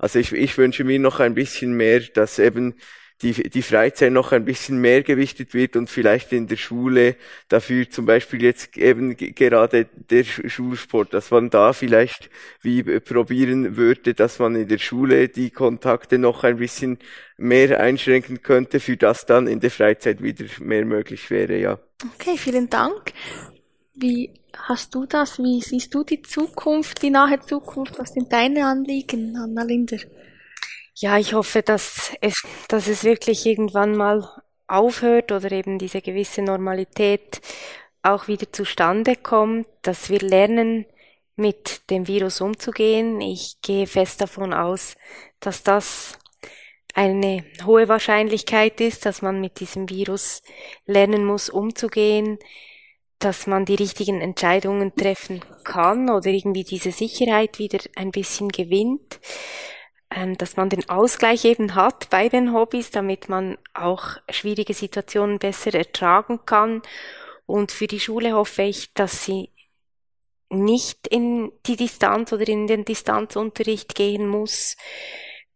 also 0.00 0.18
ich, 0.18 0.32
ich 0.32 0.58
wünsche 0.58 0.82
mir 0.82 0.98
noch 0.98 1.20
ein 1.20 1.34
bisschen 1.34 1.74
mehr, 1.74 2.00
dass 2.00 2.40
eben 2.40 2.74
die, 3.22 3.32
die 3.50 3.62
Freizeit 3.62 4.12
noch 4.12 4.32
ein 4.32 4.44
bisschen 4.44 4.80
mehr 4.80 5.02
gewichtet 5.02 5.52
wird 5.52 5.76
und 5.76 5.90
vielleicht 5.90 6.32
in 6.32 6.46
der 6.46 6.56
Schule 6.56 7.16
dafür 7.48 7.88
zum 7.90 8.06
Beispiel 8.06 8.42
jetzt 8.42 8.76
eben 8.78 9.16
gerade 9.16 9.86
der 10.10 10.24
Schulsport, 10.24 11.12
dass 11.12 11.30
man 11.30 11.50
da 11.50 11.72
vielleicht 11.72 12.30
wie 12.62 12.82
probieren 13.00 13.76
würde, 13.76 14.14
dass 14.14 14.38
man 14.38 14.54
in 14.54 14.68
der 14.68 14.78
Schule 14.78 15.28
die 15.28 15.50
Kontakte 15.50 16.18
noch 16.18 16.44
ein 16.44 16.56
bisschen 16.56 16.98
mehr 17.36 17.80
einschränken 17.80 18.42
könnte, 18.42 18.80
für 18.80 18.96
das 18.96 19.26
dann 19.26 19.46
in 19.46 19.60
der 19.60 19.70
Freizeit 19.70 20.22
wieder 20.22 20.46
mehr 20.60 20.84
möglich 20.84 21.30
wäre, 21.30 21.58
ja. 21.58 21.78
Okay, 22.14 22.36
vielen 22.36 22.70
Dank. 22.70 23.12
Wie 23.94 24.30
hast 24.56 24.94
du 24.94 25.04
das? 25.04 25.38
Wie 25.38 25.60
siehst 25.60 25.94
du 25.94 26.04
die 26.04 26.22
Zukunft, 26.22 27.02
die 27.02 27.10
nahe 27.10 27.38
Zukunft? 27.40 27.98
Was 27.98 28.14
sind 28.14 28.32
deine 28.32 28.64
Anliegen, 28.64 29.36
Anna 29.36 29.62
Linder? 29.62 29.98
Ja, 31.02 31.16
ich 31.16 31.32
hoffe, 31.32 31.62
dass 31.62 32.12
es, 32.20 32.42
dass 32.68 32.86
es 32.86 33.04
wirklich 33.04 33.46
irgendwann 33.46 33.96
mal 33.96 34.28
aufhört 34.66 35.32
oder 35.32 35.50
eben 35.50 35.78
diese 35.78 36.02
gewisse 36.02 36.42
Normalität 36.42 37.40
auch 38.02 38.28
wieder 38.28 38.52
zustande 38.52 39.16
kommt, 39.16 39.66
dass 39.80 40.10
wir 40.10 40.20
lernen, 40.20 40.84
mit 41.36 41.88
dem 41.88 42.06
Virus 42.06 42.42
umzugehen. 42.42 43.22
Ich 43.22 43.62
gehe 43.62 43.86
fest 43.86 44.20
davon 44.20 44.52
aus, 44.52 44.94
dass 45.40 45.62
das 45.62 46.18
eine 46.92 47.46
hohe 47.64 47.88
Wahrscheinlichkeit 47.88 48.78
ist, 48.82 49.06
dass 49.06 49.22
man 49.22 49.40
mit 49.40 49.60
diesem 49.60 49.88
Virus 49.88 50.42
lernen 50.84 51.24
muss, 51.24 51.48
umzugehen, 51.48 52.38
dass 53.18 53.46
man 53.46 53.64
die 53.64 53.74
richtigen 53.74 54.20
Entscheidungen 54.20 54.94
treffen 54.94 55.40
kann 55.64 56.10
oder 56.10 56.26
irgendwie 56.26 56.64
diese 56.64 56.92
Sicherheit 56.92 57.58
wieder 57.58 57.78
ein 57.96 58.10
bisschen 58.10 58.50
gewinnt 58.50 59.18
dass 60.38 60.56
man 60.56 60.68
den 60.68 60.88
Ausgleich 60.88 61.44
eben 61.44 61.76
hat 61.76 62.10
bei 62.10 62.28
den 62.28 62.52
Hobbys, 62.52 62.90
damit 62.90 63.28
man 63.28 63.56
auch 63.74 64.16
schwierige 64.28 64.74
Situationen 64.74 65.38
besser 65.38 65.72
ertragen 65.74 66.40
kann. 66.46 66.82
Und 67.46 67.70
für 67.70 67.86
die 67.86 68.00
Schule 68.00 68.32
hoffe 68.32 68.62
ich, 68.62 68.92
dass 68.94 69.24
sie 69.24 69.50
nicht 70.50 71.06
in 71.06 71.52
die 71.66 71.76
Distanz 71.76 72.32
oder 72.32 72.48
in 72.48 72.66
den 72.66 72.84
Distanzunterricht 72.84 73.94
gehen 73.94 74.26
muss, 74.26 74.76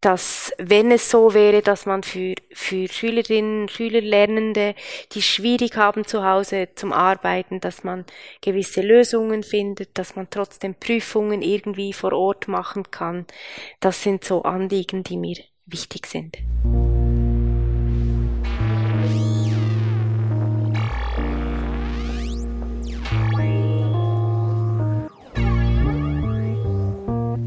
dass 0.05 0.53
wenn 0.59 0.91
es 0.91 1.11
so 1.11 1.33
wäre, 1.33 1.63
dass 1.63 1.87
man 1.87 2.03
für, 2.03 2.35
für 2.53 2.89
Schülerinnen, 2.89 3.71
Schüler, 3.71 4.03
Lernende, 4.03 4.75
die 5.13 5.23
schwierig 5.23 5.79
haben 5.79 6.05
zu 6.05 6.23
Hause 6.23 6.69
zum 6.75 6.93
Arbeiten, 6.93 7.61
dass 7.61 7.85
man 7.85 8.05
gewisse 8.43 8.83
Lösungen 8.83 9.43
findet, 9.43 9.97
dass 9.97 10.15
man 10.15 10.29
trotzdem 10.29 10.75
Prüfungen 10.75 11.41
irgendwie 11.41 11.95
vor 11.95 12.13
Ort 12.13 12.49
machen 12.49 12.91
kann. 12.91 13.25
Das 13.81 14.03
sind 14.03 14.25
so 14.25 14.43
Anliegen, 14.43 15.05
die 15.05 15.17
mir 15.17 15.37
wichtig 15.65 16.07
sind. 16.07 16.37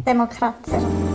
Demokracja. 0.08 1.07